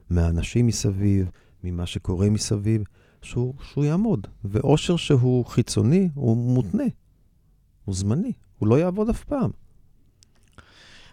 מהאנשים 0.09 0.67
מסביב, 0.67 1.29
ממה 1.63 1.85
שקורה 1.85 2.29
מסביב, 2.29 2.83
שהוא, 3.21 3.53
שהוא 3.63 3.85
יעמוד. 3.85 4.27
ואושר 4.43 4.95
שהוא 4.95 5.45
חיצוני, 5.45 6.09
הוא 6.13 6.37
מותנה, 6.37 6.83
הוא 7.85 7.95
זמני, 7.95 8.31
הוא 8.59 8.67
לא 8.67 8.79
יעבוד 8.79 9.09
אף 9.09 9.23
פעם. 9.23 9.51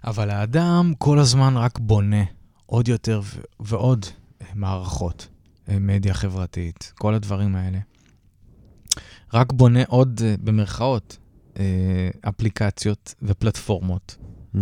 אבל 0.04 0.30
האדם 0.30 0.92
כל 0.98 1.18
הזמן 1.18 1.56
רק 1.56 1.78
בונה 1.78 2.24
עוד 2.66 2.88
יותר 2.88 3.20
ועוד 3.60 4.06
מערכות, 4.54 5.28
אה, 5.68 5.78
מדיה 5.78 6.14
חברתית, 6.14 6.92
כל 6.98 7.14
הדברים 7.14 7.56
האלה. 7.56 7.78
רק 9.34 9.52
בונה 9.52 9.80
עוד, 9.88 10.20
אה, 10.24 10.34
במרכאות, 10.44 11.18
אה, 11.58 12.10
אפליקציות 12.28 13.14
ופלטפורמות. 13.22 14.16
Mm-hmm. 14.54 14.58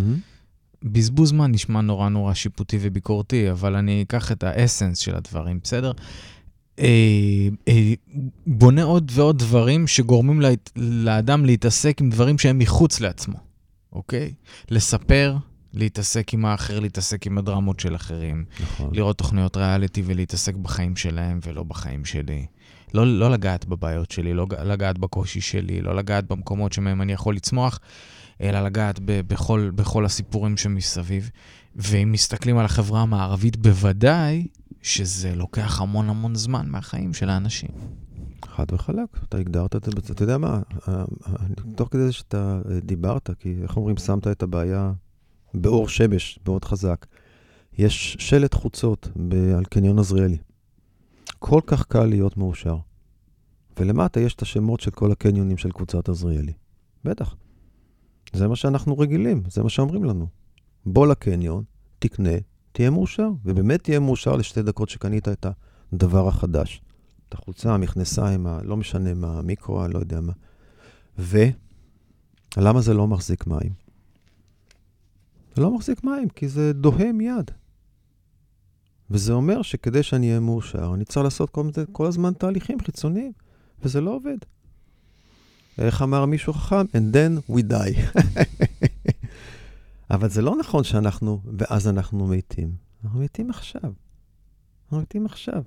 בזבוז 0.82 1.28
זמן 1.28 1.52
נשמע 1.52 1.80
נורא 1.80 2.08
נורא 2.08 2.34
שיפוטי 2.34 2.78
וביקורתי, 2.80 3.50
אבל 3.50 3.76
אני 3.76 4.02
אקח 4.02 4.32
את 4.32 4.44
האסנס 4.44 4.98
של 4.98 5.14
הדברים, 5.16 5.60
בסדר? 5.62 5.92
אה, 6.78 7.48
אה, 7.68 7.92
בונה 8.46 8.82
עוד 8.82 9.10
ועוד 9.14 9.38
דברים 9.38 9.86
שגורמים 9.86 10.40
לה, 10.40 10.48
לאדם 10.76 11.44
להתעסק 11.44 12.00
עם 12.00 12.10
דברים 12.10 12.38
שהם 12.38 12.58
מחוץ 12.58 13.00
לעצמו, 13.00 13.36
אוקיי? 13.92 14.32
לספר, 14.70 15.36
להתעסק 15.74 16.34
עם 16.34 16.44
האחר, 16.44 16.80
להתעסק 16.80 17.26
עם 17.26 17.38
הדרמות 17.38 17.80
של 17.80 17.96
אחרים. 17.96 18.44
נכון. 18.60 18.90
לראות 18.92 19.18
תוכניות 19.18 19.56
ריאליטי 19.56 20.02
ולהתעסק 20.06 20.54
בחיים 20.54 20.96
שלהם 20.96 21.40
ולא 21.46 21.62
בחיים 21.62 22.04
שלי. 22.04 22.46
לא, 22.94 23.06
לא 23.06 23.30
לגעת 23.30 23.64
בבעיות 23.64 24.10
שלי, 24.10 24.34
לא 24.34 24.46
לגעת 24.64 24.98
בקושי 24.98 25.40
שלי, 25.40 25.80
לא 25.80 25.96
לגעת 25.96 26.26
במקומות 26.26 26.72
שמהם 26.72 27.02
אני 27.02 27.12
יכול 27.12 27.36
לצמוח, 27.36 27.80
אלא 28.40 28.60
לגעת 28.60 29.00
ב, 29.04 29.20
בכל, 29.26 29.70
בכל 29.74 30.04
הסיפורים 30.04 30.56
שמסביב. 30.56 31.30
ואם 31.76 32.12
מסתכלים 32.12 32.58
על 32.58 32.64
החברה 32.64 33.00
המערבית, 33.00 33.56
בוודאי 33.56 34.46
שזה 34.82 35.34
לוקח 35.34 35.80
המון 35.80 36.08
המון 36.08 36.34
זמן 36.34 36.68
מהחיים 36.68 37.14
של 37.14 37.28
האנשים. 37.28 37.70
חד 38.44 38.66
וחלק, 38.72 39.08
אתה 39.28 39.38
הגדרת 39.38 39.76
את 39.76 39.84
זה, 39.84 40.12
אתה 40.12 40.22
יודע 40.22 40.38
מה, 40.38 40.60
תוך 41.76 41.88
כדי 41.90 42.06
זה 42.06 42.12
שאתה 42.12 42.60
דיברת, 42.82 43.30
כי 43.38 43.54
איך 43.62 43.76
אומרים, 43.76 43.96
שמת 43.96 44.26
את 44.26 44.42
הבעיה 44.42 44.92
באור 45.54 45.88
שמש 45.88 46.38
מאוד 46.46 46.64
חזק. 46.64 47.06
יש 47.78 48.16
שלט 48.20 48.54
חוצות 48.54 49.08
על 49.56 49.64
קניון 49.64 49.98
עזריאלי. 49.98 50.38
כל 51.38 51.60
כך 51.66 51.84
קל 51.84 52.04
להיות 52.04 52.36
מאושר. 52.36 52.76
ולמטה 53.78 54.20
יש 54.20 54.34
את 54.34 54.42
השמות 54.42 54.80
של 54.80 54.90
כל 54.90 55.12
הקניונים 55.12 55.56
של 55.56 55.70
קבוצת 55.70 56.08
עזריאלי. 56.08 56.52
בטח. 57.04 57.36
זה 58.32 58.48
מה 58.48 58.56
שאנחנו 58.56 58.98
רגילים, 58.98 59.42
זה 59.50 59.62
מה 59.62 59.68
שאומרים 59.68 60.04
לנו. 60.04 60.26
בוא 60.86 61.06
לקניון, 61.06 61.64
תקנה, 61.98 62.30
תהיה 62.76 62.90
מאושר. 62.90 63.28
ובאמת 63.44 63.84
תהיה 63.84 64.00
מאושר 64.00 64.36
לשתי 64.36 64.62
דקות 64.62 64.88
שקנית 64.88 65.28
את 65.28 65.46
הדבר 65.92 66.28
החדש. 66.28 66.82
את 67.28 67.34
החולצה, 67.34 67.74
המכנסיים, 67.74 68.46
לא 68.62 68.76
משנה 68.76 69.14
מה, 69.14 69.38
המיקרו, 69.38 69.84
אני 69.84 69.94
לא 69.94 69.98
יודע 69.98 70.20
מה. 70.20 70.32
ולמה 71.18 72.80
זה 72.80 72.94
לא 72.94 73.06
מחזיק 73.06 73.46
מים? 73.46 73.72
זה 75.54 75.62
לא 75.62 75.74
מחזיק 75.74 76.04
מים, 76.04 76.28
כי 76.28 76.48
זה 76.48 76.72
דוהה 76.72 77.12
מיד. 77.12 77.50
וזה 79.10 79.32
אומר 79.32 79.62
שכדי 79.62 80.02
שאני 80.02 80.28
אהיה 80.28 80.40
מאושר, 80.40 80.90
אני 80.94 81.04
צריך 81.04 81.24
לעשות 81.24 81.50
כל, 81.50 81.70
כל 81.92 82.06
הזמן 82.06 82.32
תהליכים 82.32 82.80
חיצוניים, 82.80 83.32
וזה 83.82 84.00
לא 84.00 84.10
עובד. 84.10 84.38
איך 85.78 86.02
אמר 86.02 86.24
מישהו 86.24 86.52
חכם? 86.52 86.80
And 86.80 87.14
then 87.14 87.52
we 87.52 87.72
die. 87.72 88.20
אבל 90.10 90.28
זה 90.28 90.42
לא 90.42 90.56
נכון 90.56 90.84
שאנחנו, 90.84 91.40
ואז 91.58 91.88
אנחנו 91.88 92.26
מתים. 92.26 92.72
אנחנו 93.04 93.20
מתים 93.20 93.50
עכשיו. 93.50 93.92
אנחנו 94.84 95.00
מתים 95.00 95.26
עכשיו. 95.26 95.62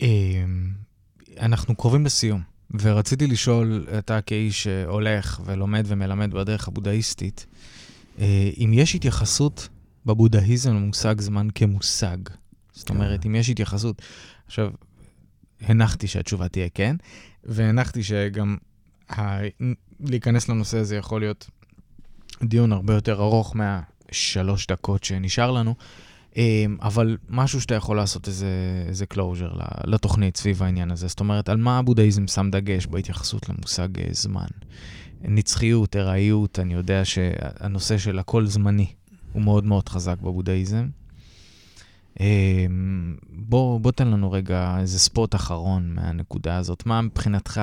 אמ, 0.00 0.70
אנחנו 1.40 1.76
קרובים 1.76 2.04
לסיום, 2.04 2.42
ורציתי 2.80 3.26
לשאול, 3.26 3.86
אתה 3.98 4.20
כאיש 4.20 4.62
שהולך 4.62 5.40
ולומד 5.44 5.84
ומלמד 5.86 6.34
בדרך 6.34 6.68
הבודהיסטית, 6.68 7.46
אה, 8.18 8.50
אם 8.58 8.70
יש 8.74 8.94
התייחסות 8.94 9.68
בבודהיזם 10.06 10.74
למושג 10.74 11.20
זמן 11.20 11.48
כמושג. 11.54 12.16
זאת 12.72 12.90
אומרת, 12.90 13.26
אם 13.26 13.34
יש 13.34 13.50
התייחסות... 13.50 14.02
עכשיו, 14.46 14.70
הנחתי 15.60 16.06
שהתשובה 16.06 16.48
תהיה 16.48 16.68
כן, 16.68 16.96
והנחתי 17.44 18.02
שגם. 18.02 18.56
להיכנס 20.00 20.48
לנושא 20.48 20.78
הזה 20.78 20.96
יכול 20.96 21.20
להיות 21.20 21.50
דיון 22.42 22.72
הרבה 22.72 22.94
יותר 22.94 23.22
ארוך 23.22 23.56
מהשלוש 23.56 24.66
דקות 24.66 25.04
שנשאר 25.04 25.50
לנו, 25.50 25.74
אה, 26.36 26.64
אבל 26.82 27.16
משהו 27.28 27.60
שאתה 27.60 27.74
יכול 27.74 27.96
לעשות 27.96 28.28
איזה, 28.28 28.46
איזה 28.88 29.04
closure 29.14 29.64
לתוכנית 29.84 30.36
סביב 30.36 30.62
העניין 30.62 30.90
הזה. 30.90 31.06
זאת 31.08 31.20
אומרת, 31.20 31.48
על 31.48 31.56
מה 31.56 31.78
הבודהיזם 31.78 32.26
שם 32.26 32.50
דגש 32.50 32.86
בהתייחסות 32.86 33.48
למושג 33.48 33.98
אה, 33.98 34.08
זמן? 34.10 34.46
נצחיות, 35.24 35.96
ארעיות, 35.96 36.58
אני 36.58 36.74
יודע 36.74 37.04
שהנושא 37.04 37.98
של 37.98 38.18
הכל 38.18 38.46
זמני 38.46 38.86
הוא 39.32 39.42
מאוד 39.42 39.64
מאוד 39.64 39.88
חזק 39.88 40.16
בבודהיזם. 40.20 40.88
אה, 42.20 42.66
בוא, 43.30 43.80
בוא 43.80 43.92
תן 43.92 44.08
לנו 44.08 44.32
רגע 44.32 44.76
איזה 44.80 44.98
ספוט 44.98 45.34
אחרון 45.34 45.94
מהנקודה 45.94 46.56
הזאת. 46.56 46.86
מה 46.86 47.02
מבחינתך 47.02 47.60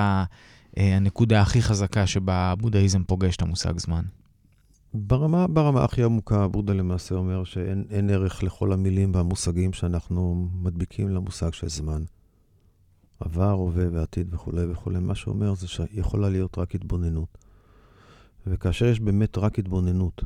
הנקודה 0.77 1.41
הכי 1.41 1.61
חזקה 1.61 2.07
שבה 2.07 2.35
הבודהיזם 2.35 3.03
פוגש 3.03 3.35
את 3.35 3.41
המושג 3.41 3.79
זמן? 3.79 4.03
ברמה, 4.93 5.47
ברמה 5.47 5.83
הכי 5.83 6.03
עמוקה, 6.03 6.47
בודה 6.47 6.73
למעשה 6.73 7.15
אומר 7.15 7.43
שאין 7.43 8.09
ערך 8.09 8.43
לכל 8.43 8.73
המילים 8.73 9.11
והמושגים 9.15 9.73
שאנחנו 9.73 10.49
מדביקים 10.53 11.09
למושג 11.09 11.53
של 11.53 11.69
זמן. 11.69 12.03
עבר, 13.19 13.51
הווה 13.51 13.85
ועתיד 13.91 14.33
וכולי 14.33 14.71
וכולי. 14.71 14.99
מה 14.99 15.15
שאומר 15.15 15.55
זה 15.55 15.67
שיכולה 15.67 16.29
להיות 16.29 16.57
רק 16.57 16.75
התבוננות. 16.75 17.37
וכאשר 18.47 18.85
יש 18.85 18.99
באמת 18.99 19.37
רק 19.37 19.59
התבוננות, 19.59 20.23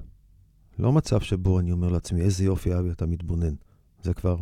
לא 0.80 0.92
מצב 0.92 1.22
שבו 1.22 1.60
אני 1.60 1.72
אומר 1.72 1.90
לעצמי, 1.90 2.22
איזה 2.22 2.44
יופי 2.44 2.78
אבי 2.78 2.92
אתה 2.92 3.06
מתבונן. 3.06 3.54
זה 4.04 4.14
כבר 4.14 4.38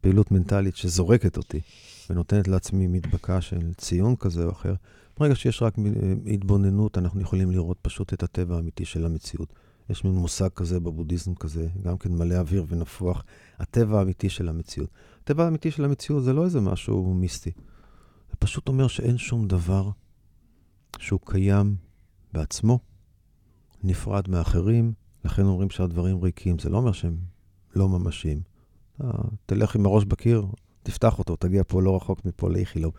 פעילות 0.00 0.30
מנטלית 0.30 0.76
שזורקת 0.76 1.36
אותי 1.36 1.60
ונותנת 2.10 2.48
לעצמי 2.48 2.86
מדבקה 2.86 3.40
של 3.40 3.74
ציון 3.74 4.16
כזה 4.16 4.44
או 4.44 4.50
אחר. 4.50 4.74
ברגע 5.18 5.34
שיש 5.34 5.62
רק 5.62 5.74
התבוננות, 6.26 6.98
אנחנו 6.98 7.20
יכולים 7.20 7.50
לראות 7.50 7.78
פשוט 7.82 8.12
את 8.12 8.22
הטבע 8.22 8.56
האמיתי 8.56 8.84
של 8.84 9.06
המציאות. 9.06 9.52
יש 9.90 10.04
מין 10.04 10.14
מושג 10.14 10.48
כזה 10.54 10.80
בבודהיזם 10.80 11.34
כזה, 11.34 11.68
גם 11.82 11.98
כן 11.98 12.12
מלא 12.12 12.34
אוויר 12.34 12.64
ונפוח, 12.68 13.24
הטבע 13.58 13.98
האמיתי 13.98 14.28
של 14.28 14.48
המציאות. 14.48 14.90
הטבע 15.22 15.44
האמיתי 15.44 15.70
של 15.70 15.84
המציאות 15.84 16.24
זה 16.24 16.32
לא 16.32 16.44
איזה 16.44 16.60
משהו 16.60 17.14
מיסטי. 17.14 17.50
זה 18.30 18.36
פשוט 18.38 18.68
אומר 18.68 18.88
שאין 18.88 19.18
שום 19.18 19.48
דבר 19.48 19.90
שהוא 20.98 21.20
קיים 21.24 21.76
בעצמו, 22.32 22.78
נפרד 23.82 24.30
מאחרים, 24.30 24.92
לכן 25.24 25.42
אומרים 25.42 25.70
שהדברים 25.70 26.22
ריקים. 26.22 26.58
זה 26.58 26.70
לא 26.70 26.76
אומר 26.76 26.92
שהם 26.92 27.16
לא 27.76 27.88
ממשיים. 27.88 28.40
תלך 29.46 29.76
עם 29.76 29.86
הראש 29.86 30.04
בקיר, 30.04 30.46
תפתח 30.82 31.18
אותו, 31.18 31.36
תגיע 31.36 31.62
פה 31.68 31.82
לא 31.82 31.96
רחוק 31.96 32.24
מפה 32.24 32.50
לאיכילוב. 32.50 32.92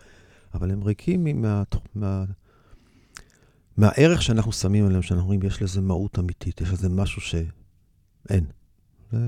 אבל 0.54 0.70
הם 0.70 0.82
ריקים 0.82 1.42
מה, 1.42 1.62
מה, 1.94 2.24
מהערך 3.76 4.22
שאנחנו 4.22 4.52
שמים 4.52 4.86
עליהם, 4.86 5.02
שאנחנו 5.02 5.22
אומרים, 5.22 5.42
יש 5.42 5.62
לזה 5.62 5.80
מהות 5.80 6.18
אמיתית, 6.18 6.60
יש 6.60 6.72
לזה 6.72 6.88
משהו 6.88 7.20
שאין. 7.20 8.44
זה, 9.12 9.18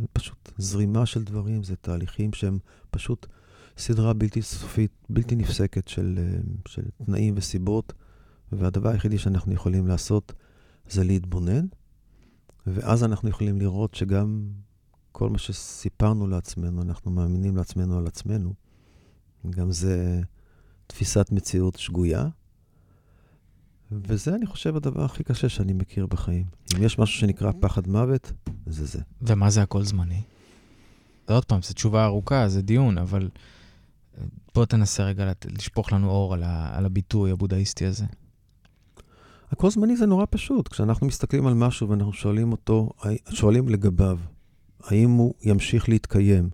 זה 0.00 0.06
פשוט 0.12 0.52
זרימה 0.58 1.06
של 1.06 1.24
דברים, 1.24 1.62
זה 1.62 1.76
תהליכים 1.76 2.32
שהם 2.32 2.58
פשוט 2.90 3.26
סדרה 3.78 4.12
בלתי 4.12 4.42
סופית, 4.42 4.90
בלתי 5.10 5.36
נפסקת 5.36 5.88
של, 5.88 6.18
של 6.68 6.82
תנאים 7.06 7.34
וסיבות, 7.36 7.92
והדבר 8.52 8.88
היחידי 8.88 9.18
שאנחנו 9.18 9.52
יכולים 9.52 9.86
לעשות 9.86 10.32
זה 10.88 11.04
להתבונן, 11.04 11.66
ואז 12.66 13.04
אנחנו 13.04 13.28
יכולים 13.28 13.60
לראות 13.60 13.94
שגם 13.94 14.48
כל 15.12 15.30
מה 15.30 15.38
שסיפרנו 15.38 16.26
לעצמנו, 16.26 16.82
אנחנו 16.82 17.10
מאמינים 17.10 17.56
לעצמנו 17.56 17.98
על 17.98 18.06
עצמנו, 18.06 18.54
גם 19.50 19.70
זה 19.70 20.20
תפיסת 20.86 21.32
מציאות 21.32 21.78
שגויה. 21.78 22.28
וזה, 23.92 24.34
אני 24.34 24.46
חושב, 24.46 24.76
הדבר 24.76 25.04
הכי 25.04 25.24
קשה 25.24 25.48
שאני 25.48 25.72
מכיר 25.72 26.06
בחיים. 26.06 26.46
אם 26.76 26.82
יש 26.82 26.98
משהו 26.98 27.20
שנקרא 27.20 27.52
פחד 27.60 27.88
מוות, 27.88 28.32
זה 28.66 28.84
זה. 28.84 29.00
ומה 29.22 29.50
זה 29.50 29.62
הכל 29.62 29.82
זמני? 29.82 30.22
עוד 31.28 31.44
פעם, 31.44 31.62
זו 31.62 31.74
תשובה 31.74 32.04
ארוכה, 32.04 32.48
זה 32.48 32.62
דיון, 32.62 32.98
אבל 32.98 33.28
בוא 34.54 34.64
תנסה 34.64 35.04
רגע 35.04 35.32
לשפוך 35.44 35.92
לנו 35.92 36.10
אור 36.10 36.34
על, 36.34 36.42
ה, 36.42 36.78
על 36.78 36.86
הביטוי 36.86 37.30
הבודהיסטי 37.30 37.86
הזה. 37.86 38.04
הכל 39.50 39.70
זמני 39.70 39.96
זה 39.96 40.06
נורא 40.06 40.24
פשוט. 40.30 40.68
כשאנחנו 40.68 41.06
מסתכלים 41.06 41.46
על 41.46 41.54
משהו 41.54 41.88
ואנחנו 41.88 42.12
שואלים 42.12 42.52
אותו, 42.52 42.90
שואלים 43.30 43.68
לגביו, 43.68 44.18
האם 44.84 45.10
הוא 45.10 45.34
ימשיך 45.42 45.88
להתקיים? 45.88 46.50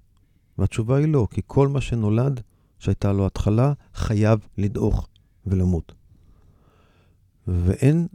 והתשובה 0.58 0.96
היא 0.96 1.08
לא, 1.08 1.28
כי 1.30 1.40
כל 1.46 1.68
מה 1.68 1.80
שנולד 1.80 2.40
שהייתה 2.80 3.12
לו 3.12 3.26
התחלה, 3.26 3.72
חייב 3.94 4.40
לדעוך 4.58 5.08
ולמות. 5.46 5.94
ואין 7.46 8.06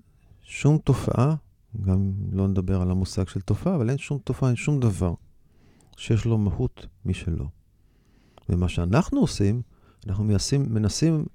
שום 0.44 0.78
תופעה, 0.78 1.36
גם 1.82 2.12
לא 2.32 2.48
נדבר 2.48 2.82
על 2.82 2.92
המושג 2.92 3.28
של 3.28 3.42
תופעה, 3.42 3.76
אבל 3.76 3.90
אין 3.90 3.98
שום 3.98 4.18
תופעה, 4.24 4.50
אין 4.50 4.56
שום 4.56 4.80
דבר 4.80 5.14
שיש 5.98 6.26
לו 6.26 6.38
מהות 6.38 6.86
משלו. 7.06 7.48
ומה 8.50 8.70
שאנחנו 8.70 9.20
עושים, 9.20 9.62
אנחנו 10.08 10.24
מייסים, 10.24 10.74
מנסים 10.74 11.26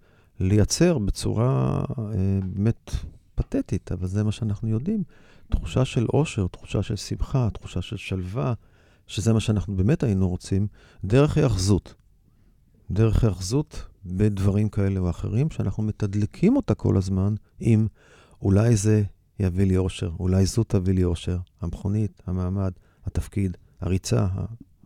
לייצר 0.40 0.98
בצורה 0.98 1.82
אה, 1.98 2.04
באמת 2.42 2.90
פתטית, 3.34 3.92
אבל 3.92 4.06
זה 4.06 4.24
מה 4.24 4.32
שאנחנו 4.32 4.68
יודעים, 4.68 5.02
תחושה 5.48 5.84
של 5.84 6.06
עושר, 6.06 6.46
תחושה 6.46 6.82
של 6.82 6.96
שמחה, 6.96 7.48
תחושה 7.50 7.82
של 7.82 7.96
שלווה, 7.96 8.54
שזה 9.06 9.32
מה 9.32 9.40
שאנחנו 9.40 9.76
באמת 9.76 10.02
היינו 10.02 10.28
רוצים, 10.28 10.66
דרך 11.04 11.36
היאחזות. 11.36 11.94
דרך 12.90 13.24
היאחזות 13.24 13.86
בדברים 14.06 14.68
כאלה 14.68 15.00
או 15.00 15.10
אחרים, 15.10 15.50
שאנחנו 15.50 15.82
מתדלקים 15.82 16.56
אותה 16.56 16.74
כל 16.74 16.96
הזמן 16.96 17.34
עם 17.60 17.86
אולי 18.42 18.76
זה 18.76 19.02
יביא 19.40 19.64
לי 19.64 19.76
אושר, 19.76 20.10
אולי 20.20 20.46
זו 20.46 20.64
תביא 20.64 20.94
לי 20.94 21.04
אושר, 21.04 21.38
המכונית, 21.60 22.22
המעמד, 22.26 22.70
התפקיד, 23.06 23.56
הריצה 23.80 24.26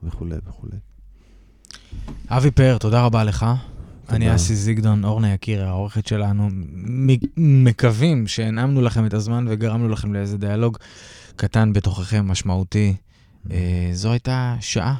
וכולי 0.02 0.36
וכולי. 0.46 0.76
אבי 2.28 2.50
פאר, 2.50 2.78
תודה 2.78 3.04
רבה 3.04 3.24
לך. 3.24 3.46
תודה. 4.04 4.16
אני 4.16 4.34
אסי 4.34 4.54
זיגדון, 4.54 5.04
אורנה 5.04 5.32
יקיר, 5.32 5.64
העורכת 5.64 6.06
שלנו. 6.06 6.48
מקווים 7.36 8.26
שהנעמנו 8.26 8.82
לכם 8.82 9.06
את 9.06 9.14
הזמן 9.14 9.46
וגרמנו 9.48 9.88
לכם 9.88 10.14
לאיזה 10.14 10.38
דיאלוג 10.38 10.78
קטן 11.36 11.72
בתוככם, 11.72 12.28
משמעותי. 12.28 12.96
אה, 13.50 13.90
זו 13.92 14.12
הייתה 14.12 14.56
שעה, 14.60 14.96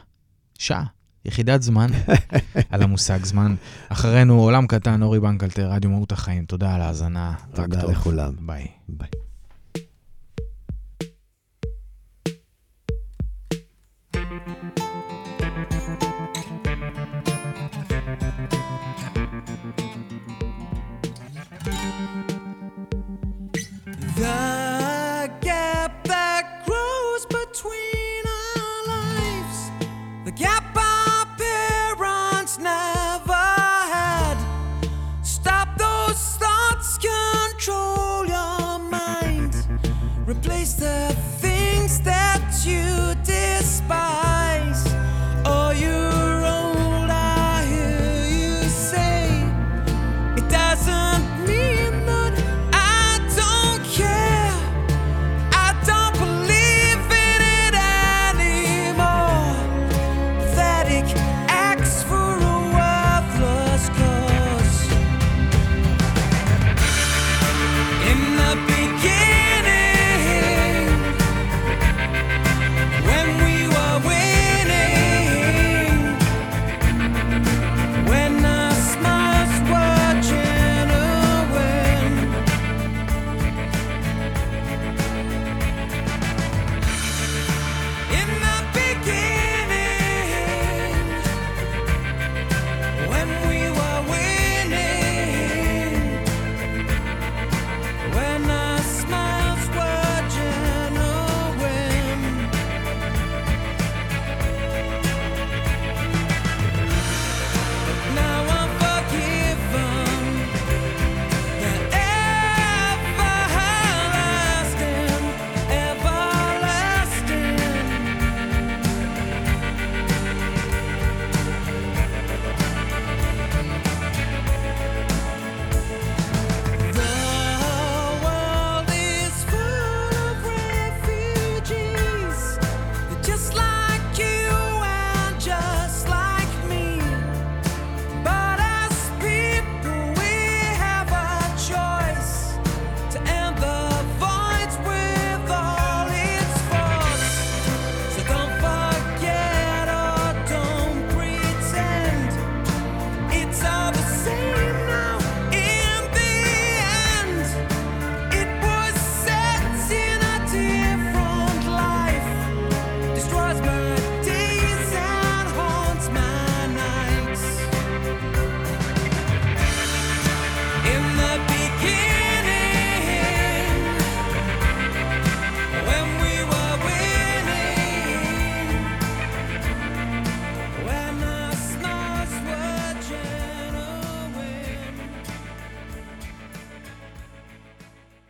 שעה 0.59 0.85
יחידת 1.25 1.63
זמן 1.63 1.91
על 2.71 2.83
המושג 2.83 3.25
זמן. 3.25 3.55
אחרינו 3.89 4.41
עולם 4.41 4.67
קטן, 4.67 5.03
אורי 5.03 5.21
בנקלטר, 5.21 5.71
רדיו 5.71 5.91
מהות 5.91 6.13
החיים. 6.13 6.45
תודה 6.45 6.75
על 6.75 6.81
ההאזנה. 6.81 7.35
תודה 7.55 7.83
לכולם. 7.85 8.33
ביי. 8.41 8.67
ביי. 8.89 9.09